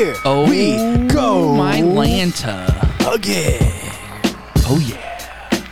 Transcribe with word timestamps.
Here 0.00 0.16
Oh, 0.24 0.48
we 0.48 0.78
go 1.08 1.52
my 1.54 1.82
Lanta. 1.82 2.64
again. 3.14 3.60
Oh 4.64 4.78
yeah. 4.78 5.62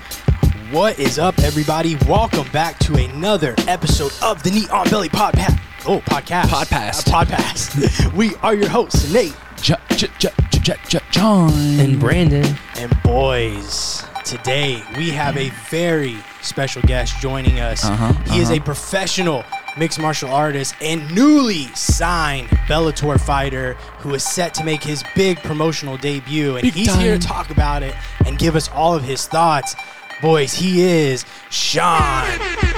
What 0.70 0.98
is 0.98 1.18
up, 1.18 1.38
everybody? 1.38 1.96
Welcome 2.06 2.46
back 2.52 2.78
to 2.80 2.96
another 2.96 3.54
episode 3.66 4.12
of 4.22 4.42
the 4.42 4.50
Neat 4.50 4.70
on 4.70 4.86
Belly 4.90 5.08
Podcast. 5.08 5.58
Oh, 5.86 6.00
podcast. 6.00 6.42
Podpast. 6.48 7.10
Uh, 7.10 7.24
podcast. 7.24 8.12
we 8.18 8.34
are 8.42 8.54
your 8.54 8.68
hosts, 8.68 9.10
Nate 9.10 9.34
J- 9.62 9.76
J- 9.96 10.08
J- 10.18 11.00
John 11.10 11.50
and 11.80 11.98
Brandon. 11.98 12.44
and 12.76 13.02
boys. 13.02 14.04
Today 14.26 14.82
we 14.98 15.08
have 15.08 15.38
a 15.38 15.48
very 15.70 16.18
special 16.42 16.82
guest 16.82 17.18
joining 17.22 17.60
us. 17.60 17.82
Uh-huh, 17.82 18.12
he 18.30 18.42
is 18.42 18.50
uh-huh. 18.50 18.60
a 18.60 18.62
professional 18.62 19.42
mixed 19.78 20.00
martial 20.00 20.30
artist 20.30 20.74
and 20.82 21.08
newly 21.14 21.66
signed 21.68 22.48
Bellator 22.66 23.18
fighter 23.20 23.74
who 23.98 24.12
is 24.14 24.24
set 24.24 24.52
to 24.54 24.64
make 24.64 24.82
his 24.82 25.04
big 25.14 25.38
promotional 25.38 25.96
debut. 25.96 26.56
And 26.56 26.62
Big 26.62 26.72
he's 26.74 26.94
here 26.96 27.16
to 27.16 27.26
talk 27.26 27.50
about 27.50 27.82
it 27.82 27.94
and 28.26 28.38
give 28.38 28.56
us 28.56 28.68
all 28.70 28.94
of 28.94 29.04
his 29.04 29.26
thoughts. 29.26 29.76
Boys, 30.20 30.52
he 30.52 30.82
is 30.82 31.24
Sean 31.50 32.26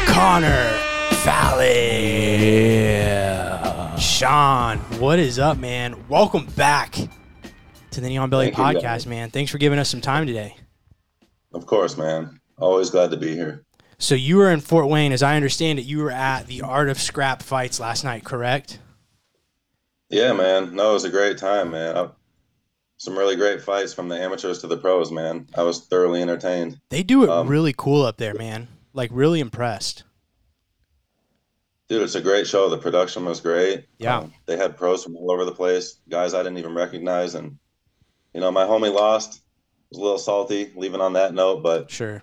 Connor 0.07 0.69
Fallon. 1.23 1.67
Yeah. 2.81 3.97
Sean, 3.97 4.79
what 4.99 5.19
is 5.19 5.39
up, 5.39 5.57
man? 5.57 5.97
Welcome 6.09 6.47
back 6.47 6.97
to 7.93 8.01
the 8.01 8.09
Neon 8.09 8.29
Belly 8.31 8.51
Thank 8.51 8.59
you, 8.59 8.65
podcast, 8.65 8.83
guys. 8.83 9.07
man. 9.07 9.31
Thanks 9.31 9.51
for 9.51 9.59
giving 9.59 9.79
us 9.79 9.89
some 9.89 10.01
time 10.03 10.27
today. 10.27 10.57
Of 11.53 11.67
course, 11.67 11.97
man. 11.97 12.41
Always 12.59 12.91
glad 12.91 13.11
to 13.11 13.17
be 13.17 13.35
here. 13.35 13.65
So 14.01 14.15
you 14.15 14.39
were 14.39 14.51
in 14.51 14.61
Fort 14.61 14.89
Wayne, 14.89 15.13
as 15.13 15.23
I 15.23 15.37
understand 15.37 15.79
it. 15.79 15.83
You 15.83 15.99
were 15.99 16.11
at 16.11 16.47
the 16.47 16.63
Art 16.63 16.89
of 16.89 16.99
Scrap 16.99 17.43
fights 17.43 17.79
last 17.79 18.03
night, 18.03 18.25
correct? 18.25 18.79
Yeah, 20.09 20.33
man. 20.33 20.75
No, 20.75 20.91
it 20.91 20.95
was 20.95 21.05
a 21.05 21.11
great 21.11 21.37
time, 21.37 21.71
man. 21.71 21.97
I, 21.97 22.09
some 22.97 23.17
really 23.17 23.37
great 23.37 23.61
fights 23.63 23.93
from 23.93 24.09
the 24.09 24.17
amateurs 24.19 24.61
to 24.63 24.67
the 24.67 24.79
pros, 24.79 25.13
man. 25.13 25.47
I 25.55 25.63
was 25.63 25.87
thoroughly 25.87 26.23
entertained. 26.23 26.81
They 26.89 27.03
do 27.03 27.25
it 27.25 27.29
Um, 27.31 27.47
really 27.47 27.75
cool 27.77 28.03
up 28.03 28.17
there, 28.17 28.33
man. 28.35 28.69
Like 28.95 29.11
really 29.13 29.39
impressed. 29.39 30.05
Dude, 31.89 32.03
it's 32.03 32.15
a 32.15 32.23
great 32.23 32.47
show. 32.47 32.71
The 32.71 32.79
production 32.79 33.25
was 33.27 33.41
great. 33.41 33.85
Yeah. 33.99 34.19
Um, 34.21 34.33
they 34.47 34.57
had 34.57 34.77
pros 34.79 35.05
from 35.05 35.15
all 35.17 35.31
over 35.31 35.45
the 35.45 35.53
place, 35.53 35.99
guys 36.09 36.33
I 36.33 36.43
didn't 36.43 36.59
even 36.59 36.75
recognize. 36.75 37.35
And, 37.35 37.59
you 38.33 38.41
know, 38.41 38.51
my 38.51 38.65
homie 38.65 38.93
lost. 38.93 39.43
Was 39.91 39.99
a 39.99 40.03
little 40.03 40.19
salty 40.19 40.71
leaving 40.77 41.01
on 41.01 41.15
that 41.15 41.35
note, 41.35 41.63
but 41.65 41.91
Sure, 41.91 42.23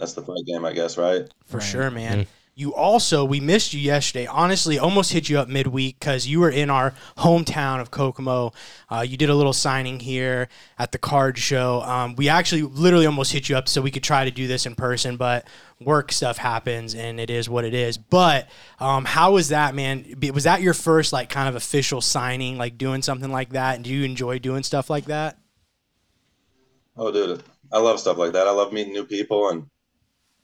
that's 0.00 0.14
the 0.14 0.22
fight 0.22 0.44
game, 0.46 0.64
I 0.64 0.72
guess, 0.72 0.98
right? 0.98 1.28
for 1.46 1.58
Right. 1.58 1.62
sure, 1.62 1.90
man. 1.90 2.26
You 2.56 2.74
also, 2.74 3.24
we 3.24 3.40
missed 3.40 3.72
you 3.72 3.80
yesterday. 3.80 4.26
Honestly, 4.26 4.78
almost 4.78 5.12
hit 5.12 5.30
you 5.30 5.38
up 5.38 5.48
midweek 5.48 5.98
because 5.98 6.26
you 6.26 6.40
were 6.40 6.50
in 6.50 6.68
our 6.68 6.92
hometown 7.18 7.80
of 7.80 7.90
Kokomo. 7.90 8.52
Uh, 8.90 9.00
you 9.00 9.16
did 9.16 9.30
a 9.30 9.34
little 9.34 9.54
signing 9.54 10.00
here 10.00 10.48
at 10.78 10.92
the 10.92 10.98
card 10.98 11.38
show. 11.38 11.80
Um, 11.82 12.16
we 12.16 12.28
actually 12.28 12.62
literally 12.62 13.06
almost 13.06 13.32
hit 13.32 13.48
you 13.48 13.56
up 13.56 13.68
so 13.68 13.80
we 13.80 13.90
could 13.90 14.02
try 14.02 14.26
to 14.26 14.30
do 14.30 14.46
this 14.46 14.66
in 14.66 14.74
person, 14.74 15.16
but 15.16 15.46
work 15.80 16.12
stuff 16.12 16.36
happens 16.36 16.94
and 16.94 17.18
it 17.18 17.30
is 17.30 17.48
what 17.48 17.64
it 17.64 17.72
is. 17.72 17.96
But 17.96 18.50
um, 18.78 19.06
how 19.06 19.32
was 19.32 19.48
that, 19.48 19.74
man? 19.74 20.04
Was 20.34 20.44
that 20.44 20.60
your 20.60 20.74
first 20.74 21.12
like 21.14 21.30
kind 21.30 21.48
of 21.48 21.54
official 21.54 22.02
signing, 22.02 22.58
like 22.58 22.76
doing 22.76 23.00
something 23.00 23.30
like 23.30 23.50
that? 23.50 23.76
And 23.76 23.84
do 23.84 23.90
you 23.90 24.04
enjoy 24.04 24.38
doing 24.38 24.64
stuff 24.64 24.90
like 24.90 25.06
that? 25.06 25.38
Oh, 26.96 27.10
dude, 27.10 27.42
I 27.72 27.78
love 27.78 28.00
stuff 28.00 28.18
like 28.18 28.32
that. 28.32 28.46
I 28.46 28.50
love 28.50 28.72
meeting 28.72 28.92
new 28.92 29.04
people 29.04 29.48
and, 29.48 29.66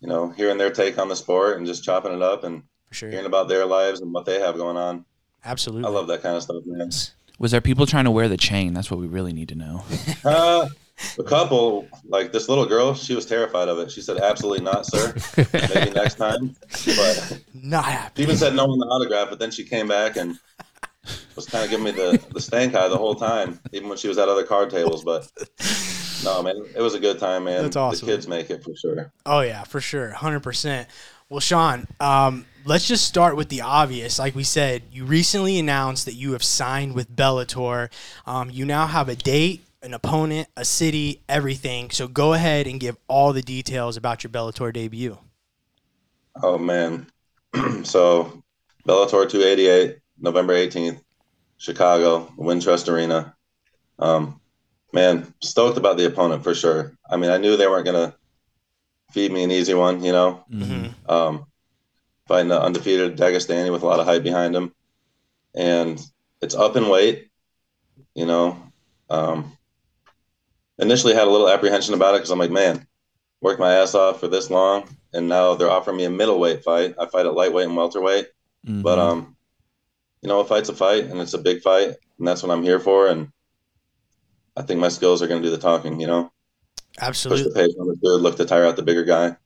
you 0.06 0.12
know, 0.12 0.30
hearing 0.30 0.56
their 0.56 0.70
take 0.70 0.98
on 0.98 1.08
the 1.08 1.16
sport 1.16 1.58
and 1.58 1.66
just 1.66 1.82
chopping 1.82 2.12
it 2.12 2.22
up 2.22 2.44
and 2.44 2.62
sure, 2.92 3.10
hearing 3.10 3.26
about 3.26 3.48
their 3.48 3.66
lives 3.66 4.00
and 4.00 4.12
what 4.12 4.24
they 4.24 4.38
have 4.40 4.56
going 4.56 4.76
on. 4.76 5.04
absolutely. 5.44 5.84
I 5.84 5.90
love 5.90 6.06
that 6.06 6.22
kind 6.22 6.36
of 6.36 6.42
stuff, 6.44 6.62
man. 6.64 6.90
Was 7.40 7.50
there 7.50 7.60
people 7.60 7.86
trying 7.86 8.04
to 8.04 8.10
wear 8.12 8.28
the 8.28 8.36
chain? 8.36 8.72
That's 8.72 8.88
what 8.90 9.00
we 9.00 9.08
really 9.08 9.32
need 9.32 9.48
to 9.50 9.56
know. 9.56 9.84
Uh, 10.24 10.68
a 11.18 11.22
couple, 11.22 11.86
like 12.08 12.32
this 12.32 12.48
little 12.48 12.64
girl, 12.66 12.94
she 12.94 13.14
was 13.14 13.26
terrified 13.26 13.68
of 13.68 13.78
it. 13.78 13.90
She 13.90 14.00
said, 14.00 14.16
"Absolutely 14.16 14.64
not, 14.64 14.86
sir. 14.86 15.14
Maybe 15.52 15.90
next 15.90 16.14
time." 16.14 16.56
But 16.86 17.40
Not 17.52 18.12
she 18.16 18.22
even 18.22 18.36
said 18.36 18.54
no 18.54 18.64
on 18.64 18.78
the 18.78 18.86
autograph. 18.86 19.28
But 19.28 19.38
then 19.38 19.50
she 19.50 19.64
came 19.64 19.88
back 19.88 20.16
and 20.16 20.38
was 21.36 21.46
kind 21.46 21.64
of 21.64 21.70
giving 21.70 21.84
me 21.84 21.90
the 21.90 22.24
the 22.32 22.40
stank 22.40 22.74
eye 22.74 22.88
the 22.88 22.96
whole 22.96 23.14
time, 23.14 23.60
even 23.72 23.88
when 23.90 23.98
she 23.98 24.08
was 24.08 24.16
at 24.16 24.28
other 24.30 24.42
card 24.44 24.70
tables. 24.70 25.04
But 25.04 25.30
no, 26.24 26.42
man, 26.42 26.64
it 26.74 26.80
was 26.80 26.94
a 26.94 27.00
good 27.00 27.18
time, 27.18 27.44
man. 27.44 27.62
That's 27.62 27.76
awesome. 27.76 28.06
The 28.06 28.12
kids 28.12 28.28
make 28.28 28.50
it 28.50 28.62
for 28.62 28.74
sure. 28.76 29.12
Oh 29.24 29.40
yeah, 29.40 29.64
for 29.64 29.80
sure, 29.80 30.10
hundred 30.10 30.40
percent. 30.40 30.88
Well, 31.28 31.40
Sean, 31.40 31.88
um, 31.98 32.46
let's 32.64 32.86
just 32.86 33.04
start 33.04 33.36
with 33.36 33.48
the 33.48 33.62
obvious. 33.62 34.18
Like 34.18 34.34
we 34.34 34.44
said, 34.44 34.82
you 34.92 35.04
recently 35.04 35.58
announced 35.58 36.04
that 36.04 36.14
you 36.14 36.32
have 36.32 36.42
signed 36.42 36.94
with 36.94 37.14
Bellator. 37.14 37.90
Um, 38.26 38.50
you 38.50 38.64
now 38.64 38.86
have 38.86 39.08
a 39.08 39.16
date, 39.16 39.64
an 39.82 39.92
opponent, 39.92 40.48
a 40.56 40.64
city, 40.64 41.22
everything. 41.28 41.90
So 41.90 42.06
go 42.06 42.34
ahead 42.34 42.66
and 42.66 42.78
give 42.78 42.96
all 43.08 43.32
the 43.32 43.42
details 43.42 43.96
about 43.96 44.22
your 44.22 44.30
Bellator 44.30 44.72
debut. 44.72 45.18
Oh 46.42 46.58
man, 46.58 47.06
so 47.82 48.42
Bellator 48.86 49.28
288, 49.28 49.98
November 50.20 50.54
18th, 50.54 51.00
Chicago, 51.56 52.32
Wintrust 52.38 52.92
Arena. 52.92 53.34
Um, 53.98 54.40
man, 54.96 55.34
stoked 55.42 55.76
about 55.76 55.98
the 55.98 56.06
opponent 56.06 56.42
for 56.42 56.54
sure. 56.54 56.92
I 57.08 57.16
mean, 57.18 57.30
I 57.30 57.36
knew 57.36 57.56
they 57.56 57.68
weren't 57.68 57.84
gonna 57.84 58.14
feed 59.12 59.30
me 59.30 59.44
an 59.44 59.50
easy 59.50 59.74
one, 59.74 60.02
you 60.02 60.10
know. 60.10 60.42
Mm-hmm. 60.50 61.10
Um, 61.10 61.46
fighting 62.26 62.50
an 62.50 62.58
undefeated 62.58 63.16
Dagestani 63.16 63.70
with 63.70 63.82
a 63.82 63.86
lot 63.86 64.00
of 64.00 64.06
hype 64.06 64.22
behind 64.22 64.56
him, 64.56 64.72
and 65.54 66.02
it's 66.40 66.54
up 66.54 66.76
in 66.76 66.88
weight. 66.88 67.28
You 68.14 68.24
know, 68.24 68.58
um, 69.10 69.56
initially 70.78 71.14
had 71.14 71.28
a 71.28 71.30
little 71.30 71.48
apprehension 71.48 71.92
about 71.94 72.14
it 72.14 72.18
because 72.18 72.30
I'm 72.30 72.38
like, 72.38 72.50
man, 72.50 72.86
worked 73.42 73.60
my 73.60 73.74
ass 73.74 73.94
off 73.94 74.18
for 74.18 74.28
this 74.28 74.50
long, 74.50 74.88
and 75.12 75.28
now 75.28 75.54
they're 75.54 75.70
offering 75.70 75.98
me 75.98 76.04
a 76.04 76.10
middleweight 76.10 76.64
fight. 76.64 76.94
I 76.98 77.04
fight 77.06 77.26
at 77.26 77.34
lightweight 77.34 77.66
and 77.66 77.76
welterweight, 77.76 78.28
Mhm. 78.66 78.82
but 78.82 78.98
um, 78.98 79.36
you 80.22 80.28
know, 80.30 80.40
a 80.40 80.44
fight's 80.44 80.70
a 80.70 80.74
fight, 80.74 81.04
and 81.04 81.20
it's 81.20 81.34
a 81.34 81.38
big 81.48 81.60
fight, 81.60 81.96
and 82.18 82.26
that's 82.26 82.42
what 82.42 82.50
I'm 82.50 82.62
here 82.62 82.80
for. 82.80 83.08
And 83.08 83.30
I 84.56 84.62
think 84.62 84.80
my 84.80 84.88
skills 84.88 85.22
are 85.22 85.26
going 85.26 85.42
to 85.42 85.48
do 85.48 85.54
the 85.54 85.60
talking. 85.60 86.00
You 86.00 86.06
know, 86.06 86.32
absolutely. 87.00 87.44
push 87.44 87.52
the 87.52 87.60
pace 87.60 87.76
on 87.78 87.88
the 87.88 87.96
good, 87.96 88.20
look 88.20 88.36
to 88.36 88.44
tire 88.44 88.64
out 88.64 88.76
the 88.76 88.82
bigger 88.82 89.04
guy. 89.04 89.36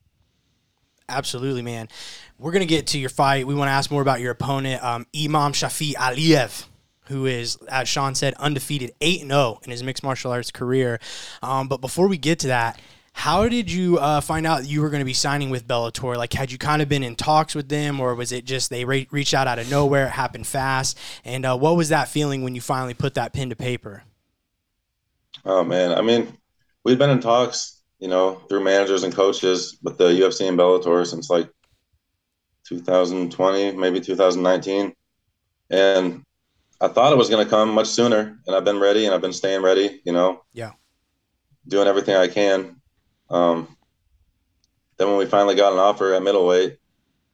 Absolutely, 1.09 1.63
man. 1.63 1.89
We're 2.39 2.53
gonna 2.53 2.67
get 2.67 2.87
to 2.89 2.99
your 2.99 3.11
fight. 3.11 3.47
We 3.47 3.55
want 3.55 3.69
to 3.69 3.73
ask 3.73 3.91
more 3.91 4.01
about 4.01 4.21
your 4.21 4.31
opponent, 4.31 4.83
um, 4.83 5.07
Imamshafi 5.13 5.95
Aliev, 5.95 6.65
who 7.07 7.27
is, 7.27 7.57
as 7.69 7.89
Sean 7.89 8.15
said, 8.15 8.35
undefeated, 8.35 8.93
eight 9.01 9.21
and 9.21 9.31
zero 9.31 9.61
in 9.65 9.73
his 9.73 9.83
mixed 9.83 10.03
martial 10.03 10.31
arts 10.31 10.51
career. 10.51 11.01
Um, 11.43 11.69
but 11.69 11.81
before 11.81 12.09
we 12.09 12.17
get 12.17 12.39
to 12.41 12.47
that, 12.47 12.81
how 13.13 13.49
did 13.49 13.71
you 13.71 13.99
uh, 13.99 14.21
find 14.21 14.47
out 14.47 14.67
you 14.67 14.81
were 14.81 14.89
going 14.89 15.01
to 15.01 15.07
be 15.07 15.13
signing 15.13 15.51
with 15.51 15.67
Bellator? 15.67 16.17
Like, 16.17 16.33
had 16.33 16.53
you 16.53 16.59
kind 16.59 16.81
of 16.81 16.89
been 16.89 17.03
in 17.03 17.17
talks 17.17 17.55
with 17.55 17.69
them, 17.69 18.01
or 18.01 18.15
was 18.15 18.33
it 18.33 18.45
just 18.45 18.71
they 18.71 18.85
re- 18.85 19.09
reached 19.11 19.35
out 19.35 19.49
out 19.49 19.59
of 19.59 19.71
nowhere? 19.71 20.07
It 20.07 20.11
happened 20.11 20.47
fast. 20.47 20.97
And 21.25 21.45
uh, 21.45 21.59
what 21.59 21.77
was 21.77 21.89
that 21.89 22.09
feeling 22.09 22.43
when 22.43 22.55
you 22.55 22.61
finally 22.61 22.95
put 22.95 23.15
that 23.15 23.33
pen 23.33 23.51
to 23.51 23.57
paper? 23.57 24.05
Oh 25.45 25.65
man, 25.65 25.93
I 25.93 26.03
mean, 26.03 26.37
we've 26.85 26.99
been 26.99 27.11
in 27.11 27.21
talks, 27.21 27.83
you 27.99 28.09
know, 28.09 28.35
through 28.49 28.65
managers 28.65 29.03
and 29.03 29.15
coaches 29.15 29.79
with 29.83 29.99
the 29.99 30.09
UFC 30.09 30.49
and 30.49 30.59
Bellator 30.59 31.07
since 31.07 31.31
like 31.31 31.49
2020, 32.65 33.77
maybe 33.77 34.01
2019, 34.01 34.95
and 35.71 36.25
I 36.81 36.89
thought 36.89 37.13
it 37.13 37.19
was 37.19 37.29
going 37.29 37.45
to 37.45 37.51
come 37.51 37.71
much 37.71 37.89
sooner, 37.89 38.39
and 38.47 38.57
I've 38.57 38.65
been 38.65 38.81
ready, 38.81 39.05
and 39.05 39.15
I've 39.15 39.21
been 39.21 39.33
staying 39.33 39.63
ready, 39.63 40.01
you 40.05 40.13
know. 40.13 40.43
Yeah. 40.53 40.73
Doing 41.69 41.87
everything 41.87 42.17
I 42.17 42.27
can. 42.27 42.81
Um, 43.29 43.77
then 44.97 45.09
when 45.09 45.19
we 45.19 45.27
finally 45.27 45.55
got 45.55 45.75
an 45.75 45.79
offer 45.79 46.15
at 46.15 46.23
middleweight, 46.23 46.79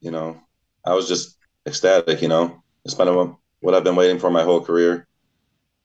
you 0.01 0.11
know, 0.11 0.41
I 0.85 0.95
was 0.95 1.07
just 1.09 1.37
ecstatic, 1.67 2.23
you 2.23 2.29
know. 2.29 2.63
It's 2.85 2.95
been 2.95 3.37
what 3.61 3.75
I've 3.75 3.85
been 3.85 3.97
waiting 3.97 4.19
for 4.19 4.31
my 4.31 4.43
whole 4.43 4.61
career. 4.61 5.07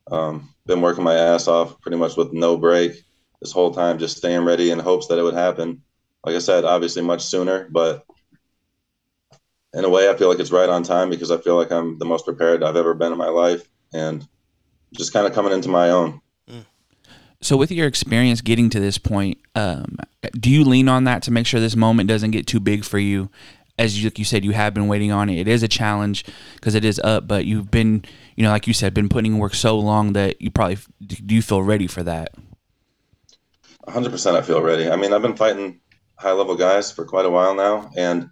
Um, 0.09 0.53
been 0.65 0.81
working 0.81 1.03
my 1.03 1.15
ass 1.15 1.47
off 1.47 1.79
pretty 1.81 1.97
much 1.97 2.17
with 2.17 2.33
no 2.33 2.57
break 2.57 3.03
this 3.41 3.51
whole 3.51 3.73
time, 3.73 3.97
just 3.97 4.17
staying 4.17 4.45
ready 4.45 4.71
in 4.71 4.79
hopes 4.79 5.07
that 5.07 5.17
it 5.17 5.23
would 5.23 5.33
happen. 5.33 5.81
Like 6.25 6.35
I 6.35 6.39
said, 6.39 6.63
obviously 6.63 7.01
much 7.01 7.23
sooner, 7.23 7.67
but 7.71 8.05
in 9.73 9.85
a 9.85 9.89
way, 9.89 10.09
I 10.09 10.15
feel 10.15 10.29
like 10.29 10.39
it's 10.39 10.51
right 10.51 10.69
on 10.69 10.83
time 10.83 11.09
because 11.09 11.31
I 11.31 11.37
feel 11.37 11.55
like 11.55 11.71
I'm 11.71 11.97
the 11.97 12.05
most 12.05 12.25
prepared 12.25 12.63
I've 12.63 12.75
ever 12.75 12.93
been 12.93 13.11
in 13.11 13.17
my 13.17 13.29
life 13.29 13.67
and 13.93 14.27
just 14.93 15.13
kind 15.13 15.25
of 15.25 15.33
coming 15.33 15.53
into 15.53 15.69
my 15.69 15.89
own. 15.89 16.21
So, 17.43 17.57
with 17.57 17.71
your 17.71 17.87
experience 17.87 18.41
getting 18.41 18.69
to 18.69 18.79
this 18.79 18.99
point, 18.99 19.39
um, 19.55 19.97
do 20.33 20.51
you 20.51 20.63
lean 20.63 20.87
on 20.87 21.05
that 21.05 21.23
to 21.23 21.31
make 21.31 21.47
sure 21.47 21.59
this 21.59 21.75
moment 21.75 22.07
doesn't 22.07 22.31
get 22.31 22.45
too 22.45 22.59
big 22.59 22.85
for 22.85 22.99
you? 22.99 23.31
As 23.77 23.97
you, 23.97 24.07
like 24.07 24.19
you 24.19 24.25
said, 24.25 24.45
you 24.45 24.51
have 24.51 24.73
been 24.73 24.87
waiting 24.87 25.11
on 25.11 25.29
it. 25.29 25.39
It 25.39 25.47
is 25.47 25.63
a 25.63 25.67
challenge 25.67 26.25
because 26.55 26.75
it 26.75 26.85
is 26.85 26.99
up, 26.99 27.27
but 27.27 27.45
you've 27.45 27.71
been, 27.71 28.03
you 28.35 28.43
know, 28.43 28.49
like 28.49 28.67
you 28.67 28.73
said, 28.73 28.93
been 28.93 29.09
putting 29.09 29.33
in 29.33 29.37
work 29.39 29.55
so 29.55 29.79
long 29.79 30.13
that 30.13 30.41
you 30.41 30.51
probably 30.51 30.77
do 31.05 31.33
you 31.33 31.41
feel 31.41 31.63
ready 31.63 31.87
for 31.87 32.03
that? 32.03 32.35
100% 33.87 34.35
I 34.35 34.41
feel 34.41 34.61
ready. 34.61 34.89
I 34.89 34.95
mean, 34.95 35.13
I've 35.13 35.23
been 35.23 35.35
fighting 35.35 35.79
high 36.15 36.33
level 36.33 36.55
guys 36.55 36.91
for 36.91 37.05
quite 37.05 37.25
a 37.25 37.29
while 37.29 37.55
now, 37.55 37.89
and 37.97 38.29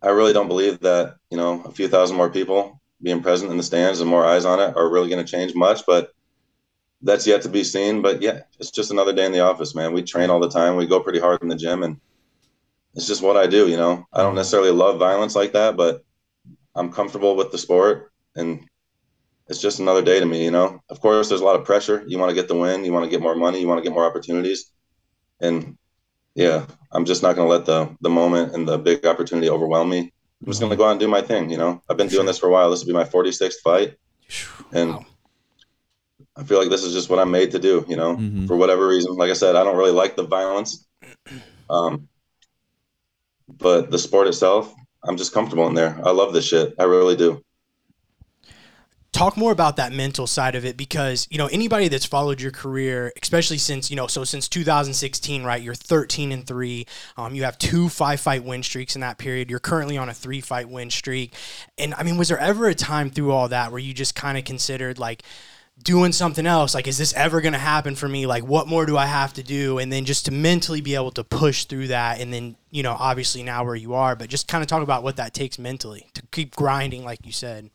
I 0.00 0.10
really 0.10 0.32
don't 0.32 0.48
believe 0.48 0.80
that, 0.80 1.16
you 1.30 1.36
know, 1.36 1.62
a 1.64 1.72
few 1.72 1.88
thousand 1.88 2.16
more 2.16 2.30
people 2.30 2.80
being 3.02 3.22
present 3.22 3.50
in 3.50 3.56
the 3.56 3.62
stands 3.62 4.00
and 4.00 4.08
more 4.08 4.24
eyes 4.24 4.44
on 4.44 4.60
it 4.60 4.76
are 4.76 4.88
really 4.88 5.08
going 5.08 5.24
to 5.24 5.30
change 5.30 5.54
much. 5.54 5.84
But 5.84 6.12
that's 7.02 7.26
yet 7.26 7.42
to 7.42 7.48
be 7.48 7.64
seen. 7.64 8.02
But 8.02 8.22
yeah, 8.22 8.42
it's 8.60 8.70
just 8.70 8.90
another 8.90 9.12
day 9.12 9.26
in 9.26 9.32
the 9.32 9.40
office, 9.40 9.74
man. 9.74 9.92
We 9.92 10.02
train 10.02 10.30
all 10.30 10.40
the 10.40 10.48
time. 10.48 10.76
We 10.76 10.86
go 10.86 11.00
pretty 11.00 11.20
hard 11.20 11.42
in 11.42 11.48
the 11.48 11.56
gym, 11.56 11.82
and 11.82 12.00
it's 12.96 13.06
just 13.06 13.22
what 13.22 13.36
I 13.36 13.46
do. 13.46 13.68
You 13.68 13.76
know, 13.76 14.06
I 14.12 14.22
don't 14.22 14.34
necessarily 14.34 14.70
love 14.70 14.98
violence 14.98 15.36
like 15.36 15.52
that, 15.52 15.76
but 15.76 16.04
I'm 16.74 16.90
comfortable 16.90 17.36
with 17.36 17.52
the 17.52 17.58
sport, 17.58 18.10
and 18.34 18.66
it's 19.48 19.60
just 19.60 19.78
another 19.78 20.02
day 20.02 20.18
to 20.18 20.26
me. 20.26 20.42
You 20.42 20.50
know, 20.50 20.80
of 20.88 21.00
course, 21.00 21.28
there's 21.28 21.42
a 21.42 21.44
lot 21.44 21.60
of 21.60 21.64
pressure. 21.64 22.02
You 22.06 22.18
want 22.18 22.30
to 22.30 22.34
get 22.34 22.48
the 22.48 22.56
win. 22.56 22.84
You 22.84 22.92
want 22.92 23.04
to 23.04 23.10
get 23.10 23.20
more 23.20 23.36
money. 23.36 23.60
You 23.60 23.68
want 23.68 23.78
to 23.78 23.88
get 23.88 23.94
more 23.94 24.06
opportunities, 24.06 24.72
and 25.40 25.76
yeah, 26.34 26.66
I'm 26.90 27.04
just 27.04 27.22
not 27.22 27.36
going 27.36 27.46
to 27.46 27.52
let 27.52 27.66
the 27.66 27.94
the 28.00 28.10
moment 28.10 28.54
and 28.54 28.66
the 28.66 28.78
big 28.78 29.04
opportunity 29.06 29.50
overwhelm 29.50 29.90
me. 29.90 30.12
I'm 30.40 30.48
just 30.48 30.60
going 30.60 30.70
to 30.70 30.76
go 30.76 30.86
out 30.86 30.92
and 30.92 31.00
do 31.00 31.08
my 31.08 31.22
thing. 31.22 31.50
You 31.50 31.58
know, 31.58 31.82
I've 31.88 31.96
been 31.96 32.08
doing 32.08 32.26
this 32.26 32.38
for 32.38 32.48
a 32.48 32.52
while. 32.52 32.70
This 32.70 32.80
will 32.80 32.88
be 32.88 32.98
my 32.98 33.04
46th 33.04 33.60
fight, 33.62 33.96
and. 34.72 34.94
Wow 34.94 35.06
I 36.38 36.44
feel 36.44 36.58
like 36.58 36.68
this 36.68 36.84
is 36.84 36.92
just 36.92 37.08
what 37.08 37.18
I'm 37.18 37.30
made 37.30 37.50
to 37.52 37.58
do, 37.58 37.84
you 37.88 37.96
know, 37.96 38.14
mm-hmm. 38.14 38.46
for 38.46 38.56
whatever 38.56 38.86
reason. 38.86 39.14
Like 39.16 39.30
I 39.30 39.34
said, 39.34 39.56
I 39.56 39.64
don't 39.64 39.76
really 39.76 39.92
like 39.92 40.16
the 40.16 40.26
violence. 40.26 40.86
Um, 41.70 42.08
but 43.58 43.90
the 43.90 43.98
sport 43.98 44.28
itself, 44.28 44.74
I'm 45.04 45.16
just 45.16 45.32
comfortable 45.32 45.66
in 45.68 45.74
there. 45.74 45.98
I 46.04 46.10
love 46.10 46.32
this 46.32 46.46
shit. 46.46 46.74
I 46.78 46.84
really 46.84 47.16
do. 47.16 47.42
Talk 49.12 49.38
more 49.38 49.50
about 49.50 49.76
that 49.76 49.92
mental 49.92 50.26
side 50.26 50.54
of 50.54 50.66
it 50.66 50.76
because, 50.76 51.26
you 51.30 51.38
know, 51.38 51.46
anybody 51.46 51.88
that's 51.88 52.04
followed 52.04 52.38
your 52.38 52.50
career, 52.50 53.14
especially 53.22 53.56
since, 53.56 53.88
you 53.88 53.96
know, 53.96 54.08
so 54.08 54.24
since 54.24 54.46
2016, 54.46 55.42
right, 55.42 55.62
you're 55.62 55.74
13 55.74 56.32
and 56.32 56.46
3. 56.46 56.86
Um, 57.16 57.34
you 57.34 57.44
have 57.44 57.56
two 57.56 57.88
five 57.88 58.20
fight 58.20 58.44
win 58.44 58.62
streaks 58.62 58.94
in 58.94 59.00
that 59.00 59.16
period. 59.16 59.48
You're 59.48 59.58
currently 59.58 59.96
on 59.96 60.10
a 60.10 60.14
three 60.14 60.42
fight 60.42 60.68
win 60.68 60.90
streak. 60.90 61.32
And 61.78 61.94
I 61.94 62.02
mean, 62.02 62.18
was 62.18 62.28
there 62.28 62.38
ever 62.38 62.68
a 62.68 62.74
time 62.74 63.08
through 63.08 63.32
all 63.32 63.48
that 63.48 63.72
where 63.72 63.80
you 63.80 63.94
just 63.94 64.14
kind 64.14 64.36
of 64.36 64.44
considered 64.44 64.98
like, 64.98 65.22
doing 65.82 66.12
something 66.12 66.46
else? 66.46 66.74
Like 66.74 66.86
is 66.86 66.98
this 66.98 67.12
ever 67.14 67.40
going 67.40 67.52
to 67.52 67.58
happen 67.58 67.94
for 67.94 68.08
me? 68.08 68.26
Like 68.26 68.44
what 68.44 68.68
more 68.68 68.86
do 68.86 68.96
i 68.96 69.06
have 69.06 69.32
to 69.34 69.42
do? 69.42 69.78
And 69.78 69.92
then 69.92 70.04
just 70.04 70.24
to 70.26 70.32
mentally 70.32 70.80
be 70.80 70.94
able 70.94 71.12
to 71.12 71.24
push 71.24 71.64
through 71.64 71.88
that 71.88 72.20
and 72.20 72.32
then 72.32 72.56
you 72.70 72.82
know 72.82 72.96
obviously 72.98 73.42
now 73.42 73.64
where 73.64 73.74
you 73.74 73.94
are 73.94 74.16
but 74.16 74.28
just 74.28 74.48
kind 74.48 74.62
of 74.62 74.68
talk 74.68 74.82
about 74.82 75.02
what 75.02 75.16
that 75.16 75.34
takes 75.34 75.58
mentally 75.58 76.06
to 76.14 76.22
keep 76.32 76.56
grinding 76.56 77.04
like 77.04 77.24
you 77.24 77.32
said. 77.32 77.70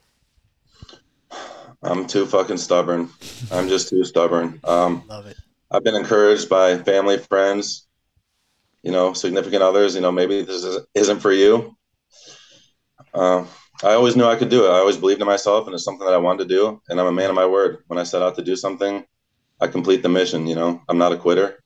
I'm 1.84 2.06
too 2.06 2.26
fucking 2.26 2.58
stubborn. 2.58 3.10
I'm 3.52 3.68
just 3.68 3.90
too 3.90 4.04
stubborn. 4.04 4.60
Um 4.64 5.04
love 5.08 5.28
it. 5.28 5.38
I've 5.72 5.84
been 5.84 5.96
encouraged 5.96 6.50
by 6.50 6.78
family 6.78 7.18
friends 7.18 7.88
you 8.84 8.92
know 8.92 9.14
significant 9.14 9.62
others 9.62 9.96
you 9.96 10.02
know 10.02 10.12
maybe 10.12 10.42
this 10.42 10.66
isn't 10.96 11.20
for 11.20 11.32
you. 11.32 11.76
Uh, 13.14 13.46
I 13.84 13.94
always 13.94 14.16
knew 14.16 14.26
I 14.26 14.36
could 14.36 14.50
do 14.50 14.66
it. 14.66 14.70
I 14.70 14.80
always 14.80 14.98
believed 14.98 15.22
in 15.22 15.28
myself, 15.28 15.66
and 15.66 15.74
it's 15.74 15.84
something 15.84 16.06
that 16.06 16.14
I 16.14 16.18
wanted 16.18 16.48
to 16.48 16.56
do. 16.56 16.82
And 16.90 17.00
I'm 17.00 17.08
a 17.08 17.12
man 17.12 17.30
of 17.30 17.36
my 17.36 17.46
word. 17.46 17.84
When 17.88 17.98
I 17.98 18.04
set 18.04 18.22
out 18.22 18.36
to 18.36 18.44
do 18.44 18.56
something, 18.56 19.06
I 19.60 19.68
complete 19.68 20.04
the 20.04 20.10
mission. 20.10 20.48
You 20.48 20.56
know, 20.56 20.82
I'm 20.88 20.98
not 20.98 21.14
a 21.14 21.18
quitter. 21.18 21.64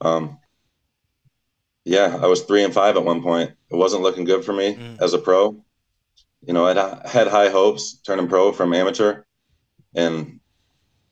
Um, 0.00 0.38
yeah, 1.84 2.18
I 2.20 2.26
was 2.26 2.42
three 2.42 2.62
and 2.62 2.72
five 2.74 2.96
at 2.96 3.04
one 3.04 3.22
point. 3.22 3.52
It 3.70 3.76
wasn't 3.76 4.02
looking 4.02 4.24
good 4.24 4.44
for 4.44 4.52
me 4.52 4.76
mm. 4.76 5.00
as 5.00 5.12
a 5.12 5.18
pro. 5.18 5.62
You 6.46 6.52
know, 6.54 6.66
I 6.66 7.08
had 7.08 7.26
high 7.26 7.48
hopes 7.48 7.98
turning 8.04 8.28
pro 8.28 8.52
from 8.52 8.72
amateur, 8.72 9.22
and 9.94 10.40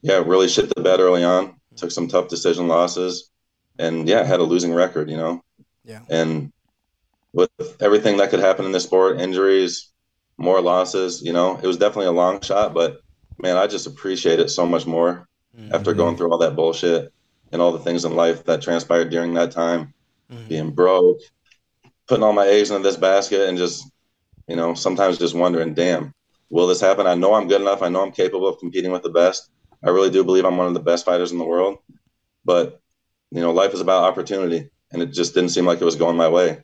yeah, 0.01 0.23
really 0.25 0.49
shit 0.49 0.75
the 0.75 0.83
bed 0.83 1.01
early 1.01 1.25
on. 1.25 1.57
Took 1.77 1.91
some 1.91 2.09
tough 2.09 2.29
decision 2.29 2.67
losses, 2.67 3.31
and 3.79 4.09
yeah, 4.09 4.25
had 4.25 4.41
a 4.41 4.45
losing 4.45 4.73
record. 4.73 5.11
You 5.11 5.17
know, 5.17 5.45
yeah, 5.85 6.01
and 6.09 6.53
with 7.33 7.51
everything 7.81 8.17
that 8.17 8.31
could 8.31 8.41
happen 8.41 8.65
in 8.65 8.73
this 8.73 8.85
sport, 8.85 9.21
injuries, 9.21 9.91
more 10.39 10.61
losses. 10.61 11.21
You 11.23 11.33
know, 11.33 11.57
it 11.57 11.67
was 11.67 11.77
definitely 11.77 12.07
a 12.07 12.13
long 12.13 12.41
shot, 12.41 12.73
but 12.73 13.03
man, 13.39 13.57
I 13.57 13.67
just 13.67 13.87
appreciate 13.87 14.41
it 14.41 14.49
so 14.51 14.65
much 14.65 14.87
more 14.87 15.29
mm-hmm. 15.57 15.75
after 15.75 15.93
going 15.93 16.17
through 16.17 16.33
all 16.33 16.39
that 16.39 16.57
bullshit 16.57 17.13
and 17.53 17.61
all 17.61 17.73
the 17.73 17.79
things 17.79 18.05
in 18.05 18.15
life 18.15 18.45
that 18.45 18.63
transpired 18.63 19.11
during 19.11 19.35
that 19.35 19.51
time, 19.51 19.93
mm-hmm. 20.31 20.49
being 20.49 20.71
broke, 20.71 21.21
putting 22.07 22.25
all 22.25 22.33
my 22.33 22.47
eggs 22.47 22.71
in 22.71 22.83
this 22.83 22.97
basket, 22.97 23.49
and 23.49 23.59
just, 23.59 23.91
you 24.47 24.57
know, 24.57 24.75
sometimes 24.75 25.19
just 25.19 25.35
wondering, 25.35 25.75
damn, 25.75 26.15
will 26.51 26.67
this 26.67 26.81
happen? 26.81 27.07
I 27.07 27.15
know 27.15 27.35
I'm 27.35 27.49
good 27.49 27.61
enough. 27.61 27.83
I 27.83 27.89
know 27.89 28.03
I'm 28.03 28.13
capable 28.13 28.49
of 28.49 28.59
competing 28.59 28.93
with 28.93 29.03
the 29.03 29.11
best. 29.11 29.51
I 29.85 29.91
really 29.91 30.11
do 30.11 30.25
believe 30.25 30.45
I'm 30.45 30.57
one 30.57 30.67
of 30.67 30.75
the 30.75 30.81
best 30.81 31.05
fighters 31.05 31.33
in 31.33 31.39
the 31.39 31.45
world. 31.45 31.79
But, 32.45 32.81
you 33.31 33.41
know, 33.41 33.53
life 33.53 33.75
is 33.75 33.81
about 33.81 34.05
opportunity, 34.05 34.71
and 34.91 35.03
it 35.03 35.13
just 35.13 35.35
didn't 35.35 35.51
seem 35.51 35.67
like 35.67 35.81
it 35.81 35.85
was 35.85 35.97
going 35.97 36.17
my 36.17 36.29
way. 36.29 36.63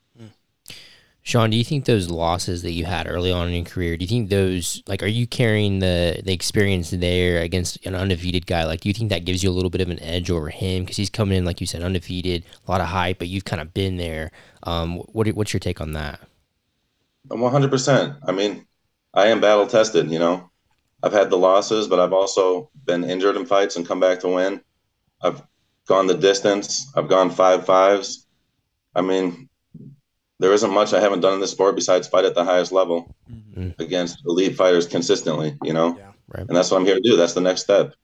Sean, 1.25 1.49
do 1.51 1.57
you 1.57 1.65
think 1.65 1.87
those 1.87 2.11
losses 2.11 2.61
that 2.63 2.73
you 2.73 2.85
had 2.85 3.07
early 3.09 3.33
on 3.33 3.49
in 3.49 3.55
your 3.55 3.65
career, 3.65 3.97
do 3.97 4.05
you 4.05 4.09
think 4.09 4.29
those 4.29 4.83
like 4.87 5.03
are 5.03 5.07
you 5.07 5.27
carrying 5.27 5.79
the 5.79 6.21
the 6.25 6.33
experience 6.35 6.91
there 6.91 7.41
against 7.41 7.85
an 7.87 7.95
undefeated 7.95 8.47
guy? 8.47 8.65
Like, 8.65 8.81
do 8.83 8.91
you 8.91 8.95
think 8.95 9.09
that 9.11 9.25
gives 9.25 9.43
you 9.43 9.49
a 9.51 9.53
little 9.53 9.71
bit 9.71 9.81
of 9.81 9.89
an 9.89 10.01
edge 10.01 10.31
over 10.31 10.51
him 10.51 10.83
because 10.85 10.99
he's 10.99 11.09
coming 11.11 11.39
in 11.39 11.45
like 11.47 11.61
you 11.63 11.67
said, 11.67 11.83
undefeated, 11.83 12.45
a 12.67 12.71
lot 12.71 12.83
of 12.83 12.89
hype, 12.89 13.19
but 13.19 13.29
you've 13.29 13.47
kind 13.47 13.63
of 13.63 13.73
been 13.73 13.97
there. 13.97 14.31
Um, 14.65 14.99
what 14.99 15.27
what's 15.29 15.53
your 15.55 15.61
take 15.61 15.81
on 15.81 15.93
that? 15.95 16.21
I'm 17.31 17.41
One 17.41 17.53
hundred 17.53 17.71
percent. 17.71 18.17
I 18.27 18.33
mean, 18.33 18.67
I 19.15 19.27
am 19.27 19.41
battle 19.41 19.67
tested. 19.67 20.11
You 20.11 20.19
know, 20.19 20.51
I've 21.03 21.13
had 21.13 21.31
the 21.31 21.39
losses, 21.39 21.89
but 21.89 22.01
I've 22.01 22.13
also 22.13 22.71
been 22.85 23.05
injured 23.05 23.37
in 23.37 23.47
fights 23.47 23.77
and 23.77 23.87
come 23.87 24.01
back 24.01 24.21
to 24.21 24.29
win. 24.29 24.63
I've 25.23 25.43
gone 25.89 26.07
the 26.09 26.17
distance. 26.19 26.93
I've 26.97 27.09
gone 27.09 27.31
five 27.31 27.67
fives. 27.67 28.27
I 28.95 29.03
mean, 29.03 29.49
there 30.41 30.53
isn't 30.53 30.73
much 30.73 30.93
I 30.93 31.01
haven't 31.01 31.21
done 31.21 31.35
in 31.35 31.41
this 31.41 31.53
sport 31.53 31.75
besides 31.75 32.09
fight 32.09 32.25
at 32.25 32.35
the 32.35 32.45
highest 32.45 32.73
level 32.73 33.15
mm-hmm. 33.31 33.71
against 33.81 34.23
elite 34.27 34.57
fighters 34.57 34.87
consistently, 34.87 35.57
you 35.63 35.73
know? 35.73 35.97
Yeah, 35.97 36.11
right. 36.29 36.47
And 36.47 36.57
that's 36.57 36.71
what 36.71 36.81
I'm 36.81 36.87
here 36.87 36.97
to 36.97 37.01
do. 37.01 37.17
That's 37.17 37.35
the 37.35 37.41
next 37.41 37.63
step. 37.63 37.95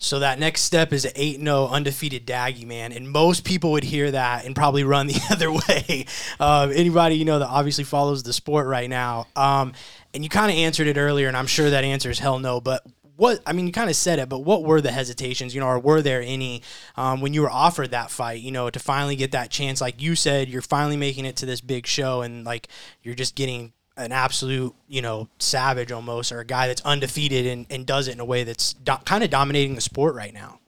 So 0.00 0.20
that 0.20 0.38
next 0.38 0.62
step 0.62 0.92
is 0.92 1.04
an 1.04 1.10
8 1.16 1.40
0 1.40 1.66
undefeated 1.66 2.24
Daggy, 2.24 2.64
man. 2.64 2.92
And 2.92 3.10
most 3.10 3.44
people 3.44 3.72
would 3.72 3.82
hear 3.82 4.12
that 4.12 4.46
and 4.46 4.54
probably 4.54 4.84
run 4.84 5.08
the 5.08 5.20
other 5.30 5.50
way. 5.50 6.06
Uh, 6.38 6.70
anybody, 6.72 7.16
you 7.16 7.24
know, 7.24 7.40
that 7.40 7.48
obviously 7.48 7.84
follows 7.84 8.22
the 8.22 8.32
sport 8.32 8.68
right 8.68 8.88
now. 8.88 9.26
Um, 9.34 9.72
and 10.14 10.22
you 10.22 10.30
kind 10.30 10.50
of 10.50 10.56
answered 10.56 10.86
it 10.86 10.96
earlier, 10.96 11.26
and 11.28 11.36
I'm 11.36 11.48
sure 11.48 11.68
that 11.70 11.84
answer 11.84 12.10
is 12.10 12.18
hell 12.20 12.38
no. 12.38 12.60
But 12.60 12.86
what 13.18 13.42
I 13.44 13.52
mean, 13.52 13.66
you 13.66 13.72
kind 13.72 13.90
of 13.90 13.96
said 13.96 14.20
it, 14.20 14.28
but 14.28 14.44
what 14.44 14.62
were 14.62 14.80
the 14.80 14.92
hesitations, 14.92 15.52
you 15.52 15.60
know, 15.60 15.66
or 15.66 15.80
were 15.80 16.00
there 16.00 16.22
any 16.22 16.62
um, 16.96 17.20
when 17.20 17.34
you 17.34 17.42
were 17.42 17.50
offered 17.50 17.90
that 17.90 18.12
fight, 18.12 18.40
you 18.40 18.52
know, 18.52 18.70
to 18.70 18.78
finally 18.78 19.16
get 19.16 19.32
that 19.32 19.50
chance? 19.50 19.80
Like 19.80 20.00
you 20.00 20.14
said, 20.14 20.48
you're 20.48 20.62
finally 20.62 20.96
making 20.96 21.24
it 21.24 21.34
to 21.36 21.46
this 21.46 21.60
big 21.60 21.86
show, 21.86 22.22
and 22.22 22.44
like 22.44 22.68
you're 23.02 23.16
just 23.16 23.34
getting 23.34 23.72
an 23.96 24.12
absolute, 24.12 24.72
you 24.86 25.02
know, 25.02 25.28
savage 25.40 25.90
almost, 25.90 26.30
or 26.30 26.38
a 26.38 26.44
guy 26.44 26.68
that's 26.68 26.80
undefeated 26.82 27.44
and, 27.44 27.66
and 27.70 27.86
does 27.86 28.06
it 28.06 28.12
in 28.12 28.20
a 28.20 28.24
way 28.24 28.44
that's 28.44 28.74
do- 28.74 28.92
kind 29.04 29.24
of 29.24 29.30
dominating 29.30 29.74
the 29.74 29.80
sport 29.80 30.14
right 30.14 30.32
now. 30.32 30.60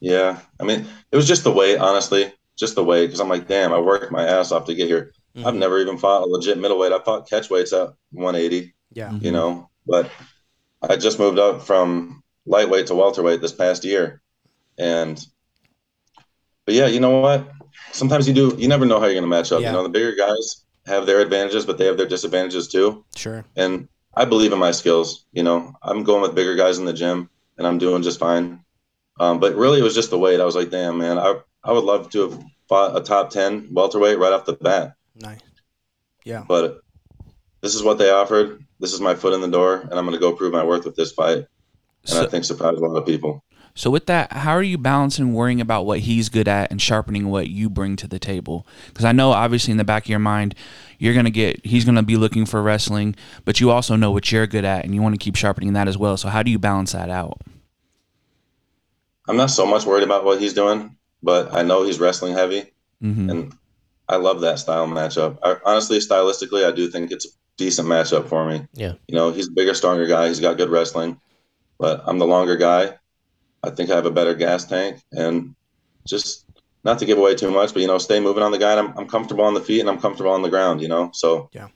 Yeah, 0.00 0.40
I 0.58 0.64
mean, 0.64 0.84
it 1.12 1.16
was 1.16 1.28
just 1.28 1.44
the 1.44 1.52
way, 1.52 1.78
honestly, 1.78 2.32
just 2.58 2.74
the 2.74 2.82
way, 2.82 3.06
because 3.06 3.20
I'm 3.20 3.28
like, 3.28 3.46
damn, 3.46 3.72
I 3.72 3.78
worked 3.78 4.10
my 4.10 4.26
ass 4.26 4.50
off 4.50 4.64
to 4.64 4.74
get 4.74 4.88
here. 4.88 5.12
Mm-hmm. 5.36 5.46
I've 5.46 5.54
never 5.54 5.78
even 5.78 5.98
fought 5.98 6.22
a 6.22 6.26
legit 6.26 6.58
middleweight. 6.58 6.90
I 6.90 6.98
fought 6.98 7.30
catch 7.30 7.48
weights 7.48 7.72
at 7.72 7.90
180. 8.10 8.74
Yeah, 8.94 9.12
you 9.12 9.30
know, 9.30 9.70
but 9.86 10.10
I 10.82 10.96
just 10.96 11.18
moved 11.18 11.38
up 11.38 11.62
from 11.62 12.22
lightweight 12.46 12.88
to 12.88 12.94
welterweight 12.94 13.40
this 13.40 13.52
past 13.52 13.84
year, 13.84 14.20
and 14.78 15.24
but 16.64 16.74
yeah, 16.74 16.86
you 16.86 17.00
know 17.00 17.20
what? 17.20 17.50
Sometimes 17.92 18.26
you 18.26 18.34
do. 18.34 18.54
You 18.58 18.68
never 18.68 18.86
know 18.86 18.98
how 18.98 19.06
you're 19.06 19.14
going 19.14 19.24
to 19.24 19.28
match 19.28 19.52
up. 19.52 19.60
Yeah. 19.60 19.68
You 19.68 19.72
know, 19.76 19.82
the 19.82 19.88
bigger 19.88 20.14
guys 20.14 20.64
have 20.86 21.06
their 21.06 21.20
advantages, 21.20 21.66
but 21.66 21.78
they 21.78 21.86
have 21.86 21.96
their 21.96 22.08
disadvantages 22.08 22.68
too. 22.68 23.04
Sure. 23.16 23.44
And 23.56 23.88
I 24.14 24.24
believe 24.24 24.52
in 24.52 24.58
my 24.58 24.72
skills. 24.72 25.24
You 25.32 25.42
know, 25.42 25.74
I'm 25.82 26.04
going 26.04 26.22
with 26.22 26.34
bigger 26.34 26.56
guys 26.56 26.78
in 26.78 26.84
the 26.84 26.92
gym, 26.92 27.28
and 27.58 27.66
I'm 27.66 27.78
doing 27.78 28.02
just 28.02 28.18
fine. 28.18 28.64
Um, 29.20 29.40
but 29.40 29.54
really, 29.54 29.80
it 29.80 29.84
was 29.84 29.94
just 29.94 30.10
the 30.10 30.18
weight. 30.18 30.40
I 30.40 30.44
was 30.44 30.56
like, 30.56 30.70
damn, 30.70 30.98
man, 30.98 31.18
I 31.18 31.40
I 31.62 31.72
would 31.72 31.84
love 31.84 32.10
to 32.10 32.30
have 32.30 32.42
fought 32.68 32.96
a 32.96 33.00
top 33.00 33.30
ten 33.30 33.68
welterweight 33.70 34.18
right 34.18 34.32
off 34.32 34.46
the 34.46 34.54
bat. 34.54 34.94
Nice. 35.14 35.40
Yeah. 36.24 36.44
But 36.46 36.80
this 37.62 37.74
is 37.74 37.82
what 37.82 37.98
they 37.98 38.10
offered 38.10 38.62
this 38.82 38.92
is 38.92 39.00
my 39.00 39.14
foot 39.14 39.32
in 39.32 39.40
the 39.40 39.48
door, 39.48 39.80
and 39.80 39.92
I'm 39.92 40.04
going 40.04 40.12
to 40.12 40.18
go 40.18 40.32
prove 40.32 40.52
my 40.52 40.64
worth 40.64 40.84
with 40.84 40.96
this 40.96 41.12
fight. 41.12 41.36
And 41.36 41.46
so, 42.02 42.24
I 42.24 42.26
think 42.26 42.44
surprise 42.44 42.76
a 42.76 42.80
lot 42.80 42.96
of 42.96 43.06
people. 43.06 43.44
So 43.76 43.90
with 43.90 44.06
that, 44.06 44.32
how 44.32 44.50
are 44.50 44.62
you 44.62 44.76
balancing 44.76 45.32
worrying 45.32 45.60
about 45.60 45.86
what 45.86 46.00
he's 46.00 46.28
good 46.28 46.48
at 46.48 46.70
and 46.72 46.82
sharpening 46.82 47.30
what 47.30 47.48
you 47.48 47.70
bring 47.70 47.94
to 47.96 48.08
the 48.08 48.18
table? 48.18 48.66
Because 48.88 49.04
I 49.04 49.12
know 49.12 49.30
obviously 49.30 49.70
in 49.70 49.78
the 49.78 49.84
back 49.84 50.04
of 50.04 50.08
your 50.10 50.18
mind, 50.18 50.56
you're 50.98 51.14
gonna 51.14 51.30
get 51.30 51.64
he's 51.64 51.84
gonna 51.86 52.02
be 52.02 52.16
looking 52.16 52.44
for 52.44 52.60
wrestling, 52.60 53.14
but 53.46 53.60
you 53.60 53.70
also 53.70 53.96
know 53.96 54.10
what 54.10 54.30
you're 54.30 54.46
good 54.46 54.64
at 54.64 54.84
and 54.84 54.94
you 54.94 55.00
want 55.00 55.14
to 55.14 55.18
keep 55.18 55.36
sharpening 55.36 55.72
that 55.72 55.88
as 55.88 55.96
well. 55.96 56.18
So 56.18 56.28
how 56.28 56.42
do 56.42 56.50
you 56.50 56.58
balance 56.58 56.92
that 56.92 57.08
out? 57.08 57.40
I'm 59.26 59.36
not 59.36 59.50
so 59.50 59.64
much 59.64 59.86
worried 59.86 60.04
about 60.04 60.24
what 60.24 60.38
he's 60.38 60.52
doing, 60.52 60.96
but 61.22 61.54
I 61.54 61.62
know 61.62 61.84
he's 61.84 62.00
wrestling 62.00 62.34
heavy, 62.34 62.72
mm-hmm. 63.02 63.30
and 63.30 63.52
I 64.08 64.16
love 64.16 64.40
that 64.40 64.58
style 64.58 64.86
matchup. 64.86 65.38
I, 65.42 65.56
honestly, 65.64 65.98
stylistically, 65.98 66.66
I 66.66 66.72
do 66.72 66.88
think 66.88 67.10
it's 67.10 67.26
decent 67.62 67.88
matchup 67.88 68.28
for 68.28 68.48
me. 68.48 68.66
Yeah. 68.74 68.94
You 69.06 69.14
know, 69.14 69.30
he's 69.30 69.48
a 69.48 69.52
bigger, 69.52 69.74
stronger 69.74 70.06
guy. 70.06 70.28
He's 70.28 70.40
got 70.40 70.56
good 70.56 70.70
wrestling, 70.70 71.20
but 71.78 72.02
I'm 72.06 72.18
the 72.18 72.26
longer 72.26 72.56
guy. 72.56 72.98
I 73.62 73.70
think 73.70 73.90
I 73.90 73.94
have 73.94 74.06
a 74.06 74.10
better 74.10 74.34
gas 74.34 74.64
tank 74.64 75.00
and 75.12 75.54
just 76.04 76.44
not 76.84 76.98
to 76.98 77.04
give 77.04 77.18
away 77.18 77.36
too 77.36 77.50
much, 77.50 77.72
but 77.72 77.80
you 77.80 77.86
know, 77.86 77.98
stay 77.98 78.18
moving 78.18 78.42
on 78.42 78.50
the 78.50 78.58
guy. 78.58 78.76
I'm, 78.76 78.96
I'm 78.98 79.08
comfortable 79.08 79.44
on 79.44 79.54
the 79.54 79.60
feet 79.60 79.80
and 79.80 79.88
I'm 79.88 80.00
comfortable 80.00 80.32
on 80.32 80.42
the 80.42 80.50
ground, 80.50 80.80
you 80.80 80.88
know? 80.88 81.10
So 81.14 81.48
yeah. 81.52 81.68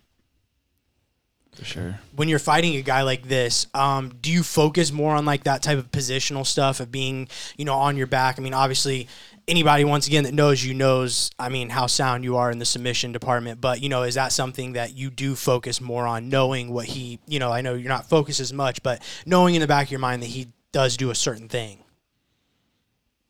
For 1.55 1.65
sure. 1.65 2.01
when 2.15 2.29
you're 2.29 2.39
fighting 2.39 2.77
a 2.77 2.83
guy 2.83 3.01
like 3.03 3.23
this, 3.29 3.67
um, 3.73 4.13
do 4.21 4.31
you 4.31 4.43
focus 4.43 4.93
more 4.93 5.15
on 5.15 5.25
like 5.25 5.45
that 5.45 5.63
type 5.63 5.79
of 5.79 5.91
positional 5.91 6.45
stuff 6.45 6.81
of 6.81 6.93
being, 6.93 7.29
you 7.57 7.65
know, 7.65 7.75
on 7.75 7.97
your 7.97 8.07
back? 8.07 8.39
I 8.39 8.43
mean, 8.43 8.53
obviously, 8.53 9.09
anybody 9.49 9.85
once 9.85 10.07
again 10.07 10.25
that 10.25 10.35
knows 10.35 10.65
you 10.65 10.75
knows, 10.75 11.31
I 11.39 11.49
mean, 11.49 11.69
how 11.71 11.87
sound 11.87 12.25
you 12.25 12.37
are 12.37 12.51
in 12.51 12.59
the 12.59 12.65
submission 12.65 13.13
department. 13.13 13.61
But 13.61 13.83
you 13.83 13.89
know, 13.89 14.03
is 14.03 14.15
that 14.15 14.33
something 14.33 14.73
that 14.73 14.97
you 14.97 15.11
do 15.11 15.35
focus 15.35 15.81
more 15.81 16.07
on, 16.07 16.29
knowing 16.29 16.73
what 16.73 16.87
he, 16.87 17.19
you 17.27 17.39
know, 17.39 17.53
I 17.53 17.61
know 17.61 17.75
you're 17.75 17.89
not 17.89 18.09
focused 18.09 18.41
as 18.41 18.53
much, 18.53 18.83
but 18.83 19.03
knowing 19.25 19.55
in 19.55 19.61
the 19.61 19.67
back 19.67 19.87
of 19.87 19.91
your 19.91 20.01
mind 20.01 20.23
that 20.23 20.27
he 20.29 20.49
does 20.73 20.97
do 20.97 21.11
a 21.11 21.15
certain 21.15 21.49
thing. 21.49 21.83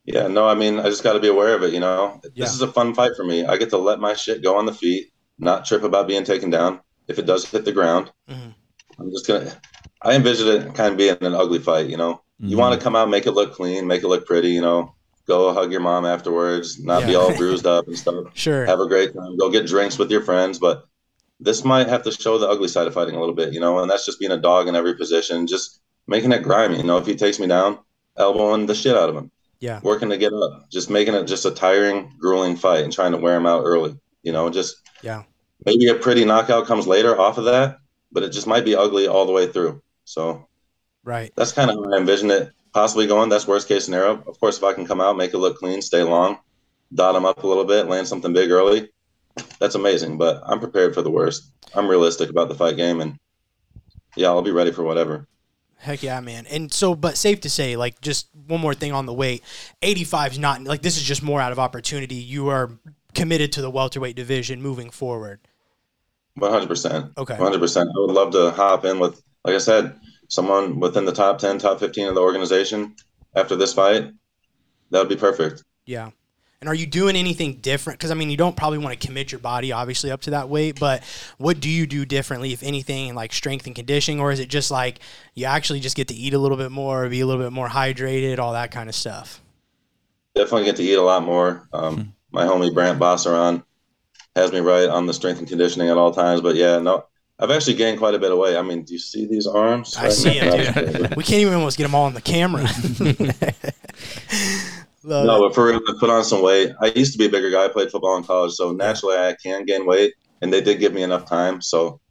Yeah, 0.05 0.27
no, 0.27 0.47
I 0.47 0.55
mean, 0.55 0.79
I 0.79 0.83
just 0.83 1.03
got 1.03 1.13
to 1.13 1.19
be 1.19 1.27
aware 1.27 1.53
of 1.53 1.63
it. 1.63 1.73
You 1.73 1.81
know, 1.81 2.21
Yeah. 2.33 2.45
this 2.45 2.53
is 2.53 2.61
a 2.61 2.71
fun 2.71 2.93
fight 2.93 3.11
for 3.15 3.25
me. 3.25 3.45
I 3.45 3.57
get 3.57 3.69
to 3.71 3.77
let 3.77 3.99
my 3.99 4.13
shit 4.13 4.41
go 4.41 4.57
on 4.57 4.65
the 4.65 4.73
feet, 4.73 5.11
not 5.37 5.65
trip 5.65 5.83
about 5.83 6.07
being 6.07 6.23
taken 6.23 6.49
down. 6.49 6.79
If 7.07 7.19
it 7.19 7.25
does 7.25 7.45
hit 7.45 7.65
the 7.65 7.71
ground, 7.73 8.11
Mhm. 8.29 8.53
I'm 8.99 9.11
just 9.11 9.27
gonna. 9.27 9.51
I 10.01 10.13
envision 10.15 10.47
it 10.47 10.73
kind 10.75 10.91
of 10.91 10.97
being 10.97 11.17
an 11.21 11.33
ugly 11.33 11.59
fight. 11.59 11.87
You 11.89 11.97
know, 11.97 12.21
you 12.39 12.49
Mm-hmm. 12.49 12.57
want 12.59 12.79
to 12.79 12.83
come 12.83 12.95
out, 12.95 13.09
make 13.09 13.25
it 13.27 13.31
look 13.31 13.53
clean, 13.53 13.85
make 13.87 14.03
it 14.03 14.07
look 14.07 14.25
pretty. 14.25 14.49
You 14.49 14.61
know, 14.61 14.93
go 15.27 15.53
hug 15.53 15.71
your 15.71 15.81
mom 15.81 16.05
afterwards, 16.05 16.79
not 16.83 17.05
be 17.05 17.15
all 17.15 17.35
bruised 17.35 17.65
up 17.67 17.87
and 17.87 17.97
stuff. 17.97 18.25
Sure. 18.33 18.65
Have 18.65 18.79
a 18.79 18.87
great 18.87 19.13
time. 19.13 19.37
Go 19.37 19.49
get 19.49 19.67
drinks 19.67 19.97
with 19.97 20.09
your 20.09 20.21
friends, 20.21 20.57
but 20.59 20.85
this 21.39 21.63
might 21.63 21.87
have 21.87 22.03
to 22.03 22.11
show 22.11 22.37
the 22.37 22.47
ugly 22.47 22.67
side 22.67 22.87
of 22.87 22.93
fighting 22.93 23.15
a 23.15 23.19
little 23.19 23.35
bit. 23.35 23.53
You 23.53 23.59
know, 23.59 23.79
and 23.79 23.89
that's 23.89 24.05
just 24.05 24.19
being 24.19 24.31
a 24.31 24.37
dog 24.37 24.67
in 24.67 24.75
every 24.75 24.95
position, 24.95 25.45
just 25.47 25.81
making 26.07 26.31
it 26.31 26.43
grimy. 26.43 26.77
You 26.77 26.83
know, 26.83 26.97
if 26.97 27.05
he 27.05 27.15
takes 27.15 27.39
me 27.39 27.47
down, 27.47 27.79
elbowing 28.17 28.65
the 28.65 28.73
shit 28.75 28.95
out 28.95 29.09
of 29.09 29.15
him 29.15 29.29
Yeah. 29.59 29.79
working 29.83 30.09
to 30.09 30.17
get 30.17 30.33
up, 30.33 30.69
just 30.71 30.89
making 30.89 31.13
it 31.13 31.25
just 31.25 31.45
a 31.45 31.51
tiring, 31.51 32.13
grueling 32.19 32.55
fight 32.55 32.83
and 32.83 32.93
trying 32.93 33.11
to 33.11 33.17
wear 33.17 33.35
him 33.35 33.45
out 33.45 33.63
early. 33.63 33.95
You 34.23 34.31
know, 34.31 34.49
just 34.49 34.77
Yeah. 35.03 35.23
maybe 35.65 35.87
a 35.87 35.95
pretty 35.95 36.23
knockout 36.25 36.65
comes 36.65 36.87
later 36.87 37.19
off 37.19 37.37
of 37.37 37.45
that, 37.45 37.77
but 38.11 38.23
it 38.23 38.29
just 38.29 38.47
might 38.47 38.65
be 38.65 38.75
ugly 38.75 39.07
all 39.07 39.25
the 39.25 39.31
way 39.33 39.45
through. 39.47 39.81
So 40.05 40.47
Right. 41.03 41.31
that's 41.35 41.51
kind 41.51 41.69
of 41.69 41.77
how 41.77 41.93
I 41.93 41.97
envision 41.97 42.31
it 42.31 42.51
possibly 42.73 43.07
going. 43.07 43.29
That's 43.29 43.47
worst 43.47 43.67
case 43.67 43.85
scenario. 43.85 44.23
Of 44.27 44.39
course, 44.39 44.57
if 44.57 44.63
I 44.63 44.73
can 44.73 44.85
come 44.85 45.01
out, 45.01 45.17
make 45.17 45.33
it 45.33 45.37
look 45.37 45.57
clean, 45.57 45.81
stay 45.81 46.03
long, 46.03 46.39
dot 46.93 47.15
him 47.15 47.25
up 47.25 47.43
a 47.43 47.47
little 47.47 47.65
bit, 47.65 47.87
land 47.87 48.07
something 48.07 48.33
big 48.33 48.51
early, 48.51 48.89
that's 49.59 49.75
amazing. 49.75 50.17
But 50.17 50.41
I'm 50.45 50.59
prepared 50.59 50.93
for 50.93 51.01
the 51.01 51.11
worst. 51.11 51.51
I'm 51.75 51.87
realistic 51.87 52.29
about 52.29 52.49
the 52.49 52.55
fight 52.55 52.77
game, 52.77 53.01
and 53.01 53.17
yeah, 54.15 54.27
I'll 54.27 54.41
be 54.41 54.51
ready 54.51 54.71
for 54.71 54.83
whatever. 54.83 55.27
Heck 55.79 56.01
yeah, 56.01 56.19
man. 56.21 56.47
And 56.47 56.73
so, 56.73 56.95
but 56.95 57.17
safe 57.17 57.41
to 57.41 57.49
say, 57.49 57.75
like, 57.75 58.01
just 58.01 58.29
one 58.47 58.59
more 58.59 58.73
thing 58.73 58.93
on 58.93 59.05
the 59.05 59.13
weight 59.13 59.43
85 59.83 60.31
is 60.33 60.39
not, 60.39 60.63
like, 60.63 60.81
this 60.81 60.97
is 60.97 61.03
just 61.03 61.21
more 61.21 61.39
out 61.39 61.51
of 61.51 61.59
opportunity. 61.59 62.15
You 62.15 62.47
are 62.49 62.71
committed 63.13 63.51
to 63.53 63.61
the 63.61 63.69
welterweight 63.69 64.15
division 64.15 64.61
moving 64.61 64.89
forward. 64.89 65.39
One 66.33 66.51
hundred 66.51 66.67
percent. 66.67 67.13
Okay. 67.17 67.33
One 67.33 67.43
hundred 67.43 67.59
percent. 67.59 67.89
I 67.89 67.99
would 67.99 68.11
love 68.11 68.31
to 68.33 68.51
hop 68.51 68.85
in 68.85 68.99
with, 68.99 69.21
like 69.43 69.55
I 69.55 69.59
said, 69.59 69.99
someone 70.27 70.79
within 70.79 71.05
the 71.05 71.11
top 71.11 71.39
ten, 71.39 71.57
top 71.57 71.79
fifteen 71.79 72.07
of 72.07 72.15
the 72.15 72.21
organization 72.21 72.95
after 73.35 73.55
this 73.55 73.73
fight. 73.73 74.11
That 74.91 74.99
would 74.99 75.09
be 75.09 75.15
perfect. 75.15 75.63
Yeah. 75.85 76.11
And 76.59 76.67
are 76.67 76.73
you 76.73 76.87
doing 76.87 77.15
anything 77.15 77.57
different? 77.57 77.99
Because 77.99 78.09
I 78.09 78.15
mean, 78.15 78.31
you 78.31 78.37
don't 78.37 78.55
probably 78.55 78.79
want 78.79 78.99
to 78.99 79.07
commit 79.07 79.31
your 79.31 79.39
body 79.39 79.71
obviously 79.71 80.09
up 80.09 80.21
to 80.21 80.31
that 80.31 80.49
weight, 80.49 80.79
but 80.79 81.03
what 81.37 81.59
do 81.59 81.69
you 81.69 81.85
do 81.85 82.03
differently, 82.03 82.51
if 82.51 82.63
anything, 82.63 83.09
in 83.09 83.15
like 83.15 83.31
strength 83.31 83.67
and 83.67 83.75
conditioning, 83.75 84.19
or 84.19 84.31
is 84.31 84.39
it 84.39 84.49
just 84.49 84.71
like 84.71 84.99
you 85.35 85.45
actually 85.45 85.81
just 85.81 85.95
get 85.95 86.07
to 86.07 86.15
eat 86.15 86.33
a 86.33 86.39
little 86.39 86.57
bit 86.57 86.71
more, 86.71 87.07
be 87.09 87.21
a 87.21 87.27
little 87.27 87.43
bit 87.43 87.53
more 87.53 87.67
hydrated, 87.67 88.39
all 88.39 88.53
that 88.53 88.71
kind 88.71 88.89
of 88.89 88.95
stuff? 88.95 89.41
Definitely 90.33 90.65
get 90.65 90.77
to 90.77 90.83
eat 90.83 90.95
a 90.95 91.01
lot 91.01 91.23
more. 91.23 91.67
Um, 91.73 92.13
my 92.31 92.45
homie 92.45 92.73
Brant 92.73 92.99
Bosseron 92.99 93.63
has 94.35 94.51
me 94.51 94.59
right 94.59 94.89
on 94.89 95.05
the 95.05 95.13
strength 95.13 95.37
and 95.37 95.47
conditioning 95.47 95.89
at 95.89 95.97
all 95.97 96.11
times. 96.11 96.41
But 96.41 96.55
yeah, 96.55 96.79
no, 96.79 97.05
I've 97.39 97.51
actually 97.51 97.75
gained 97.75 97.99
quite 97.99 98.15
a 98.15 98.19
bit 98.19 98.31
of 98.31 98.37
weight. 98.39 98.57
I 98.57 98.61
mean, 98.63 98.83
do 98.83 98.93
you 98.93 98.99
see 98.99 99.27
these 99.27 99.45
arms? 99.45 99.95
I 99.95 100.09
see 100.09 100.39
'em, 100.39 100.91
dude. 100.91 101.15
We 101.17 101.23
can't 101.23 101.41
even 101.41 101.53
almost 101.53 101.77
get 101.77 101.83
them 101.83 101.93
all 101.95 102.05
on 102.05 102.13
the 102.13 102.21
camera. 102.21 102.67
No, 105.07 105.23
it. 105.23 105.39
but 105.39 105.55
for 105.55 105.67
real, 105.67 105.79
I 105.87 105.93
put 105.99 106.09
on 106.09 106.25
some 106.25 106.43
weight. 106.43 106.73
I 106.81 106.87
used 106.87 107.13
to 107.13 107.17
be 107.17 107.27
a 107.27 107.29
bigger 107.29 107.49
guy. 107.49 107.63
I 107.63 107.69
played 107.69 107.89
football 107.89 108.17
in 108.17 108.25
college, 108.25 108.51
so 108.51 108.73
naturally 108.73 109.15
I 109.15 109.37
can 109.41 109.63
gain 109.65 109.85
weight, 109.85 110.13
and 110.41 110.51
they 110.51 110.59
did 110.59 110.79
give 110.79 110.93
me 110.93 111.01
enough 111.01 111.25
time. 111.25 111.61
So 111.61 112.01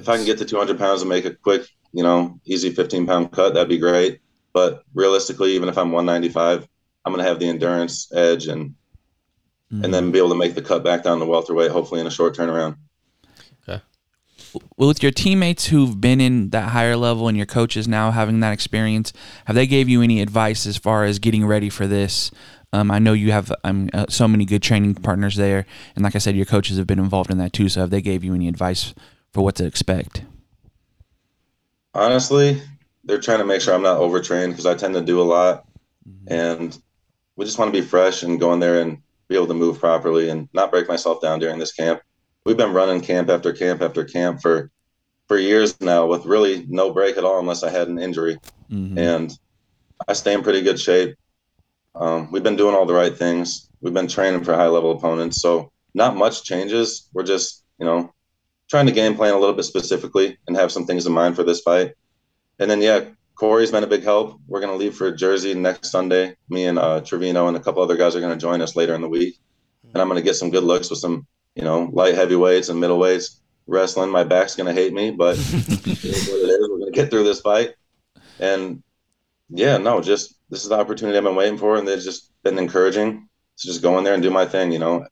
if 0.00 0.08
I 0.08 0.16
can 0.16 0.26
get 0.26 0.38
to 0.38 0.44
200 0.44 0.76
pounds 0.76 1.02
and 1.02 1.08
make 1.08 1.24
a 1.24 1.32
quick, 1.32 1.68
you 1.92 2.02
know, 2.02 2.40
easy 2.44 2.70
15 2.70 3.06
pound 3.06 3.30
cut, 3.30 3.54
that'd 3.54 3.68
be 3.68 3.78
great. 3.78 4.18
But 4.52 4.82
realistically, 4.94 5.52
even 5.52 5.68
if 5.68 5.78
I'm 5.78 5.92
195, 5.92 6.66
I'm 7.04 7.12
gonna 7.12 7.22
have 7.22 7.38
the 7.38 7.48
endurance 7.48 8.12
edge 8.12 8.48
and 8.48 8.74
and 9.70 9.92
then 9.92 10.10
mm. 10.10 10.12
be 10.12 10.18
able 10.18 10.28
to 10.28 10.34
make 10.36 10.54
the 10.54 10.62
cut 10.62 10.84
back 10.84 11.02
down 11.02 11.18
to 11.18 11.26
welterweight, 11.26 11.70
hopefully 11.70 12.00
in 12.00 12.06
a 12.06 12.10
short 12.10 12.36
turnaround. 12.36 12.76
With 14.76 15.02
your 15.02 15.12
teammates 15.12 15.66
who've 15.66 16.00
been 16.00 16.20
in 16.20 16.50
that 16.50 16.70
higher 16.70 16.96
level 16.96 17.28
and 17.28 17.36
your 17.36 17.46
coaches 17.46 17.88
now 17.88 18.10
having 18.10 18.40
that 18.40 18.52
experience, 18.52 19.12
have 19.46 19.56
they 19.56 19.66
gave 19.66 19.88
you 19.88 20.02
any 20.02 20.20
advice 20.20 20.66
as 20.66 20.76
far 20.76 21.04
as 21.04 21.18
getting 21.18 21.46
ready 21.46 21.70
for 21.70 21.86
this? 21.86 22.30
Um, 22.72 22.90
I 22.90 22.98
know 22.98 23.12
you 23.12 23.30
have 23.30 23.52
um, 23.62 23.88
uh, 23.94 24.06
so 24.08 24.26
many 24.26 24.44
good 24.44 24.62
training 24.62 24.96
partners 24.96 25.36
there, 25.36 25.64
and 25.94 26.04
like 26.04 26.16
I 26.16 26.18
said, 26.18 26.34
your 26.34 26.44
coaches 26.44 26.76
have 26.76 26.86
been 26.86 26.98
involved 26.98 27.30
in 27.30 27.38
that 27.38 27.52
too. 27.52 27.68
So 27.68 27.80
have 27.80 27.90
they 27.90 28.02
gave 28.02 28.24
you 28.24 28.34
any 28.34 28.48
advice 28.48 28.94
for 29.32 29.44
what 29.44 29.54
to 29.56 29.64
expect? 29.64 30.24
Honestly, 31.94 32.60
they're 33.04 33.20
trying 33.20 33.38
to 33.38 33.44
make 33.44 33.60
sure 33.60 33.74
I'm 33.74 33.82
not 33.82 33.98
overtrained 33.98 34.52
because 34.52 34.66
I 34.66 34.74
tend 34.74 34.94
to 34.94 35.00
do 35.00 35.20
a 35.20 35.22
lot, 35.22 35.66
and 36.26 36.76
we 37.36 37.44
just 37.44 37.58
want 37.58 37.72
to 37.72 37.80
be 37.80 37.86
fresh 37.86 38.22
and 38.22 38.40
go 38.40 38.52
in 38.52 38.60
there 38.60 38.80
and 38.80 38.98
be 39.28 39.36
able 39.36 39.46
to 39.46 39.54
move 39.54 39.78
properly 39.78 40.28
and 40.28 40.48
not 40.52 40.70
break 40.70 40.88
myself 40.88 41.20
down 41.20 41.38
during 41.38 41.58
this 41.58 41.72
camp. 41.72 42.02
We've 42.44 42.56
been 42.58 42.74
running 42.74 43.00
camp 43.00 43.30
after 43.30 43.52
camp 43.54 43.80
after 43.80 44.04
camp 44.04 44.42
for 44.42 44.70
for 45.28 45.38
years 45.38 45.80
now 45.80 46.06
with 46.06 46.26
really 46.26 46.66
no 46.68 46.92
break 46.92 47.16
at 47.16 47.24
all 47.24 47.38
unless 47.40 47.62
I 47.62 47.70
had 47.70 47.88
an 47.88 47.98
injury, 47.98 48.36
Mhm. 48.70 48.98
and 48.98 49.38
I 50.06 50.12
stay 50.12 50.34
in 50.34 50.42
pretty 50.42 50.60
good 50.60 50.78
shape. 50.78 51.16
Um, 51.94 52.30
we've 52.30 52.42
been 52.42 52.56
doing 52.56 52.74
all 52.74 52.84
the 52.84 52.92
right 52.92 53.16
things. 53.16 53.70
We've 53.80 53.94
been 53.94 54.08
training 54.08 54.44
for 54.44 54.52
high 54.54 54.68
level 54.68 54.90
opponents, 54.90 55.40
so 55.40 55.70
not 55.94 56.16
much 56.16 56.44
changes. 56.44 57.08
We're 57.14 57.22
just 57.22 57.62
you 57.78 57.86
know 57.86 58.12
trying 58.68 58.86
to 58.86 58.92
game 58.92 59.14
plan 59.14 59.32
a 59.32 59.38
little 59.38 59.54
bit 59.54 59.64
specifically 59.64 60.36
and 60.46 60.54
have 60.56 60.70
some 60.72 60.84
things 60.84 61.06
in 61.06 61.12
mind 61.12 61.36
for 61.36 61.44
this 61.44 61.60
fight. 61.60 61.94
And 62.58 62.70
then 62.70 62.82
yeah, 62.82 63.04
Corey's 63.36 63.70
been 63.70 63.84
a 63.84 63.86
big 63.86 64.02
help. 64.04 64.38
We're 64.46 64.60
gonna 64.60 64.76
leave 64.76 64.94
for 64.94 65.10
Jersey 65.10 65.54
next 65.54 65.90
Sunday. 65.90 66.36
Me 66.50 66.66
and 66.66 66.78
uh, 66.78 67.00
Trevino 67.00 67.48
and 67.48 67.56
a 67.56 67.60
couple 67.60 67.82
other 67.82 67.96
guys 67.96 68.14
are 68.14 68.20
gonna 68.20 68.36
join 68.36 68.60
us 68.60 68.76
later 68.76 68.94
in 68.94 69.00
the 69.00 69.08
week, 69.08 69.38
and 69.94 70.02
I'm 70.02 70.08
gonna 70.08 70.20
get 70.20 70.36
some 70.36 70.50
good 70.50 70.64
looks 70.64 70.90
with 70.90 70.98
some 70.98 71.26
you 71.54 71.62
know 71.64 71.90
light 71.92 72.14
heavyweights 72.14 72.68
and 72.68 72.82
middleweights 72.82 73.40
wrestling. 73.66 74.10
My 74.10 74.24
back's 74.24 74.56
gonna 74.56 74.72
hate 74.72 74.92
me, 74.92 75.10
but 75.10 75.36
it 75.38 76.04
is 76.04 76.28
what 76.28 76.40
it 76.40 76.50
is. 76.50 76.68
We're 76.68 76.78
gonna 76.78 76.90
get 76.90 77.10
through 77.10 77.24
this 77.24 77.40
fight. 77.40 77.74
And 78.40 78.82
yeah, 79.48 79.78
no, 79.78 80.00
just 80.00 80.34
this 80.50 80.62
is 80.62 80.68
the 80.68 80.78
opportunity 80.78 81.16
I've 81.16 81.24
been 81.24 81.36
waiting 81.36 81.58
for, 81.58 81.76
and 81.76 81.86
they've 81.86 82.00
just 82.00 82.30
been 82.42 82.58
encouraging 82.58 83.28
to 83.58 83.66
just 83.66 83.82
go 83.82 83.98
in 83.98 84.04
there 84.04 84.14
and 84.14 84.22
do 84.22 84.30
my 84.30 84.46
thing. 84.46 84.72
You 84.72 84.78
know, 84.78 85.06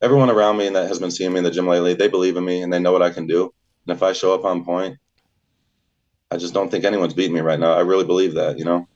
everyone 0.00 0.30
around 0.30 0.56
me 0.56 0.66
and 0.66 0.76
that 0.76 0.88
has 0.88 0.98
been 0.98 1.10
seeing 1.10 1.32
me 1.32 1.38
in 1.38 1.44
the 1.44 1.50
gym 1.50 1.66
lately, 1.66 1.94
they 1.94 2.08
believe 2.08 2.36
in 2.36 2.44
me 2.44 2.62
and 2.62 2.72
they 2.72 2.78
know 2.78 2.92
what 2.92 3.02
I 3.02 3.10
can 3.10 3.26
do. 3.26 3.52
And 3.86 3.96
if 3.96 4.02
I 4.02 4.12
show 4.12 4.34
up 4.34 4.44
on 4.44 4.64
point, 4.64 4.98
I 6.30 6.36
just 6.36 6.54
don't 6.54 6.70
think 6.70 6.84
anyone's 6.84 7.14
beating 7.14 7.34
me 7.34 7.40
right 7.40 7.58
now. 7.58 7.72
I 7.72 7.80
really 7.80 8.04
believe 8.04 8.34
that, 8.34 8.58
you 8.58 8.64
know. 8.64 8.86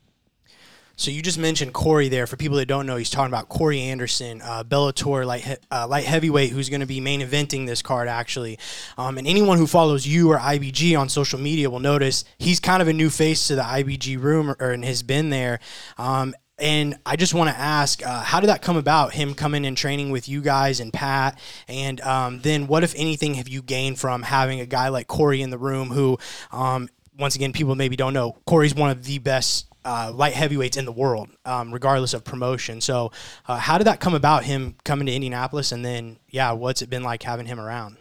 So 0.96 1.10
you 1.10 1.22
just 1.22 1.38
mentioned 1.38 1.72
Corey 1.72 2.08
there. 2.08 2.26
For 2.26 2.36
people 2.36 2.56
that 2.58 2.66
don't 2.66 2.86
know, 2.86 2.96
he's 2.96 3.10
talking 3.10 3.32
about 3.32 3.48
Corey 3.48 3.80
Anderson, 3.80 4.40
uh, 4.42 4.62
Bellator 4.62 5.26
light 5.26 5.42
he- 5.42 5.56
uh, 5.70 5.88
light 5.88 6.04
heavyweight, 6.04 6.50
who's 6.50 6.68
going 6.68 6.80
to 6.80 6.86
be 6.86 7.00
main 7.00 7.20
eventing 7.20 7.66
this 7.66 7.82
card 7.82 8.06
actually. 8.08 8.58
Um, 8.96 9.18
and 9.18 9.26
anyone 9.26 9.58
who 9.58 9.66
follows 9.66 10.06
you 10.06 10.30
or 10.30 10.38
IBG 10.38 10.98
on 10.98 11.08
social 11.08 11.40
media 11.40 11.68
will 11.68 11.80
notice 11.80 12.24
he's 12.38 12.60
kind 12.60 12.80
of 12.80 12.88
a 12.88 12.92
new 12.92 13.10
face 13.10 13.48
to 13.48 13.56
the 13.56 13.62
IBG 13.62 14.20
room, 14.20 14.50
or, 14.50 14.56
or 14.60 14.70
and 14.70 14.84
has 14.84 15.02
been 15.02 15.30
there. 15.30 15.58
Um, 15.98 16.34
and 16.58 16.96
I 17.04 17.16
just 17.16 17.34
want 17.34 17.50
to 17.50 17.56
ask, 17.58 18.06
uh, 18.06 18.22
how 18.22 18.38
did 18.38 18.46
that 18.46 18.62
come 18.62 18.76
about? 18.76 19.12
Him 19.12 19.34
coming 19.34 19.66
and 19.66 19.76
training 19.76 20.10
with 20.10 20.28
you 20.28 20.40
guys 20.40 20.78
and 20.78 20.92
Pat, 20.92 21.38
and 21.66 22.00
um, 22.02 22.40
then 22.42 22.68
what, 22.68 22.84
if 22.84 22.94
anything, 22.96 23.34
have 23.34 23.48
you 23.48 23.60
gained 23.60 23.98
from 23.98 24.22
having 24.22 24.60
a 24.60 24.66
guy 24.66 24.88
like 24.88 25.08
Corey 25.08 25.42
in 25.42 25.50
the 25.50 25.58
room? 25.58 25.88
Who, 25.88 26.18
um, 26.52 26.88
once 27.18 27.34
again, 27.34 27.52
people 27.52 27.74
maybe 27.74 27.96
don't 27.96 28.14
know, 28.14 28.36
Corey's 28.46 28.74
one 28.74 28.90
of 28.90 29.04
the 29.04 29.18
best 29.18 29.66
uh, 29.84 30.12
light 30.14 30.34
heavyweights 30.34 30.76
in 30.76 30.84
the 30.84 30.92
world, 30.92 31.28
um, 31.44 31.72
regardless 31.72 32.14
of 32.14 32.24
promotion. 32.24 32.80
So, 32.80 33.12
uh, 33.46 33.58
how 33.58 33.78
did 33.78 33.86
that 33.86 34.00
come 34.00 34.14
about? 34.14 34.44
Him 34.44 34.76
coming 34.84 35.06
to 35.06 35.12
Indianapolis, 35.12 35.72
and 35.72 35.84
then, 35.84 36.18
yeah, 36.30 36.52
what's 36.52 36.82
it 36.82 36.90
been 36.90 37.02
like 37.02 37.22
having 37.22 37.46
him 37.46 37.60
around? 37.60 37.96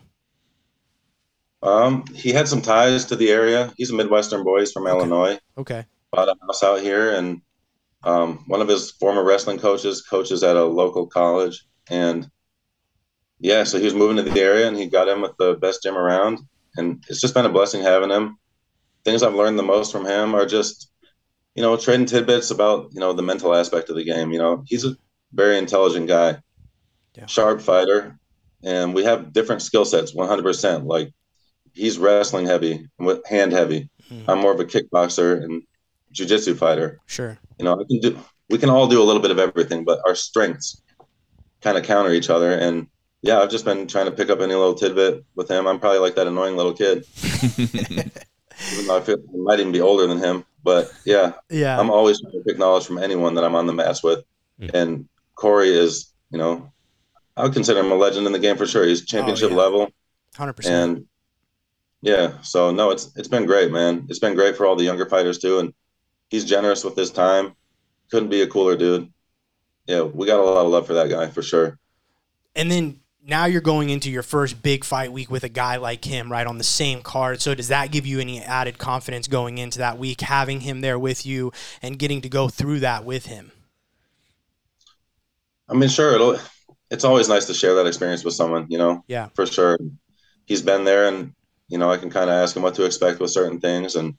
Um, 1.61 2.05
he 2.13 2.31
had 2.31 2.47
some 2.47 2.61
ties 2.61 3.05
to 3.05 3.15
the 3.15 3.31
area. 3.31 3.73
He's 3.77 3.91
a 3.91 3.95
Midwestern 3.95 4.43
boy. 4.43 4.59
He's 4.59 4.71
from 4.71 4.87
Illinois. 4.87 5.39
Okay, 5.57 5.85
Bought 6.11 6.29
a 6.29 6.35
house 6.45 6.63
out 6.63 6.81
here, 6.81 7.15
and 7.15 7.41
um, 8.03 8.43
one 8.47 8.61
of 8.61 8.67
his 8.67 8.91
former 8.91 9.23
wrestling 9.23 9.59
coaches 9.59 10.01
coaches 10.01 10.43
at 10.43 10.57
a 10.57 10.63
local 10.63 11.07
college. 11.07 11.65
And 11.89 12.29
yeah, 13.39 13.63
so 13.63 13.77
he 13.77 13.85
was 13.85 13.93
moving 13.93 14.17
to 14.17 14.23
the 14.23 14.39
area, 14.39 14.67
and 14.67 14.77
he 14.77 14.87
got 14.87 15.07
in 15.07 15.21
with 15.21 15.35
the 15.37 15.55
best 15.55 15.83
gym 15.83 15.97
around. 15.97 16.39
And 16.75 17.03
it's 17.07 17.21
just 17.21 17.33
been 17.33 17.45
a 17.45 17.49
blessing 17.49 17.81
having 17.81 18.09
him. 18.09 18.37
Things 19.03 19.21
I've 19.21 19.35
learned 19.35 19.59
the 19.59 19.63
most 19.63 19.91
from 19.91 20.05
him 20.05 20.33
are 20.33 20.45
just, 20.45 20.89
you 21.55 21.61
know, 21.61 21.77
trading 21.77 22.05
tidbits 22.05 22.51
about 22.51 22.89
you 22.93 22.99
know 22.99 23.13
the 23.13 23.21
mental 23.21 23.53
aspect 23.55 23.89
of 23.89 23.95
the 23.95 24.03
game. 24.03 24.31
You 24.31 24.39
know, 24.39 24.63
he's 24.67 24.85
a 24.85 24.95
very 25.33 25.57
intelligent 25.57 26.07
guy, 26.07 26.37
Yeah. 27.15 27.25
sharp 27.27 27.61
fighter, 27.61 28.17
and 28.63 28.93
we 28.93 29.03
have 29.03 29.33
different 29.33 29.61
skill 29.61 29.85
sets. 29.85 30.13
One 30.13 30.27
hundred 30.27 30.43
percent. 30.43 30.85
Like 30.85 31.11
he's 31.73 31.97
wrestling 31.97 32.45
heavy, 32.45 32.87
with 32.99 33.25
hand 33.27 33.51
heavy. 33.51 33.89
Mhm. 34.11 34.25
I'm 34.27 34.39
more 34.39 34.53
of 34.53 34.59
a 34.59 34.65
kickboxer 34.65 35.43
and 35.43 35.63
jujitsu 36.13 36.55
fighter. 36.57 36.99
Sure. 37.07 37.37
You 37.59 37.65
know, 37.65 37.73
I 37.79 37.83
can 37.85 37.99
do. 37.99 38.19
We 38.49 38.57
can 38.57 38.69
all 38.69 38.87
do 38.87 39.01
a 39.01 39.05
little 39.05 39.21
bit 39.21 39.31
of 39.31 39.39
everything, 39.39 39.83
but 39.85 39.99
our 40.05 40.15
strengths 40.15 40.81
kind 41.61 41.77
of 41.77 41.83
counter 41.83 42.11
each 42.11 42.29
other. 42.29 42.51
And 42.51 42.87
yeah, 43.21 43.39
I've 43.39 43.49
just 43.49 43.63
been 43.63 43.87
trying 43.87 44.05
to 44.05 44.11
pick 44.11 44.29
up 44.29 44.41
any 44.41 44.53
little 44.53 44.73
tidbit 44.75 45.23
with 45.35 45.49
him. 45.49 45.65
I'm 45.65 45.79
probably 45.79 45.99
like 45.99 46.15
that 46.15 46.27
annoying 46.27 46.57
little 46.57 46.73
kid, 46.73 47.05
even 48.71 48.87
though 48.87 48.97
I 48.97 49.01
feel 49.01 49.17
I 49.17 49.37
might 49.37 49.59
even 49.59 49.71
be 49.71 49.81
older 49.81 50.07
than 50.07 50.19
him. 50.19 50.45
But 50.63 50.91
yeah, 51.05 51.33
Yeah. 51.49 51.79
I'm 51.79 51.89
always 51.89 52.21
trying 52.21 52.33
to 52.33 52.43
pick 52.45 52.57
knowledge 52.57 52.85
from 52.85 52.97
anyone 52.97 53.35
that 53.35 53.43
I'm 53.43 53.55
on 53.55 53.67
the 53.67 53.73
mats 53.73 54.03
with. 54.03 54.23
Mm. 54.59 54.73
And 54.73 55.09
Corey 55.35 55.69
is, 55.69 56.13
you 56.31 56.37
know, 56.37 56.71
I 57.35 57.43
would 57.43 57.53
consider 57.53 57.79
him 57.79 57.91
a 57.91 57.95
legend 57.95 58.25
in 58.27 58.33
the 58.33 58.39
game 58.39 58.57
for 58.57 58.65
sure. 58.65 58.85
He's 58.85 59.05
championship 59.05 59.49
yeah. 59.49 59.57
level. 59.57 59.89
Hundred 60.35 60.53
percent. 60.53 60.97
And 60.97 61.05
yeah, 62.01 62.41
so 62.41 62.71
no, 62.71 62.91
it's 62.91 63.11
it's 63.15 63.27
been 63.27 63.45
great, 63.45 63.71
man. 63.71 64.05
It's 64.09 64.19
been 64.19 64.35
great 64.35 64.55
for 64.55 64.65
all 64.65 64.75
the 64.75 64.83
younger 64.83 65.07
fighters 65.07 65.39
too. 65.39 65.59
And 65.59 65.73
he's 66.29 66.45
generous 66.45 66.83
with 66.83 66.95
his 66.95 67.11
time. 67.11 67.55
Couldn't 68.11 68.29
be 68.29 68.41
a 68.41 68.47
cooler 68.47 68.75
dude. 68.75 69.11
Yeah, 69.87 70.01
we 70.03 70.27
got 70.27 70.39
a 70.39 70.43
lot 70.43 70.65
of 70.65 70.71
love 70.71 70.87
for 70.87 70.93
that 70.93 71.09
guy 71.09 71.27
for 71.27 71.41
sure. 71.41 71.79
And 72.55 72.71
then 72.71 72.99
now 73.25 73.45
you're 73.45 73.61
going 73.61 73.89
into 73.89 74.11
your 74.11 74.23
first 74.23 74.61
big 74.61 74.83
fight 74.83 75.11
week 75.11 75.31
with 75.31 75.43
a 75.43 75.49
guy 75.49 75.77
like 75.77 76.03
him, 76.03 76.31
right 76.31 76.45
on 76.45 76.57
the 76.57 76.63
same 76.63 77.01
card. 77.01 77.41
So 77.41 77.55
does 77.55 77.69
that 77.69 77.91
give 77.91 78.05
you 78.05 78.19
any 78.19 78.41
added 78.41 78.77
confidence 78.77 79.27
going 79.27 79.57
into 79.57 79.79
that 79.79 79.97
week, 79.97 80.21
having 80.21 80.61
him 80.61 80.81
there 80.81 80.99
with 80.99 81.25
you 81.25 81.51
and 81.81 81.97
getting 81.97 82.21
to 82.21 82.29
go 82.29 82.49
through 82.49 82.81
that 82.81 83.05
with 83.05 83.27
him? 83.27 83.51
I 85.69 85.73
mean, 85.73 85.89
sure, 85.89 86.15
it'll 86.15 86.37
it's 86.91 87.05
always 87.05 87.29
nice 87.29 87.45
to 87.45 87.53
share 87.53 87.75
that 87.75 87.87
experience 87.87 88.23
with 88.23 88.33
someone, 88.33 88.67
you 88.69 88.77
know. 88.77 89.03
Yeah. 89.07 89.29
For 89.33 89.45
sure. 89.45 89.79
He's 90.45 90.61
been 90.61 90.83
there 90.83 91.07
and 91.07 91.33
you 91.69 91.77
know, 91.77 91.89
I 91.89 91.97
can 91.97 92.09
kind 92.09 92.29
of 92.29 92.35
ask 92.35 92.55
him 92.55 92.61
what 92.61 92.75
to 92.75 92.85
expect 92.85 93.19
with 93.19 93.31
certain 93.31 93.59
things 93.59 93.95
and 93.95 94.15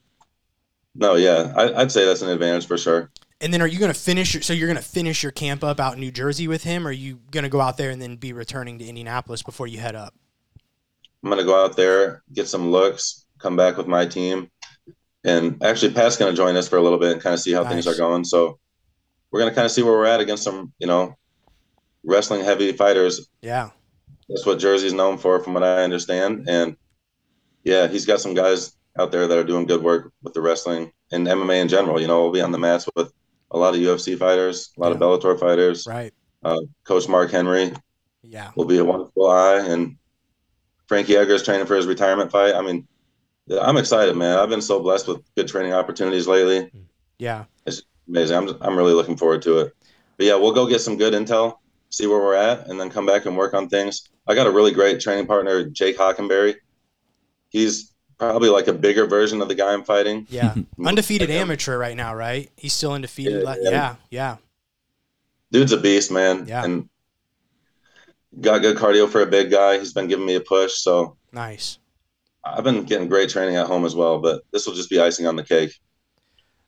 no, 0.94 1.16
yeah, 1.16 1.52
I, 1.56 1.82
I'd 1.82 1.92
say 1.92 2.06
that's 2.06 2.22
an 2.22 2.30
advantage 2.30 2.66
for 2.66 2.78
sure. 2.78 3.10
And 3.44 3.52
then 3.52 3.62
are 3.62 3.66
you 3.66 3.78
going 3.78 3.92
to 3.92 3.98
finish? 3.98 4.34
Your, 4.34 4.42
so 4.42 4.52
you're 4.52 4.66
going 4.68 4.82
to 4.82 4.82
finish 4.82 5.22
your 5.22 5.30
camp 5.30 5.62
up 5.62 5.78
out 5.78 5.94
in 5.94 6.00
New 6.00 6.10
Jersey 6.10 6.48
with 6.48 6.64
him? 6.64 6.86
Or 6.86 6.90
are 6.90 6.92
you 6.92 7.20
going 7.30 7.44
to 7.44 7.50
go 7.50 7.60
out 7.60 7.76
there 7.76 7.90
and 7.90 8.02
then 8.02 8.16
be 8.16 8.32
returning 8.32 8.78
to 8.80 8.84
Indianapolis 8.84 9.42
before 9.42 9.66
you 9.66 9.78
head 9.78 9.94
up? 9.94 10.14
I'm 11.24 11.30
gonna 11.30 11.44
go 11.44 11.64
out 11.64 11.74
there, 11.74 12.22
get 12.34 12.48
some 12.48 12.70
looks, 12.70 13.24
come 13.38 13.56
back 13.56 13.78
with 13.78 13.86
my 13.86 14.04
team, 14.04 14.50
and 15.24 15.62
actually 15.62 15.94
Pat's 15.94 16.18
gonna 16.18 16.34
join 16.34 16.54
us 16.54 16.68
for 16.68 16.76
a 16.76 16.82
little 16.82 16.98
bit 16.98 17.12
and 17.12 17.20
kind 17.20 17.32
of 17.32 17.40
see 17.40 17.52
how 17.52 17.64
things 17.64 17.86
are 17.86 17.96
going. 17.96 18.24
So 18.24 18.58
we're 19.30 19.40
gonna 19.40 19.54
kind 19.54 19.64
of 19.64 19.70
see 19.70 19.82
where 19.82 19.94
we're 19.94 20.04
at 20.04 20.20
against 20.20 20.42
some, 20.42 20.74
you 20.78 20.86
know, 20.86 21.16
wrestling 22.04 22.44
heavy 22.44 22.72
fighters. 22.72 23.26
Yeah. 23.40 23.70
That's 24.28 24.44
what 24.44 24.58
Jersey's 24.58 24.92
known 24.92 25.16
for, 25.16 25.40
from 25.40 25.54
what 25.54 25.62
I 25.62 25.82
understand. 25.82 26.46
And 26.46 26.76
yeah, 27.62 27.88
he's 27.88 28.04
got 28.04 28.20
some 28.20 28.34
guys 28.34 28.76
out 28.98 29.10
there 29.10 29.26
that 29.26 29.38
are 29.38 29.44
doing 29.44 29.64
good 29.64 29.82
work 29.82 30.12
with 30.22 30.34
the 30.34 30.42
wrestling 30.42 30.92
and 31.10 31.26
MMA 31.26 31.62
in 31.62 31.68
general. 31.68 31.98
You 32.02 32.06
know, 32.06 32.22
we'll 32.22 32.32
be 32.32 32.42
on 32.42 32.52
the 32.52 32.58
mats 32.58 32.86
with 32.94 33.12
a 33.54 33.58
lot 33.58 33.74
of 33.74 33.80
UFC 33.80 34.18
fighters, 34.18 34.70
a 34.76 34.80
lot 34.80 34.90
of 34.92 34.98
Bellator 34.98 35.38
fighters. 35.38 35.86
Right. 35.86 36.12
Uh, 36.42 36.60
Coach 36.82 37.08
Mark 37.08 37.30
Henry 37.30 37.72
Yeah. 38.22 38.50
will 38.56 38.64
be 38.64 38.78
a 38.78 38.84
wonderful 38.84 39.30
eye. 39.30 39.60
And 39.60 39.96
Frankie 40.88 41.16
Edgar 41.16 41.34
is 41.34 41.42
training 41.44 41.66
for 41.66 41.76
his 41.76 41.86
retirement 41.86 42.30
fight. 42.32 42.54
I 42.54 42.60
mean, 42.60 42.86
I'm 43.62 43.76
excited, 43.76 44.16
man. 44.16 44.38
I've 44.38 44.48
been 44.48 44.60
so 44.60 44.80
blessed 44.80 45.06
with 45.06 45.22
good 45.36 45.46
training 45.48 45.72
opportunities 45.72 46.26
lately. 46.26 46.70
Yeah. 47.18 47.44
It's 47.64 47.82
amazing. 48.08 48.36
I'm 48.36 48.56
I'm 48.60 48.76
really 48.76 48.92
looking 48.92 49.16
forward 49.16 49.40
to 49.42 49.58
it. 49.60 49.74
But 50.16 50.26
yeah, 50.26 50.34
we'll 50.34 50.52
go 50.52 50.66
get 50.66 50.80
some 50.80 50.96
good 50.96 51.14
intel, 51.14 51.58
see 51.90 52.06
where 52.08 52.18
we're 52.18 52.34
at, 52.34 52.66
and 52.68 52.78
then 52.78 52.90
come 52.90 53.06
back 53.06 53.24
and 53.26 53.36
work 53.36 53.54
on 53.54 53.68
things. 53.68 54.08
I 54.26 54.34
got 54.34 54.46
a 54.48 54.50
really 54.50 54.72
great 54.72 55.00
training 55.00 55.26
partner, 55.26 55.64
Jake 55.68 55.96
Hockenberry. 55.96 56.56
He's 57.50 57.93
probably 58.18 58.48
like 58.48 58.68
a 58.68 58.72
bigger 58.72 59.06
version 59.06 59.40
of 59.42 59.48
the 59.48 59.54
guy 59.54 59.72
I'm 59.72 59.84
fighting. 59.84 60.26
Yeah. 60.30 60.54
Undefeated 60.84 61.28
Like, 61.28 61.38
amateur 61.38 61.78
right 61.78 61.96
now, 61.96 62.14
right? 62.14 62.50
He's 62.56 62.72
still 62.72 62.92
undefeated. 62.92 63.34
Yeah, 63.42 63.44
like- 63.44 63.58
yeah. 63.62 63.70
yeah. 63.70 63.96
Yeah. 64.10 64.36
Dude's 65.52 65.72
a 65.72 65.76
beast, 65.76 66.10
man. 66.10 66.46
Yeah. 66.48 66.64
And 66.64 66.88
got 68.40 68.62
good 68.62 68.76
cardio 68.76 69.08
for 69.08 69.20
a 69.20 69.26
big 69.26 69.50
guy. 69.50 69.78
He's 69.78 69.92
been 69.92 70.08
giving 70.08 70.26
me 70.26 70.34
a 70.34 70.40
push. 70.40 70.74
So 70.78 71.16
Nice. 71.32 71.78
I've 72.44 72.64
been 72.64 72.84
getting 72.84 73.08
great 73.08 73.30
training 73.30 73.56
at 73.56 73.66
home 73.66 73.84
as 73.84 73.94
well, 73.94 74.18
but 74.18 74.42
this 74.52 74.66
will 74.66 74.74
just 74.74 74.90
be 74.90 75.00
icing 75.00 75.26
on 75.26 75.36
the 75.36 75.44
cake. 75.44 75.78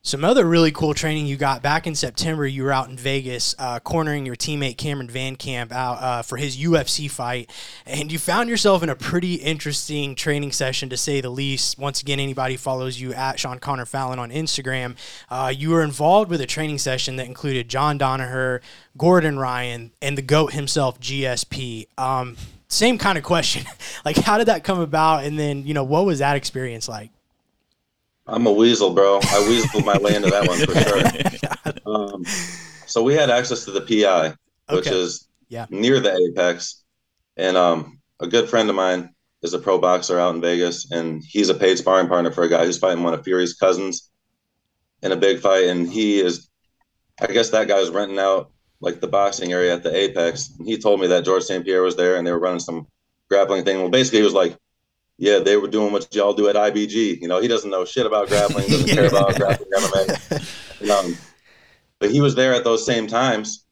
Some 0.07 0.23
other 0.23 0.45
really 0.45 0.71
cool 0.71 0.93
training 0.93 1.25
you 1.25 1.35
got 1.35 1.61
back 1.61 1.85
in 1.85 1.93
September. 1.93 2.47
You 2.47 2.63
were 2.63 2.71
out 2.71 2.87
in 2.87 2.95
Vegas, 2.95 3.53
uh, 3.59 3.81
cornering 3.81 4.25
your 4.25 4.37
teammate 4.37 4.77
Cameron 4.77 5.09
Van 5.09 5.35
Camp 5.35 5.73
out 5.73 6.01
uh, 6.01 6.21
for 6.21 6.37
his 6.37 6.55
UFC 6.55 7.11
fight, 7.11 7.51
and 7.85 8.09
you 8.09 8.17
found 8.17 8.47
yourself 8.47 8.81
in 8.81 8.87
a 8.87 8.95
pretty 8.95 9.33
interesting 9.33 10.15
training 10.15 10.53
session, 10.53 10.87
to 10.87 10.95
say 10.95 11.19
the 11.19 11.29
least. 11.29 11.77
Once 11.77 12.01
again, 12.01 12.21
anybody 12.21 12.55
follows 12.55 13.01
you 13.01 13.13
at 13.13 13.37
Sean 13.37 13.59
Connor 13.59 13.85
Fallon 13.85 14.17
on 14.17 14.29
Instagram, 14.29 14.95
uh, 15.29 15.51
you 15.53 15.71
were 15.71 15.83
involved 15.83 16.31
with 16.31 16.39
a 16.39 16.45
training 16.45 16.77
session 16.77 17.17
that 17.17 17.25
included 17.25 17.67
John 17.67 17.99
Danaher, 17.99 18.61
Gordon 18.97 19.37
Ryan, 19.37 19.91
and 20.01 20.17
the 20.17 20.21
goat 20.21 20.53
himself, 20.53 21.01
GSP. 21.01 21.87
Um, 21.97 22.37
same 22.69 22.97
kind 22.97 23.17
of 23.17 23.25
question, 23.25 23.65
like 24.05 24.15
how 24.15 24.37
did 24.37 24.47
that 24.47 24.63
come 24.63 24.79
about, 24.79 25.25
and 25.25 25.37
then 25.37 25.67
you 25.67 25.73
know 25.73 25.83
what 25.83 26.05
was 26.05 26.19
that 26.19 26.37
experience 26.37 26.87
like? 26.87 27.11
I'm 28.27 28.45
a 28.45 28.51
weasel, 28.51 28.93
bro. 28.93 29.17
I 29.19 29.21
weaseled 29.49 29.85
my 29.85 29.97
way 29.97 30.15
into 30.15 30.29
that 30.29 30.47
one 30.47 30.59
for 30.59 30.75
sure. 30.75 31.73
Um, 31.85 32.25
so 32.85 33.01
we 33.01 33.13
had 33.13 33.29
access 33.29 33.63
to 33.63 33.71
the 33.71 33.79
PI, 33.81 34.35
which 34.75 34.87
Okay. 34.87 34.97
is 34.99 35.29
Yeah. 35.47 35.65
near 35.69 36.01
the 36.01 36.13
Apex, 36.13 36.83
and 37.37 37.55
um, 37.55 37.99
a 38.19 38.27
good 38.27 38.49
friend 38.49 38.69
of 38.69 38.75
mine 38.75 39.13
is 39.41 39.53
a 39.53 39.59
pro 39.59 39.77
boxer 39.77 40.19
out 40.19 40.35
in 40.35 40.41
Vegas, 40.41 40.91
and 40.91 41.23
he's 41.25 41.47
a 41.47 41.53
paid 41.53 41.77
sparring 41.77 42.07
partner 42.09 42.29
for 42.31 42.43
a 42.43 42.49
guy 42.49 42.65
who's 42.65 42.77
fighting 42.77 43.03
one 43.03 43.13
of 43.13 43.23
Fury's 43.23 43.53
cousins 43.53 44.09
in 45.01 45.13
a 45.13 45.15
big 45.15 45.39
fight, 45.39 45.65
and 45.65 45.89
he 45.89 46.19
is, 46.19 46.49
I 47.21 47.27
guess 47.27 47.51
that 47.51 47.69
guy 47.69 47.79
was 47.79 47.89
renting 47.89 48.19
out 48.19 48.51
like 48.81 48.99
the 48.99 49.07
boxing 49.07 49.53
area 49.53 49.73
at 49.73 49.83
the 49.83 49.95
Apex. 49.95 50.49
And 50.59 50.67
he 50.67 50.77
told 50.77 50.99
me 50.99 51.07
that 51.07 51.23
Georges 51.23 51.47
St. 51.47 51.63
Pierre 51.63 51.83
was 51.83 51.95
there, 51.95 52.17
and 52.17 52.27
they 52.27 52.31
were 52.33 52.39
running 52.39 52.59
some 52.59 52.85
grappling 53.29 53.63
thing. 53.63 53.77
Well, 53.79 53.89
basically, 53.89 54.19
he 54.19 54.25
was 54.25 54.33
like. 54.33 54.57
Yeah, 55.17 55.39
they 55.39 55.57
were 55.57 55.67
doing 55.67 55.91
what 55.91 56.13
y'all 56.13 56.33
do 56.33 56.47
at 56.47 56.55
IBG. 56.55 57.21
You 57.21 57.27
know, 57.27 57.41
he 57.41 57.47
doesn't 57.47 57.71
know 57.71 57.85
shit 57.85 58.05
about 58.05 58.27
grappling, 58.27 58.67
doesn't 58.67 58.87
care 58.95 59.07
about 59.07 59.35
grappling 59.35 59.69
MMA. 59.75 60.89
Um, 60.91 61.17
but 61.99 62.11
he 62.11 62.21
was 62.21 62.35
there 62.35 62.53
at 62.53 62.63
those 62.63 62.85
same 62.85 63.07
times, 63.07 63.65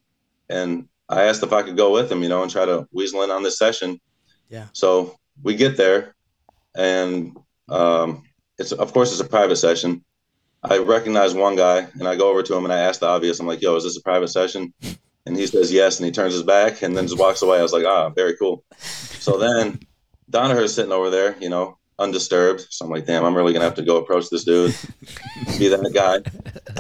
and 0.50 0.88
I 1.08 1.24
asked 1.24 1.44
if 1.44 1.54
I 1.54 1.62
could 1.62 1.78
go 1.78 1.92
with 1.92 2.12
him, 2.12 2.24
you 2.24 2.30
know, 2.30 2.42
and 2.42 2.52
try 2.52 2.66
to 2.66 2.88
weasel 2.92 3.22
in 3.22 3.30
on 3.30 3.44
this 3.44 3.60
session. 3.60 4.00
Yeah. 4.50 4.66
So 4.74 5.18
we 5.44 5.56
get 5.56 5.78
there, 5.78 6.16
and 6.76 7.38
um, 7.70 8.24
it's 8.58 8.72
of 8.72 8.94
course 8.94 9.12
it's 9.12 9.22
a 9.22 9.30
private 9.30 9.58
session. 9.58 10.04
I 10.64 10.80
recognize 10.80 11.36
one 11.36 11.56
guy, 11.56 11.88
and 11.94 12.08
I 12.08 12.16
go 12.16 12.30
over 12.30 12.42
to 12.42 12.56
him 12.56 12.64
and 12.64 12.74
I 12.74 12.80
ask 12.80 13.00
the 13.00 13.08
obvious. 13.08 13.40
I'm 13.40 13.48
like, 13.48 13.62
"Yo, 13.62 13.76
is 13.76 13.84
this 13.84 13.98
a 13.98 14.02
private 14.02 14.30
session?" 14.30 14.74
And 15.28 15.38
he 15.38 15.46
says 15.48 15.72
yes, 15.72 16.00
and 16.00 16.06
he 16.06 16.12
turns 16.12 16.34
his 16.34 16.44
back 16.44 16.82
and 16.82 16.96
then 16.96 17.08
just 17.08 17.20
walks 17.20 17.42
away. 17.42 17.60
I 17.60 17.64
was 17.64 17.74
like, 17.74 17.86
"Ah, 17.86 18.10
very 18.10 18.36
cool." 18.38 18.64
So 18.80 19.38
then 19.38 19.80
Danaher's 20.30 20.74
sitting 20.74 20.92
over 20.92 21.10
there, 21.10 21.36
you 21.40 21.50
know, 21.50 21.78
undisturbed. 22.00 22.66
So 22.70 22.86
I'm 22.86 22.92
like, 22.92 23.06
"Damn, 23.06 23.24
I'm 23.24 23.36
really 23.36 23.54
gonna 23.54 23.66
have 23.66 23.76
to 23.76 23.84
go 23.84 23.98
approach 23.98 24.30
this 24.30 24.44
dude, 24.44 24.76
be 25.58 25.68
that 25.68 25.92
guy." 25.94 26.20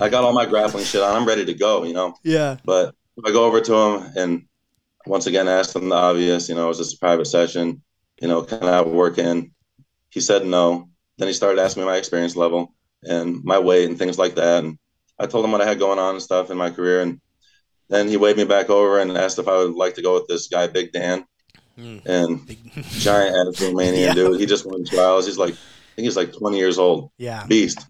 I 0.01 0.10
got 0.10 0.23
all 0.23 0.34
my 0.34 0.45
grappling 0.45 0.86
shit 0.86 1.01
on. 1.01 1.15
I'm 1.15 1.27
ready 1.27 1.45
to 1.45 1.53
go, 1.53 1.84
you 1.84 1.93
know. 1.93 2.15
Yeah. 2.23 2.58
But 2.65 2.95
I 3.25 3.31
go 3.31 3.45
over 3.45 3.62
to 3.62 3.73
him 3.73 4.12
and 4.15 4.45
once 5.05 5.27
again 5.27 5.47
asked 5.47 5.75
him 5.75 5.89
the 5.89 5.95
obvious, 5.95 6.49
you 6.49 6.55
know, 6.55 6.69
is 6.69 6.79
this 6.79 6.93
a 6.93 6.97
private 6.97 7.25
session? 7.25 7.81
You 8.21 8.27
know, 8.27 8.41
can 8.41 8.63
I 8.63 8.81
work 8.81 9.17
in? 9.17 9.51
He 10.10 10.21
said 10.21 10.45
no. 10.45 10.89
Then 11.17 11.27
he 11.27 11.34
started 11.34 11.62
asking 11.62 11.84
me 11.84 11.88
my 11.88 11.97
experience 11.97 12.36
level 12.36 12.73
and 13.03 13.43
my 13.43 13.60
weight 13.60 13.88
and 13.88 13.97
things 13.97 14.17
like 14.17 14.36
that. 14.36 14.63
And 14.63 14.77
I 15.19 15.27
told 15.27 15.45
him 15.45 15.51
what 15.51 15.62
I 15.62 15.65
had 15.65 15.79
going 15.79 15.99
on 15.99 16.15
and 16.15 16.23
stuff 16.23 16.49
in 16.49 16.58
my 16.58 16.69
career. 16.69 17.01
And 17.01 17.21
then 17.89 18.08
he 18.08 18.17
waved 18.17 18.38
me 18.38 18.45
back 18.45 18.69
over 18.69 18.99
and 18.99 19.15
asked 19.17 19.39
if 19.39 19.47
I 19.47 19.58
would 19.58 19.75
like 19.75 19.95
to 19.95 20.01
go 20.01 20.15
with 20.15 20.27
this 20.27 20.47
guy, 20.47 20.67
Big 20.67 20.91
Dan. 20.91 21.25
Mm. 21.77 22.05
And 22.05 22.47
Big- 22.47 22.71
giant 22.89 23.35
attitude 23.35 23.75
mania 23.75 24.07
Yeah. 24.07 24.13
dude. 24.13 24.39
He 24.39 24.45
just 24.45 24.65
won 24.65 24.85
trials. 24.85 25.25
He's 25.25 25.38
like, 25.38 25.53
I 25.53 25.95
think 25.95 26.05
he's 26.05 26.15
like 26.17 26.33
20 26.33 26.57
years 26.57 26.77
old 26.77 27.11
yeah. 27.17 27.45
beast. 27.45 27.85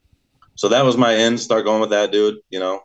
So 0.55 0.69
that 0.69 0.85
was 0.85 0.97
my 0.97 1.13
end. 1.15 1.39
Start 1.39 1.65
going 1.65 1.81
with 1.81 1.89
that 1.91 2.11
dude, 2.11 2.37
you 2.49 2.59
know, 2.59 2.81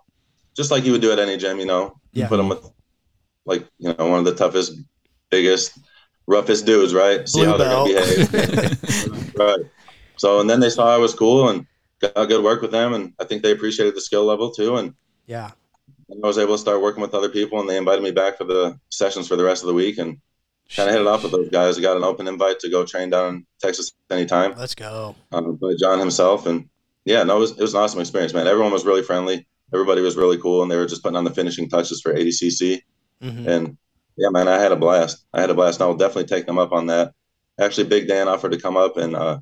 just 0.56 0.70
like 0.70 0.84
you 0.84 0.92
would 0.92 1.00
do 1.00 1.12
at 1.12 1.18
any 1.18 1.36
gym, 1.36 1.58
you 1.58 1.66
know. 1.66 1.94
You 2.12 2.22
Yeah. 2.22 2.28
Put 2.28 2.40
him 2.40 2.48
with, 2.48 2.68
like, 3.46 3.66
you 3.78 3.94
know, 3.96 4.06
one 4.08 4.18
of 4.18 4.24
the 4.24 4.34
toughest, 4.34 4.72
biggest, 5.30 5.78
roughest 6.26 6.66
dudes, 6.66 6.92
right? 6.94 7.28
See 7.28 7.40
Blue 7.40 7.48
how 7.50 7.56
they're 7.56 7.68
gonna 7.70 7.94
behave. 7.94 9.34
right. 9.38 9.60
So 10.16 10.40
and 10.40 10.50
then 10.50 10.60
they 10.60 10.70
saw 10.70 10.92
I 10.92 10.98
was 10.98 11.14
cool 11.14 11.48
and 11.48 11.66
got 12.00 12.14
good 12.28 12.42
work 12.44 12.60
with 12.62 12.72
them, 12.72 12.92
and 12.94 13.12
I 13.18 13.24
think 13.24 13.42
they 13.42 13.52
appreciated 13.52 13.94
the 13.94 14.00
skill 14.00 14.24
level 14.24 14.50
too. 14.50 14.76
And 14.76 14.94
Yeah. 15.26 15.50
I 16.12 16.26
was 16.26 16.38
able 16.38 16.54
to 16.54 16.58
start 16.58 16.82
working 16.82 17.00
with 17.02 17.14
other 17.14 17.28
people, 17.28 17.60
and 17.60 17.68
they 17.70 17.76
invited 17.76 18.02
me 18.02 18.10
back 18.10 18.36
for 18.38 18.44
the 18.44 18.78
sessions 18.90 19.28
for 19.28 19.36
the 19.36 19.44
rest 19.44 19.62
of 19.62 19.68
the 19.68 19.74
week, 19.74 19.98
and 19.98 20.18
kind 20.76 20.88
of 20.88 20.94
hit 20.94 21.00
it 21.02 21.06
off 21.06 21.22
with 21.22 21.32
those 21.32 21.48
guys. 21.50 21.78
I 21.78 21.80
got 21.82 21.96
an 21.96 22.04
open 22.04 22.28
invite 22.28 22.60
to 22.60 22.68
go 22.70 22.84
train 22.84 23.10
down 23.10 23.34
in 23.34 23.46
Texas 23.60 23.92
anytime 24.10 24.54
Let's 24.56 24.74
go. 24.74 25.14
um, 25.32 25.56
by 25.56 25.74
John 25.80 25.98
himself. 25.98 26.46
And 26.46 26.68
yeah, 27.04 27.22
no, 27.22 27.36
it 27.36 27.40
was, 27.40 27.50
it 27.52 27.60
was 27.60 27.74
an 27.74 27.80
awesome 27.80 28.00
experience, 28.00 28.32
man. 28.34 28.46
Everyone 28.46 28.72
was 28.72 28.84
really 28.84 29.02
friendly. 29.02 29.46
Everybody 29.72 30.00
was 30.00 30.16
really 30.16 30.36
cool, 30.38 30.62
and 30.62 30.70
they 30.70 30.76
were 30.76 30.86
just 30.86 31.02
putting 31.02 31.16
on 31.16 31.24
the 31.24 31.30
finishing 31.34 31.68
touches 31.68 32.00
for 32.00 32.12
ADCC. 32.14 32.82
hmm 33.22 33.48
And 33.48 33.76
yeah, 34.16 34.28
man, 34.30 34.48
I 34.48 34.58
had 34.58 34.72
a 34.72 34.76
blast. 34.76 35.24
I 35.32 35.40
had 35.40 35.50
a 35.50 35.54
blast. 35.54 35.80
And 35.80 35.84
I 35.84 35.88
will 35.88 35.96
definitely 35.96 36.24
take 36.26 36.46
them 36.46 36.58
up 36.58 36.72
on 36.72 36.86
that. 36.86 37.12
Actually, 37.60 37.86
Big 37.88 38.08
Dan 38.08 38.28
offered 38.28 38.52
to 38.52 38.60
come 38.60 38.76
up 38.76 38.96
and 38.96 39.14
uh, 39.16 39.38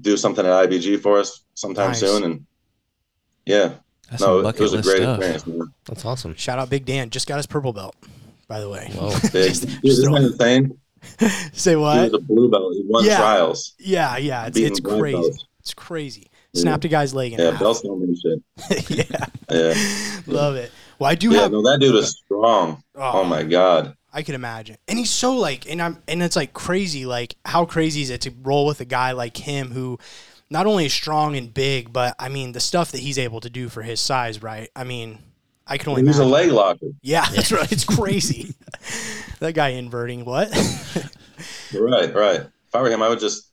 do 0.00 0.16
something 0.16 0.44
at 0.44 0.68
IBG 0.68 1.00
for 1.00 1.18
us 1.18 1.44
sometime 1.54 1.88
Nice. 1.88 2.00
soon. 2.00 2.24
And 2.24 2.46
yeah, 3.46 3.74
That's 4.10 4.22
no, 4.22 4.40
it 4.40 4.58
was 4.58 4.72
a 4.74 4.82
great 4.82 4.98
stuff. 4.98 5.18
experience. 5.18 5.46
Man. 5.46 5.72
That's 5.86 6.04
awesome. 6.04 6.34
Shout 6.34 6.58
out 6.58 6.68
Big 6.70 6.84
Dan. 6.84 7.10
Just 7.10 7.26
got 7.26 7.36
his 7.36 7.46
purple 7.46 7.72
belt, 7.72 7.94
by 8.52 8.60
the 8.60 8.68
way. 8.68 8.90
Whoa. 8.94 9.10
Just- 9.10 9.32
Dude, 9.32 9.70
just 9.82 9.84
isn't 10.00 10.12
that 10.12 10.22
insane? 10.24 10.78
Say 11.54 11.74
what? 11.74 11.96
He 11.96 12.02
was 12.04 12.12
a 12.14 12.18
blue 12.18 12.50
belt. 12.50 12.74
He 12.74 12.82
won 12.86 13.02
Yeah. 13.04 13.16
trials. 13.16 13.72
Yeah, 13.78 14.18
yeah. 14.18 14.46
It's, 14.46 14.58
it's 14.58 14.78
crazy. 14.78 15.16
belts. 15.16 15.46
It's 15.60 15.72
crazy. 15.74 16.30
Yeah. 16.52 16.60
Snapped 16.60 16.84
a 16.84 16.88
guy's 16.88 17.14
leg 17.14 17.32
in 17.32 17.38
Yeah, 17.38 17.52
half. 17.52 17.60
belts 17.60 17.80
don't 17.80 17.98
mean 18.00 18.14
shit. 18.20 18.90
yeah, 19.10 19.26
Yeah, 19.50 20.20
love 20.26 20.56
it. 20.56 20.70
Well, 20.98 21.10
I 21.10 21.14
do 21.14 21.30
yeah. 21.32 21.40
have. 21.42 21.52
No, 21.52 21.62
that 21.62 21.78
dude 21.80 21.94
is 21.94 22.10
strong. 22.24 22.82
Oh, 22.94 23.20
oh 23.20 23.24
my 23.24 23.42
god. 23.42 23.96
I 24.12 24.20
can 24.22 24.34
imagine. 24.34 24.76
And 24.86 24.98
he's 24.98 25.10
so 25.10 25.34
like, 25.34 25.66
and 25.70 25.80
I'm, 25.80 26.02
and 26.06 26.22
it's 26.22 26.36
like 26.36 26.52
crazy. 26.52 27.06
Like, 27.06 27.36
how 27.46 27.64
crazy 27.64 28.02
is 28.02 28.10
it 28.10 28.20
to 28.22 28.34
roll 28.42 28.66
with 28.66 28.80
a 28.82 28.84
guy 28.84 29.12
like 29.12 29.38
him 29.38 29.70
who 29.70 29.98
not 30.50 30.66
only 30.66 30.84
is 30.84 30.92
strong 30.92 31.36
and 31.36 31.52
big, 31.54 31.90
but 31.90 32.14
I 32.18 32.28
mean 32.28 32.52
the 32.52 32.60
stuff 32.60 32.92
that 32.92 33.00
he's 33.00 33.18
able 33.18 33.40
to 33.40 33.48
do 33.48 33.70
for 33.70 33.80
his 33.80 33.98
size, 34.00 34.42
right? 34.42 34.68
I 34.76 34.84
mean, 34.84 35.20
I 35.66 35.78
can 35.78 35.90
only 35.90 36.02
He's 36.04 36.18
a 36.18 36.22
imagine. 36.22 36.32
leg 36.32 36.50
locker. 36.52 36.86
yeah, 37.02 37.26
that's 37.34 37.52
right. 37.52 37.70
It's 37.70 37.84
crazy. 37.84 38.54
that 39.40 39.54
guy 39.54 39.68
inverting 39.70 40.24
what? 40.24 40.50
Right, 41.74 42.14
right. 42.14 42.40
If 42.40 42.74
I 42.74 42.82
were 42.82 42.90
him, 42.90 43.02
I 43.02 43.08
would 43.08 43.18
just 43.18 43.50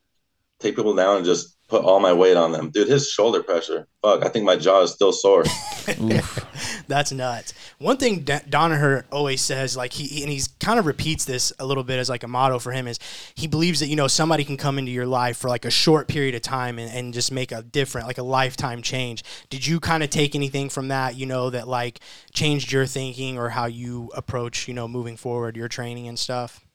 take 0.59 0.75
people 0.75 0.93
down 0.93 1.17
and 1.17 1.25
just 1.25 1.55
put 1.69 1.83
all 1.85 1.99
my 1.99 2.11
weight 2.11 2.35
on 2.35 2.51
them. 2.51 2.71
Dude, 2.71 2.87
his 2.87 3.09
shoulder 3.09 3.43
pressure. 3.43 3.87
Fuck, 4.01 4.25
I 4.25 4.29
think 4.29 4.43
my 4.43 4.55
jaw 4.55 4.81
is 4.81 4.91
still 4.91 5.11
sore. 5.11 5.43
That's 6.87 7.11
nuts. 7.11 7.53
One 7.77 7.97
thing 7.97 8.21
D- 8.21 8.33
Danaher 8.33 9.03
always 9.11 9.41
says, 9.41 9.77
like 9.77 9.93
he 9.93 10.23
and 10.23 10.31
he's 10.31 10.47
kind 10.59 10.79
of 10.79 10.87
repeats 10.87 11.25
this 11.25 11.53
a 11.59 11.65
little 11.65 11.83
bit 11.83 11.99
as 11.99 12.09
like 12.09 12.23
a 12.23 12.27
motto 12.27 12.59
for 12.59 12.71
him 12.71 12.87
is 12.87 12.97
he 13.35 13.47
believes 13.47 13.79
that 13.79 13.87
you 13.87 13.95
know 13.95 14.07
somebody 14.07 14.43
can 14.43 14.57
come 14.57 14.79
into 14.79 14.91
your 14.91 15.05
life 15.05 15.37
for 15.37 15.47
like 15.47 15.65
a 15.65 15.69
short 15.69 16.07
period 16.07 16.33
of 16.33 16.41
time 16.41 16.79
and, 16.79 16.91
and 16.91 17.13
just 17.13 17.31
make 17.31 17.51
a 17.51 17.61
different 17.61 18.07
like 18.07 18.17
a 18.17 18.23
lifetime 18.23 18.81
change. 18.81 19.23
Did 19.49 19.65
you 19.65 19.79
kind 19.79 20.03
of 20.03 20.09
take 20.09 20.35
anything 20.35 20.69
from 20.69 20.87
that? 20.87 21.15
You 21.15 21.27
know 21.27 21.51
that 21.51 21.67
like 21.67 21.99
changed 22.33 22.71
your 22.71 22.87
thinking 22.87 23.37
or 23.37 23.49
how 23.49 23.67
you 23.67 24.11
approach 24.15 24.67
you 24.67 24.73
know 24.73 24.87
moving 24.87 25.17
forward 25.17 25.55
your 25.55 25.67
training 25.67 26.07
and 26.07 26.17
stuff. 26.17 26.65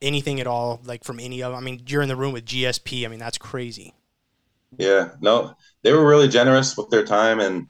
Anything 0.00 0.38
at 0.38 0.46
all 0.46 0.80
like 0.84 1.02
from 1.02 1.18
any 1.18 1.42
of? 1.42 1.54
I 1.54 1.60
mean, 1.60 1.82
you're 1.88 2.02
in 2.02 2.08
the 2.08 2.14
room 2.14 2.32
with 2.32 2.44
GSP. 2.44 3.04
I 3.04 3.08
mean, 3.08 3.18
that's 3.18 3.38
crazy. 3.38 3.94
Yeah, 4.76 5.10
no, 5.20 5.54
they 5.82 5.92
were 5.92 6.06
really 6.06 6.28
generous 6.28 6.76
with 6.76 6.90
their 6.90 7.04
time 7.04 7.40
and 7.40 7.68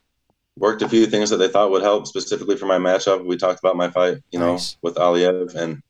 worked 0.57 0.83
a 0.83 0.89
few 0.89 1.07
things 1.07 1.31
that 1.31 1.37
they 1.37 1.49
thought 1.49 1.71
would 1.71 1.83
help 1.83 2.07
specifically 2.07 2.57
for 2.57 2.67
my 2.67 2.79
matchup. 2.79 3.25
We 3.25 3.37
talked 3.37 3.61
about 3.61 3.77
my 3.77 3.91
fight, 3.91 4.19
you 4.33 4.39
know, 4.41 4.53
Nice. 4.53 4.77
with 4.83 4.97
Aliev 4.97 5.55
and 5.55 5.81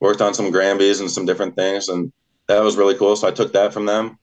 worked 0.00 0.20
on 0.20 0.34
some 0.34 0.52
Granbys 0.52 1.00
and 1.00 1.10
some 1.10 1.24
different 1.24 1.56
things. 1.56 1.88
And 1.88 2.12
that 2.48 2.62
was 2.62 2.76
really 2.76 2.94
cool. 2.96 3.16
So 3.16 3.26
I 3.26 3.30
took 3.30 3.52
that 3.54 3.72
from 3.72 3.86
them. 3.86 4.18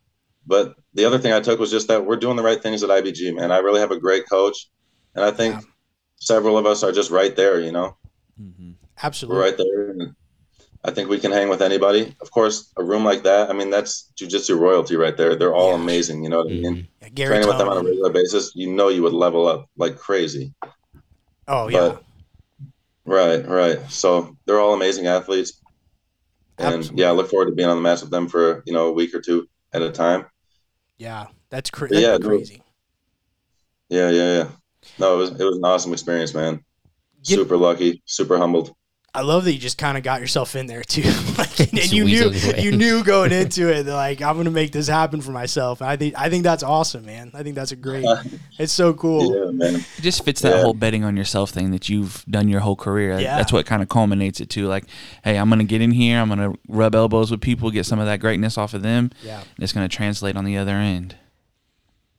But 0.45 0.75
the 0.93 1.05
other 1.05 1.17
thing 1.17 1.33
I 1.33 1.39
took 1.39 1.59
was 1.59 1.71
just 1.71 1.87
that 1.87 2.05
we're 2.05 2.15
doing 2.17 2.35
the 2.37 2.43
right 2.43 2.61
things 2.61 2.83
at 2.83 2.91
IBG, 2.91 3.33
man. 3.35 3.51
I 3.51 3.57
really 3.57 3.79
have 3.79 3.89
a 3.91 3.99
great 3.99 4.29
coach. 4.29 4.69
And 5.15 5.25
I 5.25 5.31
think 5.31 5.55
Yeah. 5.55 5.61
several 6.17 6.57
of 6.59 6.67
us 6.67 6.83
are 6.83 6.91
just 6.91 7.09
right 7.09 7.35
there, 7.35 7.59
you 7.59 7.71
know, 7.71 7.97
Mhm. 8.39 8.75
Absolutely. 9.01 9.35
we're 9.37 9.43
right 9.43 9.57
there. 9.57 9.89
And 9.89 10.15
I 10.88 10.91
think 10.91 11.10
we 11.10 11.19
can 11.19 11.32
hang 11.32 11.50
with 11.50 11.63
anybody. 11.63 12.15
Of 12.21 12.30
course, 12.30 12.71
a 12.78 12.84
room 12.84 13.04
like 13.04 13.24
that, 13.24 13.50
I 13.50 13.54
mean, 13.54 13.71
that's 13.71 14.12
jujitsu 14.15 14.58
royalty 14.60 14.95
right 14.95 15.17
there. 15.17 15.36
They're 15.36 15.54
all 15.56 15.69
Yeah. 15.76 15.82
amazing. 15.84 16.24
You 16.24 16.30
know 16.30 16.38
what 16.43 16.52
I 16.52 16.56
mean? 16.56 16.88
Mhm. 17.02 17.17
Yeah, 17.17 17.28
training 17.28 17.48
with 17.48 17.58
them 17.58 17.69
on 17.69 17.78
a 17.78 17.84
regular 17.84 18.12
basis, 18.12 18.52
you 18.56 18.71
know 18.71 18.89
you 18.89 19.02
would 19.02 19.13
level 19.13 19.48
up 19.48 19.67
like 19.78 19.98
crazy. 19.98 20.54
Oh 21.48 21.67
yeah. 21.69 21.80
But 21.98 22.04
right, 23.06 23.48
right. 23.48 23.91
So 23.91 24.38
they're 24.45 24.60
all 24.60 24.74
amazing 24.76 25.08
athletes. 25.08 25.60
And 26.58 26.76
Absolutely. 26.76 27.02
yeah, 27.02 27.10
I 27.10 27.13
look 27.13 27.30
forward 27.30 27.48
to 27.48 27.52
being 27.52 27.67
on 27.67 27.78
the 27.78 27.82
match 27.82 28.02
with 28.02 28.12
them 28.12 28.28
for, 28.30 28.62
you 28.65 28.71
know, 28.74 28.88
a 28.88 28.91
week 28.93 29.13
or 29.13 29.19
two 29.21 29.48
at 29.74 29.82
a 29.82 29.91
time. 29.91 30.26
Yeah, 30.98 31.28
that's, 31.50 31.69
cra- 31.69 31.89
yeah, 31.91 32.17
crazy. 32.17 32.62
Yeah, 33.89 34.10
yeah, 34.10 34.38
yeah. 34.38 34.48
No, 35.00 35.15
it 35.15 35.17
was 35.17 35.30
it 35.32 35.43
was 35.43 35.58
an 35.58 35.65
awesome 35.65 35.93
experience, 35.93 36.34
man. 36.34 36.63
Get- 37.24 37.36
super 37.36 37.58
lucky, 37.58 38.02
super 38.06 38.38
humbled. 38.38 38.74
I 39.15 39.21
love 39.21 39.45
that 39.45 39.54
you 39.54 39.60
just 39.60 39.78
kind 39.78 39.97
of 39.97 40.04
got 40.04 40.19
yourself 40.21 40.56
in 40.56 40.67
there 40.67 40.84
too, 40.84 41.01
like, 41.38 41.60
and, 41.60 41.71
Just 41.73 41.93
you 41.93 42.04
knew 42.06 42.30
weaseled 42.30 42.43
your 42.45 42.54
way. 42.54 42.62
you 42.63 42.71
knew 42.71 43.04
going 43.13 43.32
into 43.32 43.69
it 43.71 43.84
that 43.84 43.93
like 43.93 44.21
I'm 44.21 44.36
gonna 44.38 44.51
make 44.51 44.71
this 44.71 44.88
happen 44.88 45.21
for 45.21 45.32
myself. 45.32 45.82
And 45.82 45.89
I 45.89 45.95
think 45.95 46.13
I 46.17 46.30
think 46.30 46.43
that's 46.43 46.63
awesome, 46.63 47.06
man. 47.06 47.32
I 47.34 47.41
think 47.43 47.56
that's 47.56 47.71
a 47.71 47.75
great. 47.75 48.06
It's 48.60 48.73
so 48.73 48.93
cool. 48.93 49.34
Yeah, 49.36 49.51
man. 49.51 49.75
It 49.75 50.01
just 50.01 50.25
fits 50.25 50.41
that 50.41 50.56
Yeah. 50.56 50.62
whole 50.62 50.73
betting 50.73 51.04
on 51.04 51.15
yourself 51.17 51.49
thing 51.51 51.71
that 51.71 51.88
you've 51.89 52.23
done 52.30 52.47
your 52.49 52.60
whole 52.60 52.75
career. 52.75 53.19
Yeah. 53.19 53.38
That's 53.38 53.54
what 53.54 53.65
kind 53.65 53.82
of 53.82 53.89
culminates 53.89 54.39
it 54.41 54.49
to. 54.51 54.67
Like, 54.67 54.86
hey, 55.23 55.38
I'm 55.38 55.49
gonna 55.49 55.63
get 55.63 55.82
in 55.82 55.91
here. 55.91 56.19
I'm 56.19 56.30
gonna 56.30 56.54
rub 56.67 56.93
elbows 56.95 57.32
with 57.32 57.41
people, 57.41 57.71
get 57.71 57.86
some 57.86 57.99
of 57.99 58.06
that 58.08 58.19
greatness 58.19 58.58
off 58.58 58.73
of 58.73 58.82
them. 58.82 59.12
Yeah. 59.23 59.39
And 59.39 59.63
it's 59.63 59.73
gonna 59.73 59.88
translate 59.89 60.36
on 60.36 60.45
the 60.45 60.58
other 60.58 60.73
end. 60.73 61.15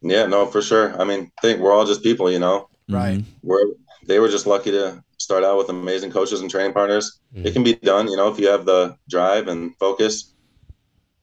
Yeah, 0.03 0.27
no, 0.27 0.47
for 0.47 0.63
sure. 0.63 1.01
I 1.01 1.05
mean, 1.05 1.31
I 1.39 1.41
think 1.41 1.61
we're 1.61 1.73
all 1.73 1.85
just 1.87 2.03
people, 2.03 2.31
you 2.31 2.39
know. 2.39 2.69
Right. 2.89 3.19
Mhm. 3.19 3.25
We're 3.43 3.63
they 4.07 4.21
were 4.21 4.29
just 4.29 4.47
lucky 4.47 4.71
to 4.71 5.03
start 5.27 5.43
out 5.43 5.59
with 5.59 5.69
amazing 5.69 6.13
coaches 6.13 6.41
and 6.41 6.49
training 6.49 6.73
partners. 6.73 7.21
It 7.35 7.53
can 7.53 7.65
be 7.65 7.75
mm. 7.75 7.81
done, 7.83 8.07
you 8.09 8.17
know, 8.17 8.29
if 8.33 8.39
you 8.39 8.49
have 8.49 8.65
the 8.65 8.97
drive 9.09 9.49
and 9.49 9.77
focus, 9.77 10.33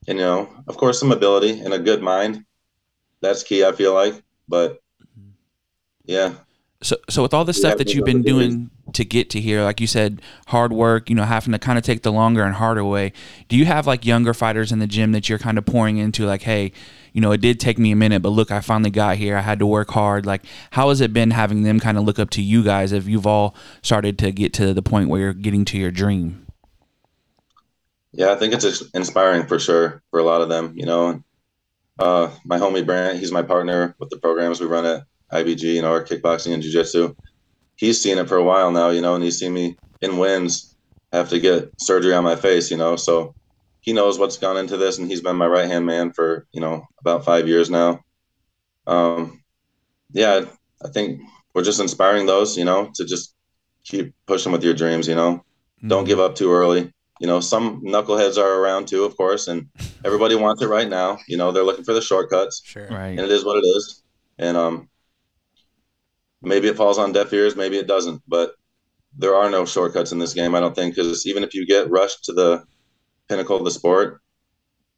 and 0.07 0.19
you 0.19 0.25
know, 0.25 0.49
of 0.67 0.75
course, 0.75 0.99
some 0.99 1.13
ability 1.13 1.61
and 1.61 1.73
a 1.73 1.79
good 1.79 2.01
mind. 2.01 2.43
That's 3.21 3.43
key, 3.43 3.63
I 3.63 3.71
feel 3.71 3.93
like. 3.93 4.21
But 4.49 4.81
yeah, 6.03 6.33
So, 6.83 6.97
so 7.09 7.21
with 7.21 7.33
all 7.33 7.45
the 7.45 7.53
stuff 7.53 7.77
that 7.77 7.93
you've 7.93 8.05
been 8.05 8.21
doing 8.21 8.69
to 8.93 9.05
get 9.05 9.29
to 9.31 9.41
here, 9.41 9.63
like 9.63 9.79
you 9.79 9.87
said, 9.87 10.21
hard 10.47 10.73
work, 10.73 11.09
you 11.09 11.15
know, 11.15 11.23
having 11.23 11.53
to 11.53 11.59
kind 11.59 11.77
of 11.77 11.83
take 11.83 12.03
the 12.03 12.11
longer 12.11 12.43
and 12.43 12.55
harder 12.55 12.83
way. 12.83 13.13
Do 13.47 13.57
you 13.57 13.65
have 13.65 13.87
like 13.87 14.05
younger 14.05 14.33
fighters 14.33 14.71
in 14.71 14.79
the 14.79 14.87
gym 14.87 15.13
that 15.13 15.29
you're 15.29 15.39
kind 15.39 15.57
of 15.57 15.65
pouring 15.65 15.97
into, 15.97 16.25
like, 16.25 16.43
hey, 16.43 16.73
you 17.13 17.21
know, 17.21 17.31
it 17.31 17.41
did 17.41 17.59
take 17.59 17.79
me 17.79 17.91
a 17.91 17.95
minute, 17.95 18.21
but 18.21 18.29
look, 18.29 18.51
I 18.51 18.59
finally 18.59 18.89
got 18.89 19.17
here. 19.17 19.37
I 19.37 19.41
had 19.41 19.59
to 19.59 19.65
work 19.65 19.91
hard. 19.91 20.25
Like, 20.25 20.43
how 20.71 20.89
has 20.89 20.99
it 20.99 21.13
been 21.13 21.31
having 21.31 21.63
them 21.63 21.79
kind 21.79 21.97
of 21.97 22.03
look 22.03 22.19
up 22.19 22.29
to 22.31 22.41
you 22.41 22.63
guys 22.63 22.91
if 22.91 23.07
you've 23.07 23.27
all 23.27 23.55
started 23.81 24.17
to 24.19 24.31
get 24.31 24.53
to 24.55 24.73
the 24.73 24.81
point 24.81 25.09
where 25.09 25.21
you're 25.21 25.33
getting 25.33 25.63
to 25.65 25.77
your 25.77 25.91
dream? 25.91 26.43
yeah, 28.13 28.31
I 28.31 28.35
think 28.35 28.53
it's 28.53 28.81
inspiring 28.93 29.47
for 29.47 29.59
sure 29.59 30.01
for 30.11 30.19
a 30.19 30.23
lot 30.23 30.41
of 30.41 30.49
them. 30.49 30.73
You 30.75 30.85
know, 30.85 31.23
uh, 31.99 32.31
my 32.45 32.59
homie 32.59 32.85
Brant, 32.85 33.19
he's 33.19 33.31
my 33.31 33.41
partner 33.41 33.95
with 33.99 34.09
the 34.09 34.17
programs 34.17 34.61
we 34.61 34.67
run 34.67 34.85
at 34.85 35.03
IBG, 35.31 35.61
you 35.63 35.81
know, 35.81 35.91
our 35.91 36.03
kickboxing 36.03 36.53
and 36.53 36.61
jiu-jitsu. 36.61 37.15
He's 37.75 37.99
seen 37.99 38.19
it 38.19 38.29
for 38.29 38.37
a 38.37 38.43
while 38.43 38.71
now, 38.71 38.91
you 38.91 39.01
know, 39.01 39.15
and 39.15 39.23
he's 39.23 39.39
seen 39.39 39.53
me 39.53 39.77
in 40.01 40.17
wins 40.17 40.75
have 41.11 41.29
to 41.29 41.39
get 41.39 41.71
surgery 41.79 42.13
on 42.13 42.23
my 42.23 42.35
face, 42.35 42.69
you 42.69 42.77
know, 42.77 42.95
so 42.95 43.33
he 43.83 43.91
knows 43.91 44.17
what's 44.17 44.37
gone 44.37 44.55
into 44.55 44.77
this, 44.77 44.97
and 44.97 45.07
he's 45.09 45.19
been 45.21 45.35
my 45.35 45.45
right 45.45 45.67
hand 45.67 45.85
man 45.85 46.13
for 46.13 46.47
you 46.53 46.61
know 46.61 46.87
about 47.01 47.25
five 47.25 47.47
years 47.47 47.69
now. 47.69 47.99
Um, 48.87 49.43
yeah, 50.13 50.45
I 50.83 50.87
think 50.89 51.21
we're 51.53 51.63
just 51.63 51.81
inspiring 51.81 52.25
those, 52.25 52.57
you 52.57 52.63
know, 52.65 52.91
to 52.95 53.05
just 53.05 53.35
keep 53.83 54.13
pushing 54.25 54.53
with 54.53 54.63
your 54.63 54.73
dreams, 54.73 55.07
you 55.07 55.15
know, 55.15 55.43
don't 55.85 56.05
give 56.05 56.19
up 56.19 56.35
too 56.35 56.51
early. 56.51 56.91
You 57.19 57.27
know, 57.27 57.41
some 57.41 57.81
knuckleheads 57.83 58.37
are 58.37 58.59
around 58.61 58.87
too, 58.87 59.03
of 59.03 59.15
course, 59.17 59.47
and 59.47 59.67
everybody 60.05 60.35
wants 60.35 60.61
it 60.61 60.67
right 60.67 60.89
now. 60.89 61.19
You 61.27 61.37
know, 61.37 61.51
they're 61.51 61.63
looking 61.63 61.83
for 61.85 61.93
the 61.93 62.01
shortcuts, 62.01 62.61
Sure. 62.63 62.87
Right. 62.87 63.09
and 63.09 63.19
it 63.19 63.31
is 63.31 63.43
what 63.43 63.57
it 63.57 63.67
is. 63.67 64.01
And 64.39 64.55
um, 64.57 64.89
maybe 66.41 66.67
it 66.69 66.77
falls 66.77 66.97
on 66.97 67.11
deaf 67.11 67.33
ears, 67.33 67.55
maybe 67.57 67.77
it 67.77 67.87
doesn't, 67.87 68.21
but 68.27 68.55
there 69.17 69.35
are 69.35 69.49
no 69.49 69.65
shortcuts 69.65 70.11
in 70.11 70.19
this 70.19 70.33
game. 70.33 70.55
I 70.55 70.59
don't 70.59 70.75
think 70.75 70.95
because 70.95 71.27
even 71.27 71.43
if 71.43 71.53
you 71.53 71.65
get 71.65 71.89
rushed 71.89 72.23
to 72.25 72.33
the 72.33 72.63
pinnacle 73.33 73.57
of 73.57 73.65
the 73.65 73.71
sport, 73.71 74.21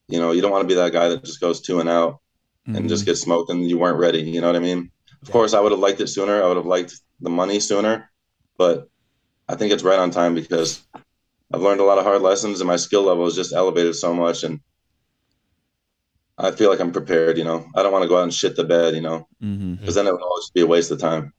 you 0.08 0.19
know, 0.19 0.32
you 0.32 0.41
don't 0.41 0.52
want 0.52 0.63
to 0.63 0.67
be 0.67 0.76
that 0.76 0.91
guy 0.91 1.08
that 1.08 1.24
just 1.24 1.39
goes 1.39 1.62
two 1.62 1.80
and 1.80 1.89
out 1.89 2.19
and 2.67 2.89
just 2.89 3.04
mm-hmm. 3.04 3.12
gets 3.12 3.21
smoked 3.21 3.50
and 3.50 3.69
you 3.69 3.78
weren't 3.78 3.98
ready. 3.98 4.19
You 4.19 4.41
know 4.41 4.48
what 4.48 4.56
I 4.56 4.60
mean? 4.60 4.91
Of 5.21 5.30
Yeah. 5.30 5.32
course, 5.32 5.54
I 5.54 5.60
would 5.62 5.71
have 5.71 5.80
liked 5.80 6.02
it 6.02 6.08
sooner. 6.08 6.43
I 6.43 6.48
would 6.48 6.58
have 6.58 6.65
liked 6.65 7.00
the 7.21 7.30
money 7.30 7.60
sooner, 7.60 8.12
but 8.58 8.89
I 9.48 9.56
think 9.56 9.71
it's 9.71 9.84
right 9.84 10.00
on 10.00 10.12
time 10.12 10.36
because 10.36 10.86
I've 11.54 11.62
learned 11.62 11.80
a 11.80 11.86
lot 11.86 11.98
of 11.98 12.04
hard 12.04 12.21
lessons 12.21 12.60
and 12.60 12.67
my 12.67 12.76
skill 12.76 13.04
level 13.04 13.26
is 13.26 13.36
just 13.36 13.54
elevated 13.54 13.95
so 13.95 14.13
much. 14.13 14.43
And 14.43 14.60
I 16.38 16.52
feel 16.52 16.69
like 16.69 16.82
I'm 16.82 16.91
prepared, 16.91 17.38
you 17.38 17.45
know, 17.45 17.65
I 17.76 17.84
don't 17.84 17.93
want 17.93 18.04
to 18.04 18.10
go 18.10 18.17
out 18.17 18.24
and 18.24 18.34
shit 18.34 18.56
the 18.56 18.63
bed, 18.65 18.95
you 18.95 19.02
know, 19.02 19.28
mm-hmm. 19.41 19.76
because 19.76 19.95
then 19.95 20.08
it 20.08 20.12
would 20.12 20.21
always 20.21 20.50
be 20.50 20.62
a 20.62 20.67
waste 20.67 20.91
of 20.91 21.00
time. 21.00 21.34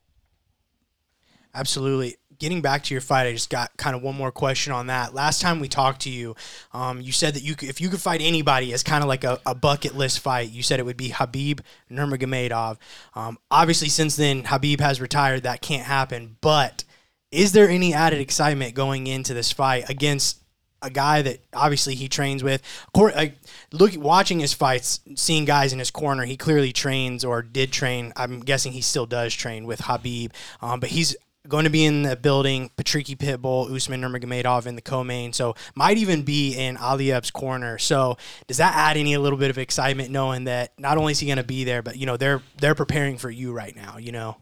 Absolutely. 1.55 2.17
Getting 2.39 2.61
back 2.61 2.83
to 2.85 2.95
your 2.95 3.01
fight, 3.01 3.27
I 3.27 3.33
just 3.33 3.51
got 3.51 3.77
kind 3.77 3.97
of 3.97 4.03
one 4.03 4.15
more 4.15 4.31
question 4.31 4.73
on 4.73 4.89
that. 4.89 5.15
Last 5.15 5.41
time 5.41 5.61
we 5.61 5.69
talked 5.69 6.03
to 6.03 6.11
you, 6.11 6.37
um, 6.73 7.01
you 7.01 7.13
said 7.13 7.35
that 7.35 7.43
you 7.43 7.55
could, 7.55 7.69
if 7.69 7.81
you 7.81 7.89
could 7.89 8.01
fight 8.01 8.21
anybody 8.21 8.73
as 8.73 8.83
kind 8.83 9.03
of 9.03 9.09
like 9.09 9.25
a, 9.25 9.41
a 9.47 9.55
bucket 9.55 9.95
list 9.97 10.21
fight, 10.21 10.51
you 10.51 10.63
said 10.63 10.79
it 10.79 10.85
would 10.85 10.97
be 10.97 11.11
Khabib 11.11 11.61
Nurmagomedov. 11.91 12.77
Um, 13.15 13.39
obviously, 13.51 13.89
since 13.89 14.17
then, 14.17 14.43
Khabib 14.43 14.81
has 14.81 15.01
retired. 15.01 15.45
That 15.45 15.63
can't 15.63 15.85
happen. 15.85 16.37
But 16.41 16.85
is 17.31 17.53
there 17.53 17.69
any 17.69 17.95
added 17.95 18.21
excitement 18.21 18.75
going 18.75 19.07
into 19.07 19.35
this 19.35 19.53
fight 19.53 19.89
against 19.89 20.43
a 20.83 20.91
guy 20.91 21.23
that 21.23 21.41
obviously 21.55 21.95
he 21.95 22.09
trains 22.09 22.45
with? 22.45 22.63
Cor- 22.95 23.13
Like, 23.13 23.37
look, 23.73 23.97
watching 23.97 24.41
his 24.41 24.53
fights, 24.53 25.01
seeing 25.15 25.45
guys 25.45 25.73
in 25.73 25.79
his 25.79 25.91
corner, 25.91 26.25
he 26.25 26.37
clearly 26.37 26.73
trains 26.73 27.25
or 27.25 27.43
did 27.43 27.73
train. 27.73 28.13
I'm 28.15 28.41
guessing 28.41 28.73
he 28.73 28.83
still 28.83 29.07
does 29.07 29.35
train 29.35 29.67
with 29.67 29.81
Khabib, 29.81 30.33
um, 30.61 30.81
but 30.81 30.91
he's 30.91 31.17
going 31.49 31.65
to 31.65 31.71
be 31.71 31.85
in 31.85 32.03
the 32.03 32.17
building. 32.17 32.71
Patricky 32.77 33.17
Pitbull, 33.17 33.75
Usman 33.75 34.01
Nurmagomedov 34.01 34.67
in 34.67 34.77
the 34.77 34.83
co-main, 34.83 35.33
so 35.33 35.55
might 35.75 35.99
even 35.99 36.23
be 36.23 36.55
in 36.55 36.77
Aliev's 36.77 37.31
corner. 37.31 37.79
So 37.79 38.17
does 38.47 38.57
that 38.59 38.75
add 38.75 38.97
any 38.97 39.15
a 39.15 39.21
little 39.21 39.39
bit 39.39 39.51
of 39.51 39.59
excitement 39.59 40.11
knowing 40.11 40.45
that 40.45 40.73
not 40.79 40.99
only 40.99 41.13
is 41.13 41.21
he 41.21 41.27
going 41.27 41.39
to 41.39 41.45
be 41.45 41.65
there, 41.65 41.83
but 41.83 41.97
you 41.97 42.07
know 42.07 42.17
they're 42.17 42.43
they're 42.59 42.75
preparing 42.75 43.19
for 43.19 43.31
you 43.31 43.53
right 43.53 43.75
now. 43.75 43.99
You 43.99 44.13
know. 44.13 44.37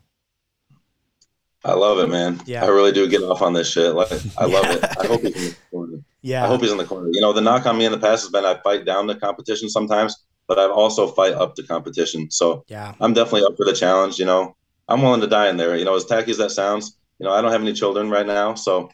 I 1.65 1.73
love 1.73 1.99
it, 1.99 2.09
man. 2.09 2.43
Yeah. 2.45 2.63
I 2.63 2.69
really 2.69 2.93
do 2.93 3.09
get 3.09 3.23
off 3.23 3.41
on 3.41 3.55
this 3.55 3.71
shit. 3.71 3.95
Like, 3.95 4.13
I 4.37 4.45
love 4.45 4.67
it. 4.67 4.85
I 5.01 5.07
hope 5.07 5.23
he's 5.23 5.35
in 5.35 5.49
the 5.49 5.57
corner. 5.71 5.99
Yeah. 6.21 6.45
I 6.45 6.47
hope 6.47 6.61
he's 6.61 6.71
in 6.71 6.77
the 6.77 6.85
corner. 6.85 7.09
You 7.11 7.23
know, 7.23 7.33
the 7.33 7.41
knock 7.41 7.65
on 7.65 7.79
me 7.79 7.87
in 7.87 7.93
the 7.93 7.99
past 7.99 8.23
has 8.23 8.31
been 8.31 8.45
I 8.45 8.61
fight 8.63 8.85
down 8.85 9.07
the 9.07 9.15
competition 9.15 9.71
sometimes, 9.71 10.25
but 10.47 10.59
I've 10.59 10.71
also 10.71 11.07
fight 11.07 11.33
up 11.33 11.55
the 11.55 11.63
competition. 11.63 12.31
So 12.31 12.65
yeah. 12.69 12.93
I'm 13.01 13.15
definitely 13.15 13.45
up 13.45 13.57
for 13.57 13.65
the 13.65 13.73
challenge. 13.73 14.19
You 14.19 14.27
know, 14.27 14.57
I'm 14.89 15.03
willing 15.03 15.21
to 15.23 15.27
die 15.27 15.49
in 15.49 15.57
there. 15.57 15.77
You 15.77 15.85
know, 15.85 15.95
as 15.95 16.05
tacky 16.05 16.31
as 16.31 16.39
that 16.39 16.51
sounds, 16.51 16.97
you 17.19 17.27
know, 17.27 17.33
I 17.33 17.41
don't 17.41 17.53
have 17.53 17.63
any 17.63 17.73
children 17.73 18.11
right 18.11 18.27
now, 18.27 18.55
so 18.55 18.91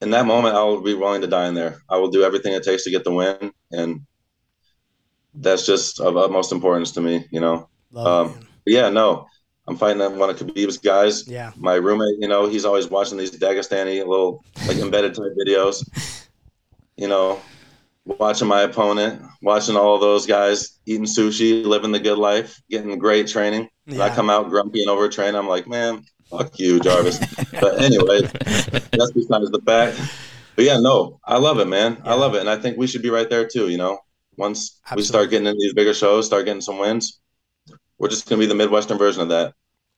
in 0.00 0.10
that 0.10 0.26
moment, 0.26 0.54
I 0.56 0.62
will 0.62 0.82
be 0.82 0.94
willing 0.94 1.22
to 1.22 1.26
die 1.26 1.48
in 1.48 1.54
there. 1.54 1.80
I 1.88 1.96
will 1.96 2.10
do 2.10 2.22
everything 2.22 2.52
it 2.52 2.62
takes 2.62 2.84
to 2.84 2.90
get 2.90 3.04
the 3.04 3.12
win, 3.12 3.52
and 3.72 4.00
that's 5.34 5.64
just 5.66 6.00
of 6.00 6.16
utmost 6.16 6.52
importance 6.52 6.92
to 6.92 7.00
me. 7.00 7.26
You 7.30 7.40
know, 7.40 7.68
Love 7.92 8.06
um, 8.06 8.32
it, 8.32 8.34
man. 8.36 8.46
but 8.64 8.72
yeah, 8.72 8.88
no, 8.90 9.26
I'm 9.68 9.76
fighting 9.76 10.00
one 10.18 10.30
of 10.30 10.36
Khabib's 10.36 10.78
guys. 10.78 11.26
Yeah. 11.26 11.52
My 11.56 11.74
roommate, 11.74 12.18
you 12.20 12.28
know, 12.28 12.46
he's 12.46 12.64
always 12.64 12.88
watching 12.88 13.18
these 13.18 13.32
Dagestani 13.32 14.06
little 14.06 14.44
like 14.68 14.78
embedded 14.78 15.14
type 15.14 15.32
videos. 15.38 15.84
You 16.98 17.08
know, 17.08 17.38
watching 18.06 18.48
my 18.48 18.62
opponent, 18.62 19.20
watching 19.42 19.76
all 19.76 19.96
of 19.96 20.00
those 20.00 20.26
guys 20.26 20.78
eating 20.86 21.04
sushi, 21.04 21.64
living 21.64 21.92
the 21.92 21.98
good 21.98 22.18
life, 22.18 22.60
getting 22.70 22.98
great 22.98 23.26
training. 23.26 23.68
And 23.86 24.00
I 24.00 24.14
come 24.14 24.30
out 24.30 24.48
grumpy 24.48 24.80
and 24.82 24.90
overtrained. 24.90 25.36
I'm 25.36 25.48
like, 25.48 25.66
man, 25.66 26.04
fuck 26.30 26.58
you, 26.58 26.80
Jarvis. 26.80 27.18
but 27.60 27.82
anyway, 27.82 28.22
that's 28.22 29.12
besides 29.12 29.50
the 29.50 29.60
fact. 29.66 30.00
But 30.54 30.64
yeah, 30.64 30.78
no, 30.78 31.20
I 31.24 31.38
love 31.38 31.58
it, 31.58 31.66
man. 31.66 32.00
I 32.04 32.14
love 32.14 32.34
it, 32.34 32.40
and 32.40 32.48
I 32.48 32.56
think 32.56 32.78
we 32.78 32.86
should 32.86 33.02
be 33.02 33.10
right 33.10 33.28
there 33.28 33.46
too. 33.46 33.68
You 33.68 33.76
know, 33.76 33.98
once 34.36 34.80
we 34.94 35.02
start 35.02 35.30
getting 35.30 35.46
into 35.46 35.60
these 35.60 35.74
bigger 35.74 35.94
shows, 35.94 36.26
start 36.26 36.46
getting 36.46 36.62
some 36.62 36.78
wins, 36.78 37.20
we're 37.98 38.08
just 38.08 38.28
gonna 38.28 38.40
be 38.40 38.46
the 38.46 38.54
Midwestern 38.54 38.98
version 38.98 39.22
of 39.22 39.28
that. 39.28 39.54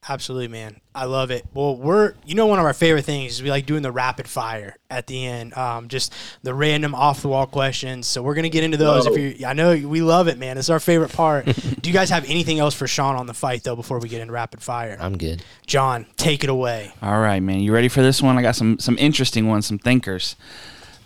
Absolutely, 0.07 0.49
man. 0.49 0.81
I 0.95 1.05
love 1.05 1.31
it. 1.31 1.45
Well, 1.53 1.77
we're 1.77 2.15
you 2.25 2.35
know 2.35 2.47
one 2.47 2.59
of 2.59 2.65
our 2.65 2.73
favorite 2.73 3.05
things 3.05 3.33
is 3.35 3.43
we 3.43 3.51
like 3.51 3.67
doing 3.67 3.83
the 3.83 3.91
rapid 3.91 4.29
fire 4.29 4.77
at 4.89 5.07
the 5.07 5.27
end, 5.27 5.55
um, 5.57 5.89
just 5.89 6.15
the 6.43 6.55
random 6.55 6.95
off 6.95 7.21
the 7.21 7.29
wall 7.29 7.47
questions. 7.47 8.07
So 8.07 8.23
we're 8.23 8.35
gonna 8.35 8.49
get 8.49 8.65
into 8.65 8.77
those. 8.77 9.07
Whoa. 9.07 9.15
If 9.15 9.41
you, 9.41 9.47
I 9.47 9.53
know 9.53 9.71
we 9.77 10.01
love 10.01 10.29
it, 10.29 10.39
man. 10.39 10.57
It's 10.57 10.71
our 10.71 10.81
favorite 10.81 11.13
part. 11.13 11.45
Do 11.81 11.91
you 11.91 11.93
guys 11.93 12.11
have 12.11 12.25
anything 12.25 12.59
else 12.59 12.75
for 12.75 12.87
Sean 12.87 13.17
on 13.17 13.27
the 13.27 13.35
fight 13.35 13.65
though 13.65 13.77
before 13.77 13.99
we 13.99 14.09
get 14.09 14.21
into 14.21 14.33
rapid 14.33 14.63
fire? 14.63 14.97
I'm 15.01 15.19
good. 15.19 15.43
John, 15.67 16.07
take 16.17 16.43
it 16.45 16.49
away. 16.51 16.93
All 17.03 17.21
right, 17.21 17.41
man. 17.41 17.61
You 17.61 17.75
ready 17.75 17.89
for 17.89 18.01
this 18.01 18.23
one? 18.23 18.39
I 18.39 18.43
got 18.43 18.57
some 18.57 18.79
some 18.79 18.97
interesting 18.99 19.47
ones, 19.49 19.67
some 19.67 19.79
thinkers. 19.79 20.37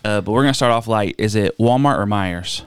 Uh, 0.05 0.21
but 0.21 0.31
we're 0.31 0.43
gonna 0.43 0.53
start 0.53 0.71
off 0.71 0.87
light. 0.87 1.15
Is 1.17 1.35
it 1.35 1.57
Walmart 1.57 1.97
or 1.97 2.05
Meijers? 2.05 2.63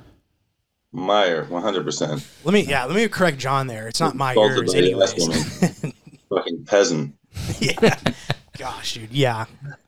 Meijer, 0.94 1.48
100. 1.48 1.84
percent 1.84 2.26
Let 2.44 2.52
me 2.54 2.62
yeah, 2.62 2.84
let 2.84 2.96
me 2.96 3.06
correct 3.08 3.38
John 3.38 3.66
there. 3.66 3.86
It's 3.88 4.00
not 4.00 4.14
my 4.14 4.34
Both 4.34 4.52
of 4.52 4.56
yours, 4.56 4.72
them, 4.72 4.84
yeah, 4.84 4.90
anyways. 4.90 5.92
that's 6.36 6.48
Fucking 6.48 6.64
peasant. 6.66 7.14
yeah. 7.60 7.96
Gosh, 8.58 8.94
dude. 8.94 9.12
Yeah. 9.12 9.46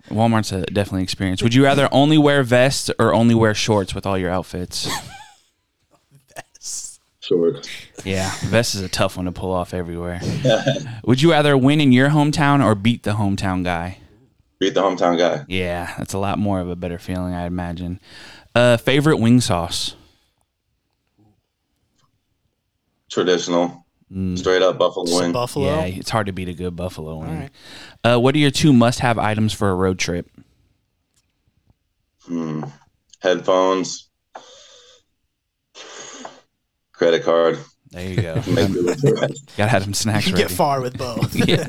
Walmart's 0.09 0.53
a 0.53 0.63
definitely 0.67 1.03
experience. 1.03 1.43
Would 1.43 1.55
you 1.55 1.65
rather 1.65 1.89
only 1.93 2.19
wear 2.19 2.43
vests 2.43 2.91
or 2.99 3.15
only 3.15 3.35
wear 3.35 3.55
shorts 3.55 3.95
with 3.95 4.07
all 4.07 4.19
your 4.19 4.31
outfits? 4.31 4.89
Shorts. 7.21 7.69
Yeah, 8.05 8.33
vest 8.45 8.75
is 8.75 8.81
a 8.81 8.89
tough 8.89 9.17
one 9.19 9.27
to 9.27 9.33
pull 9.33 9.53
off 9.53 9.75
everywhere. 9.75 10.21
Would 11.05 11.21
you 11.21 11.31
rather 11.33 11.59
win 11.59 11.79
in 11.79 11.93
your 11.93 12.09
hometown 12.09 12.65
or 12.65 12.75
beat 12.75 13.03
the 13.03 13.13
hometown 13.13 13.63
guy? 13.63 13.99
Beat 14.59 14.73
the 14.73 14.81
hometown 14.81 15.19
guy. 15.19 15.45
Yeah, 15.47 15.93
that's 15.99 16.15
a 16.15 16.19
lot 16.19 16.39
more 16.39 16.61
of 16.61 16.71
a 16.71 16.77
better 16.77 16.99
feeling, 16.99 17.35
I 17.35 17.45
imagine. 17.45 18.01
Uh, 18.55 18.79
favorite 18.79 19.19
wing 19.19 19.43
sauce? 19.43 19.95
Traditional. 23.11 23.85
Straight 24.37 24.63
up 24.63 24.79
buffalo 24.79 25.05
Some 25.07 25.21
wing. 25.21 25.33
Buffalo. 25.33 25.67
Yeah, 25.67 25.85
it's 25.85 26.09
hard 26.09 26.27
to 26.27 26.33
beat 26.33 26.49
a 26.49 26.55
good 26.55 26.75
buffalo 26.75 27.19
wing. 27.19 27.41
right. 27.41 27.51
Uh, 28.03 28.19
what 28.19 28.35
are 28.35 28.39
your 28.39 28.51
two 28.51 28.73
must-have 28.73 29.19
items 29.19 29.53
for 29.53 29.69
a 29.69 29.75
road 29.75 29.99
trip? 29.99 30.31
Hmm. 32.25 32.65
Headphones. 33.21 34.09
Credit 36.93 37.23
card. 37.23 37.59
There 37.91 38.09
you 38.09 38.21
go. 38.23 38.35
Make 38.49 38.71
it 38.71 38.83
look 38.83 39.01
good. 39.01 39.33
Gotta 39.57 39.71
have 39.71 39.85
some 39.85 39.95
snacks 39.95 40.27
You 40.27 40.33
ready. 40.35 40.45
get 40.45 40.51
far 40.51 40.81
with 40.81 40.99
both. 40.99 41.35
yeah. 41.49 41.69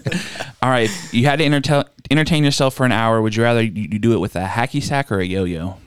All 0.61 0.69
right, 0.69 0.89
you 1.13 1.25
had 1.25 1.39
to 1.39 1.45
entertain 1.45 1.83
entertain 2.11 2.43
yourself 2.43 2.73
for 2.73 2.85
an 2.85 2.91
hour. 2.91 3.21
Would 3.21 3.35
you 3.35 3.43
rather 3.43 3.61
you, 3.61 3.87
you 3.91 3.99
do 3.99 4.13
it 4.13 4.19
with 4.19 4.35
a 4.35 4.45
hacky 4.45 4.81
sack 4.81 5.11
or 5.11 5.19
a 5.19 5.25
yo-yo? 5.25 5.77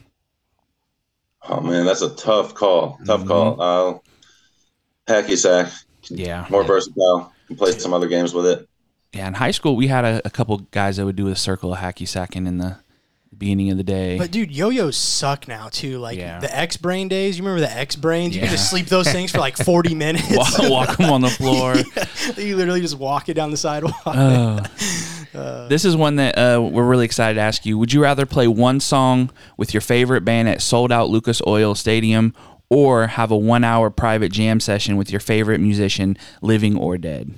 Oh 1.49 1.59
man, 1.61 1.85
that's 1.85 2.01
a 2.01 2.15
tough 2.15 2.55
call. 2.55 2.99
Tough 3.05 3.25
call. 3.25 3.61
Uh, 3.61 3.99
hacky 5.11 5.37
sack. 5.37 5.71
Yeah, 6.09 6.45
More 6.49 6.63
versatile. 6.63 7.31
Can 7.47 7.55
play 7.55 7.71
some 7.73 7.93
other 7.93 8.07
games 8.07 8.33
with 8.33 8.45
it. 8.45 8.67
yeah. 9.13 9.27
In 9.27 9.33
high 9.33 9.51
school, 9.51 9.75
we 9.75 9.87
had 9.87 10.05
a, 10.05 10.21
a 10.25 10.29
couple 10.29 10.57
guys 10.71 10.97
that 10.97 11.05
would 11.05 11.15
do 11.15 11.27
a 11.27 11.35
circle 11.35 11.73
of 11.73 11.79
hacky 11.79 12.07
sacking 12.07 12.47
in 12.47 12.57
the 12.57 12.77
beginning 13.37 13.71
of 13.71 13.77
the 13.77 13.83
day. 13.83 14.17
But 14.17 14.31
dude, 14.31 14.51
yo-yos 14.51 14.95
suck 14.95 15.47
now 15.47 15.67
too. 15.67 15.97
Like 15.97 16.17
Yeah. 16.17 16.39
the 16.39 16.55
X 16.55 16.77
brain 16.77 17.07
days. 17.07 17.37
You 17.37 17.43
remember 17.43 17.61
the 17.67 17.75
X 17.77 17.95
brains? 17.95 18.35
You 18.35 18.41
Yeah. 18.41 18.47
can 18.47 18.55
just 18.57 18.69
sleep 18.69 18.85
those 18.85 19.11
things 19.11 19.31
for 19.31 19.39
like 19.39 19.57
forty 19.65 19.95
minutes. 19.95 20.25
walk, 20.35 20.53
walk 20.69 20.97
them 20.97 21.09
on 21.09 21.21
the 21.21 21.29
floor. 21.29 21.75
you 22.37 22.55
literally 22.55 22.79
just 22.81 22.97
walk 22.97 23.29
it 23.29 23.33
down 23.33 23.49
the 23.51 23.57
sidewalk. 23.57 23.95
Oh. 24.05 25.67
this 25.67 25.83
is 25.83 25.95
one 25.95 26.17
that 26.17 26.37
uh, 26.37 26.61
we're 26.61 26.85
really 26.85 27.05
excited 27.05 27.35
to 27.35 27.41
ask 27.41 27.65
you. 27.65 27.77
Would 27.79 27.91
you 27.91 28.01
rather 28.03 28.25
play 28.25 28.47
one 28.47 28.79
song 28.79 29.31
with 29.57 29.73
your 29.73 29.81
favorite 29.81 30.23
band 30.23 30.47
at 30.47 30.61
sold 30.61 30.91
out 30.91 31.09
Lucas 31.09 31.41
Oil 31.47 31.73
Stadium 31.75 32.35
or 32.73 33.07
have 33.07 33.31
a 33.31 33.37
one 33.37 33.63
hour 33.63 33.89
private 33.89 34.31
jam 34.31 34.59
session 34.59 34.97
with 34.97 35.11
your 35.11 35.19
favorite 35.19 35.59
musician, 35.59 36.17
living 36.41 36.77
or 36.77 36.97
dead? 36.97 37.33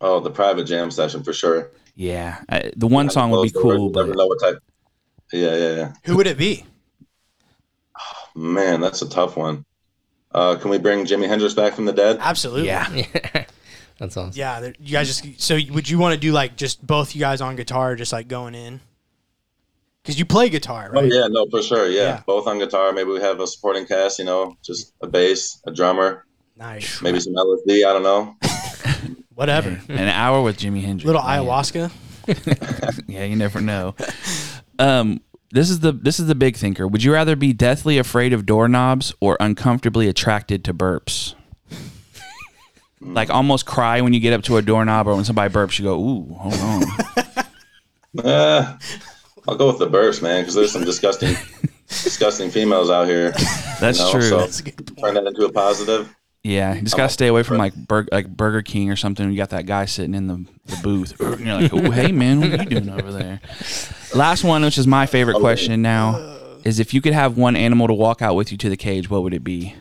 Oh, 0.00 0.20
the 0.20 0.30
private 0.30 0.64
jam 0.64 0.90
session 0.90 1.22
for 1.22 1.32
sure. 1.32 1.70
Yeah. 1.94 2.42
Uh, 2.48 2.70
the 2.76 2.86
one 2.86 3.10
song 3.10 3.30
would 3.30 3.42
be 3.42 3.50
cool, 3.50 3.88
you 3.88 3.92
never 3.92 4.08
but 4.08 4.16
know 4.16 4.26
what 4.26 4.40
type. 4.40 4.58
Yeah, 5.32 5.56
yeah, 5.56 5.76
yeah. 5.76 5.92
Who 6.04 6.16
would 6.16 6.26
it 6.26 6.36
be? 6.38 6.64
Oh, 7.98 8.28
Man, 8.34 8.80
that's 8.80 9.02
a 9.02 9.08
tough 9.08 9.36
one. 9.36 9.64
Uh, 10.32 10.56
can 10.56 10.70
we 10.70 10.78
bring 10.78 11.06
Jimi 11.06 11.28
Hendrix 11.28 11.54
back 11.54 11.74
from 11.74 11.84
the 11.84 11.92
dead? 11.92 12.18
Absolutely. 12.20 12.66
yeah. 12.66 12.88
That's 13.98 14.16
awesome. 14.16 14.32
Yeah. 14.34 14.72
You 14.80 14.92
guys 14.92 15.06
just 15.06 15.40
so 15.40 15.58
would 15.70 15.88
you 15.88 15.98
want 15.98 16.14
to 16.14 16.20
do 16.20 16.32
like 16.32 16.56
just 16.56 16.84
both 16.84 17.14
you 17.14 17.20
guys 17.20 17.40
on 17.40 17.54
guitar, 17.54 17.94
just 17.94 18.12
like 18.12 18.26
going 18.26 18.56
in? 18.56 18.80
Because 20.04 20.18
you 20.18 20.26
play 20.26 20.50
guitar, 20.50 20.90
right? 20.92 21.04
Oh 21.04 21.06
yeah, 21.06 21.28
no, 21.28 21.46
for 21.50 21.62
sure. 21.62 21.88
Yeah. 21.88 22.02
Yeah. 22.02 22.22
both 22.26 22.46
on 22.46 22.58
guitar. 22.58 22.92
Maybe 22.92 23.10
we 23.10 23.20
have 23.20 23.40
a 23.40 23.46
supporting 23.46 23.86
cast. 23.86 24.18
You 24.18 24.26
know, 24.26 24.54
just 24.62 24.92
a 25.00 25.06
bass, 25.06 25.62
a 25.66 25.70
drummer, 25.72 26.26
Nice. 26.58 27.00
maybe 27.00 27.20
some 27.20 27.32
LSD. 27.34 27.86
I 27.86 27.92
don't 27.94 28.02
know. 28.02 28.36
Whatever. 29.34 29.80
An 29.88 30.08
hour 30.08 30.42
with 30.42 30.58
Jimi 30.58 30.82
Hendrix. 30.82 31.06
Little 31.06 31.22
man. 31.22 31.42
ayahuasca. 31.42 31.90
Yeah, 33.08 33.24
you 33.24 33.36
never 33.36 33.60
know. 33.60 33.94
Um, 34.78 35.20
this 35.52 35.70
is 35.70 35.80
the 35.80 35.92
this 35.92 36.20
is 36.20 36.26
the 36.26 36.34
big 36.34 36.56
thinker. 36.56 36.86
Would 36.86 37.02
you 37.02 37.12
rather 37.12 37.34
be 37.36 37.52
deathly 37.54 37.96
afraid 37.98 38.32
of 38.34 38.44
doorknobs 38.44 39.14
or 39.20 39.36
uncomfortably 39.40 40.08
attracted 40.08 40.64
to 40.64 40.74
burps? 40.74 41.34
like 43.00 43.28
almost 43.30 43.66
cry 43.66 44.00
when 44.00 44.12
you 44.14 44.20
get 44.20 44.32
up 44.32 44.42
to 44.42 44.56
a 44.56 44.62
doorknob 44.62 45.06
or 45.06 45.14
when 45.14 45.24
somebody 45.24 45.52
burps, 45.52 45.78
you 45.78 45.84
go, 45.84 45.98
"Ooh, 45.98 46.34
hold 46.34 46.54
on." 46.54 46.82
Uh, 48.24 48.78
I'll 49.48 49.56
go 49.56 49.66
with 49.68 49.78
the 49.78 49.86
burst, 49.86 50.22
man, 50.22 50.42
because 50.42 50.54
there's 50.54 50.72
some 50.72 50.84
disgusting, 50.84 51.34
disgusting 51.88 52.50
females 52.50 52.90
out 52.90 53.06
here. 53.06 53.32
That's 53.80 53.98
you 53.98 54.04
know, 54.06 54.10
true. 54.12 54.22
So 54.22 54.38
That's 54.38 54.60
a 54.60 54.62
good 54.64 54.86
point. 54.86 54.98
turn 55.00 55.14
that 55.14 55.26
into 55.26 55.44
a 55.44 55.52
positive. 55.52 56.14
yeah, 56.42 56.74
you 56.74 56.82
just 56.82 56.96
gotta 56.96 57.08
stay 57.12 57.26
away 57.26 57.42
from 57.42 57.58
like 57.58 57.74
bur- 57.74 58.06
like 58.10 58.28
Burger 58.28 58.62
King 58.62 58.90
or 58.90 58.96
something. 58.96 59.30
You 59.30 59.36
got 59.36 59.50
that 59.50 59.66
guy 59.66 59.84
sitting 59.84 60.14
in 60.14 60.26
the, 60.26 60.44
the 60.66 60.80
booth, 60.82 61.20
and 61.20 61.40
you're 61.40 61.60
like, 61.60 61.72
"Oh, 61.74 61.90
hey 61.90 62.10
man, 62.12 62.40
what 62.40 62.50
are 62.58 62.62
you 62.62 62.68
doing 62.80 62.88
over 62.88 63.12
there?" 63.12 63.40
Last 64.14 64.44
one, 64.44 64.62
which 64.62 64.78
is 64.78 64.86
my 64.86 65.06
favorite 65.06 65.40
question 65.40 65.82
now, 65.82 66.36
is 66.64 66.78
if 66.78 66.94
you 66.94 67.00
could 67.02 67.12
have 67.12 67.36
one 67.36 67.56
animal 67.56 67.86
to 67.88 67.94
walk 67.94 68.22
out 68.22 68.34
with 68.36 68.50
you 68.52 68.58
to 68.58 68.68
the 68.70 68.76
cage, 68.76 69.10
what 69.10 69.22
would 69.22 69.34
it 69.34 69.44
be? 69.44 69.74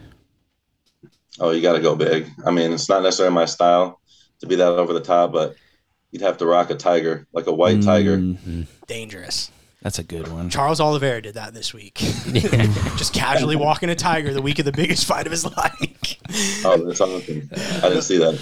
Oh, 1.39 1.51
you 1.51 1.61
got 1.61 1.73
to 1.73 1.79
go 1.79 1.95
big. 1.95 2.27
I 2.45 2.51
mean, 2.51 2.71
it's 2.73 2.89
not 2.89 3.01
necessarily 3.01 3.33
my 3.33 3.45
style 3.45 3.99
to 4.39 4.45
be 4.47 4.55
that 4.55 4.67
over 4.67 4.93
the 4.93 4.99
top, 5.01 5.31
but 5.31 5.55
you'd 6.13 6.21
have 6.21 6.37
to 6.37 6.45
rock 6.45 6.69
a 6.69 6.75
tiger, 6.75 7.27
like 7.33 7.47
a 7.47 7.51
white 7.53 7.81
tiger. 7.81 8.17
Mm, 8.17 8.67
Dangerous. 8.87 9.51
that's 9.81 9.99
a 9.99 10.03
good 10.03 10.29
one. 10.29 10.49
Charles 10.49 10.79
Oliveira 10.79 11.21
did 11.21 11.33
that 11.33 11.53
this 11.53 11.73
week. 11.73 11.95
just 12.95 13.13
casually 13.13 13.55
walking 13.57 13.89
a 13.89 13.95
tiger 13.95 14.31
the 14.33 14.41
week 14.41 14.59
of 14.59 14.65
the 14.65 14.71
biggest 14.71 15.05
fight 15.05 15.25
of 15.25 15.31
his 15.31 15.45
life. 15.45 15.99
Oh, 16.65 16.77
that's 16.77 16.97
something. 16.97 17.47
I 17.51 17.89
didn't 17.89 18.03
see 18.03 18.17
that. 18.17 18.41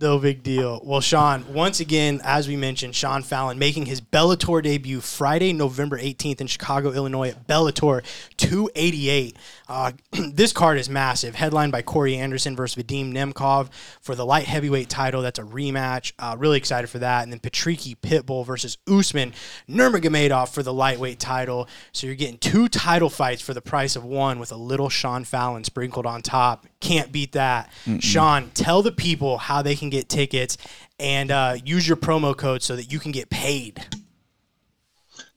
No 0.00 0.18
big 0.18 0.42
deal. 0.42 0.80
Well, 0.82 1.00
Sean, 1.00 1.54
once 1.54 1.78
again, 1.78 2.20
as 2.24 2.48
we 2.48 2.56
mentioned, 2.56 2.94
Sean 2.94 3.22
Fallon 3.22 3.58
making 3.58 3.86
his 3.86 4.00
Bellator 4.00 4.62
debut 4.62 5.00
Friday, 5.00 5.52
November 5.52 5.98
18th 5.98 6.40
in 6.40 6.46
Chicago, 6.48 6.90
Illinois 6.92 7.28
at 7.30 7.46
Bellator 7.46 8.02
288. 8.36 9.36
Uh, 9.70 9.92
this 10.32 10.52
card 10.52 10.78
is 10.78 10.90
massive. 10.90 11.36
Headlined 11.36 11.70
by 11.70 11.80
Corey 11.80 12.16
Anderson 12.16 12.56
versus 12.56 12.82
Vadim 12.82 13.12
Nemkov 13.12 13.70
for 14.00 14.16
the 14.16 14.26
light 14.26 14.46
heavyweight 14.46 14.88
title. 14.88 15.22
That's 15.22 15.38
a 15.38 15.44
rematch. 15.44 16.12
Uh, 16.18 16.34
really 16.36 16.58
excited 16.58 16.88
for 16.88 16.98
that. 16.98 17.22
And 17.22 17.32
then 17.32 17.38
Patricky 17.38 17.96
Pitbull 17.96 18.44
versus 18.44 18.78
Usman 18.88 19.32
Nurmagomedov 19.68 20.52
for 20.52 20.64
the 20.64 20.74
lightweight 20.74 21.20
title. 21.20 21.68
So 21.92 22.08
you're 22.08 22.16
getting 22.16 22.38
two 22.38 22.68
title 22.68 23.08
fights 23.08 23.40
for 23.40 23.54
the 23.54 23.62
price 23.62 23.94
of 23.94 24.04
one 24.04 24.40
with 24.40 24.50
a 24.50 24.56
little 24.56 24.88
Sean 24.88 25.22
Fallon 25.22 25.62
sprinkled 25.62 26.04
on 26.04 26.22
top. 26.22 26.66
Can't 26.80 27.12
beat 27.12 27.32
that. 27.32 27.70
Sean, 28.00 28.50
tell 28.50 28.82
the 28.82 28.92
people 28.92 29.38
how 29.38 29.62
they 29.62 29.76
can 29.76 29.88
get 29.88 30.08
tickets 30.08 30.56
and 30.98 31.30
uh, 31.30 31.56
use 31.64 31.86
your 31.86 31.96
promo 31.96 32.36
code 32.36 32.62
so 32.62 32.74
that 32.74 32.90
you 32.90 32.98
can 32.98 33.12
get 33.12 33.30
paid. 33.30 33.86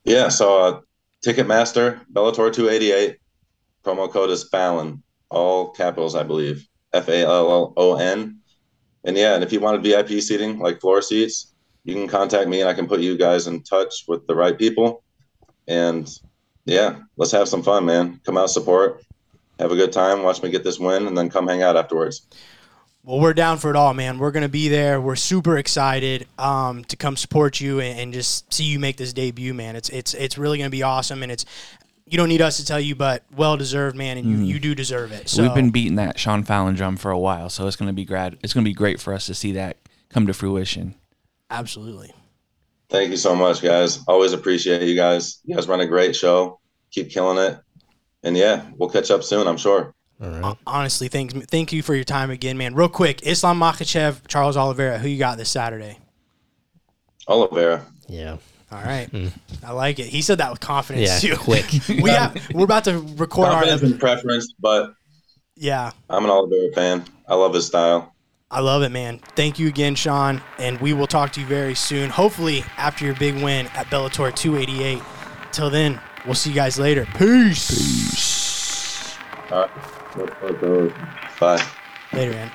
Yeah, 0.04 0.30
so 0.30 0.60
uh, 0.60 0.82
Ticketmaster, 1.26 2.02
Bellator 2.12 2.52
288, 2.52 3.20
promo 3.84 4.10
code 4.10 4.30
is 4.30 4.48
Fallon, 4.50 5.04
all 5.30 5.72
capitals, 5.72 6.16
I 6.16 6.24
believe, 6.24 6.68
F 6.94 7.08
A 7.10 7.24
L 7.24 7.52
L 7.52 7.74
O 7.78 7.96
N. 7.98 8.40
And 9.04 9.18
yeah, 9.18 9.36
and 9.36 9.44
if 9.44 9.52
you 9.52 9.60
wanted 9.60 9.84
VIP 9.84 10.22
seating, 10.22 10.60
like 10.60 10.80
floor 10.80 11.02
seats, 11.02 11.54
you 11.84 11.94
can 11.94 12.08
contact 12.08 12.48
me 12.48 12.62
and 12.62 12.70
I 12.70 12.74
can 12.74 12.88
put 12.88 13.02
you 13.02 13.18
guys 13.18 13.48
in 13.48 13.62
touch 13.64 14.06
with 14.08 14.26
the 14.28 14.36
right 14.36 14.58
people. 14.58 15.04
And 15.68 16.10
yeah, 16.66 17.00
let's 17.18 17.32
have 17.32 17.50
some 17.50 17.64
fun, 17.64 17.86
man. 17.86 18.22
Come 18.26 18.38
out, 18.38 18.50
support, 18.50 19.04
have 19.60 19.72
a 19.72 19.76
good 19.76 19.92
time, 19.92 20.24
watch 20.24 20.42
me 20.42 20.50
get 20.50 20.64
this 20.64 20.80
win, 20.80 21.08
and 21.08 21.18
then 21.18 21.30
come 21.30 21.48
hang 21.48 21.62
out 21.62 21.76
afterwards. 21.76 22.28
Well, 23.06 23.20
we're 23.20 23.34
down 23.34 23.58
for 23.58 23.70
it 23.70 23.76
all, 23.76 23.94
man. 23.94 24.18
We're 24.18 24.32
gonna 24.32 24.48
be 24.48 24.70
there. 24.70 25.02
We're 25.02 25.18
super 25.18 25.58
excited 25.58 26.26
um, 26.40 26.86
to 26.86 26.96
come 26.96 27.18
support 27.18 27.60
you 27.60 27.82
and, 27.82 28.00
and 28.00 28.14
just 28.14 28.54
see 28.54 28.64
you 28.64 28.80
make 28.80 28.96
this 28.96 29.12
debut, 29.12 29.54
man. 29.54 29.76
It's 29.76 29.90
it's 29.90 30.14
it's 30.14 30.38
really 30.38 30.58
gonna 30.58 30.70
be 30.70 30.84
awesome, 30.84 31.22
and 31.22 31.30
it's 31.30 31.46
you 32.06 32.18
don't 32.18 32.30
need 32.30 32.42
us 32.42 32.58
to 32.58 32.66
tell 32.66 32.80
you, 32.80 32.96
but 32.96 33.24
well 33.36 33.58
deserved, 33.58 33.96
man, 33.96 34.18
and 34.18 34.28
you, 34.28 34.36
mm-hmm. 34.36 34.46
you 34.46 34.60
do 34.60 34.76
deserve 34.76 35.12
it. 35.12 35.30
So 35.30 35.44
We've 35.44 35.54
been 35.54 35.72
beating 35.72 35.96
that 35.96 36.20
Sean 36.20 36.44
Fallon 36.44 36.76
drum 36.76 36.98
for 36.98 37.12
a 37.12 37.20
while, 37.20 37.50
so 37.50 37.68
it's 37.68 37.76
gonna 37.76 37.94
be 37.94 38.06
grad. 38.06 38.38
It's 38.44 38.54
gonna 38.54 38.66
be 38.66 38.74
great 38.74 39.00
for 39.00 39.14
us 39.14 39.26
to 39.28 39.34
see 39.34 39.52
that 39.54 39.78
come 40.10 40.28
to 40.28 40.34
fruition. 40.34 40.96
absolutely. 41.50 42.14
Thank 42.90 43.10
you 43.10 43.18
so 43.18 43.36
much, 43.36 43.62
guys. 43.62 44.04
Always 44.08 44.34
appreciate 44.34 44.84
you 44.84 44.96
guys. 44.96 45.40
You 45.46 45.56
guys 45.56 45.68
run 45.68 45.82
a 45.82 45.88
great 45.88 46.16
show. 46.16 46.60
Keep 46.92 47.10
killing 47.10 47.40
it. 47.40 47.58
And 48.22 48.38
yeah, 48.38 48.68
we'll 48.78 48.90
catch 48.90 49.10
up 49.10 49.24
soon, 49.24 49.48
I'm 49.48 49.58
sure. 49.58 49.96
All 50.22 50.30
right. 50.30 50.58
Honestly, 50.68 51.08
thanks 51.08 51.34
thank 51.48 51.74
you 51.74 51.82
for 51.82 51.96
your 51.96 52.04
time 52.04 52.30
again, 52.30 52.58
man. 52.58 52.76
Real 52.76 52.90
quick, 52.90 53.24
Islam 53.24 53.60
Makhachev, 53.60 54.28
Charles 54.28 54.56
Oliveira, 54.56 55.00
who 55.00 55.08
you 55.08 55.18
got 55.18 55.38
this 55.38 55.50
Saturday? 55.50 55.98
Oliveira. 57.28 57.86
Yeah. 58.08 58.38
All 58.74 58.82
right, 58.82 59.08
hmm. 59.10 59.28
I 59.64 59.72
like 59.72 60.00
it. 60.00 60.08
He 60.08 60.22
said 60.22 60.40
that 60.40 60.50
with 60.50 60.60
confidence 60.60 61.24
Yeah. 61.24 61.32
too. 61.32 61.38
Quick. 61.38 61.66
we 61.90 62.10
have, 62.10 62.36
we're 62.54 62.64
about 62.64 62.86
to 62.86 63.00
record 63.18 63.50
our 63.50 63.64
and 63.64 64.00
preference, 64.00 64.54
but 64.60 64.94
yeah. 65.56 65.92
I'm 66.10 66.24
an 66.24 66.32
Oliveira 66.32 66.72
fan. 66.74 67.06
I 67.28 67.36
love 67.36 67.54
his 67.54 67.68
style. 67.68 68.14
I 68.50 68.60
love 68.60 68.84
it, 68.84 68.90
man. 68.90 69.20
Thank 69.36 69.58
you 69.58 69.68
again, 69.68 69.96
Sean, 69.96 70.42
and 70.60 70.80
we 70.80 70.94
will 70.94 71.08
talk 71.08 71.32
to 71.34 71.42
you 71.42 71.48
very 71.48 71.76
soon. 71.76 72.10
Hopefully, 72.10 72.64
after 72.78 73.06
your 73.06 73.16
big 73.16 73.36
win 73.44 73.68
at 73.74 73.88
Bellator 73.88 74.34
288. 74.36 75.02
Till 75.52 75.70
then, 75.70 76.00
we'll 76.26 76.36
see 76.36 76.52
you 76.52 76.56
guys 76.56 76.80
later. 76.80 77.08
Peace. 77.18 79.16
All 79.52 79.68
right. 79.68 80.94
Bye. 81.40 81.64
Later, 82.12 82.32
man. 82.32 82.52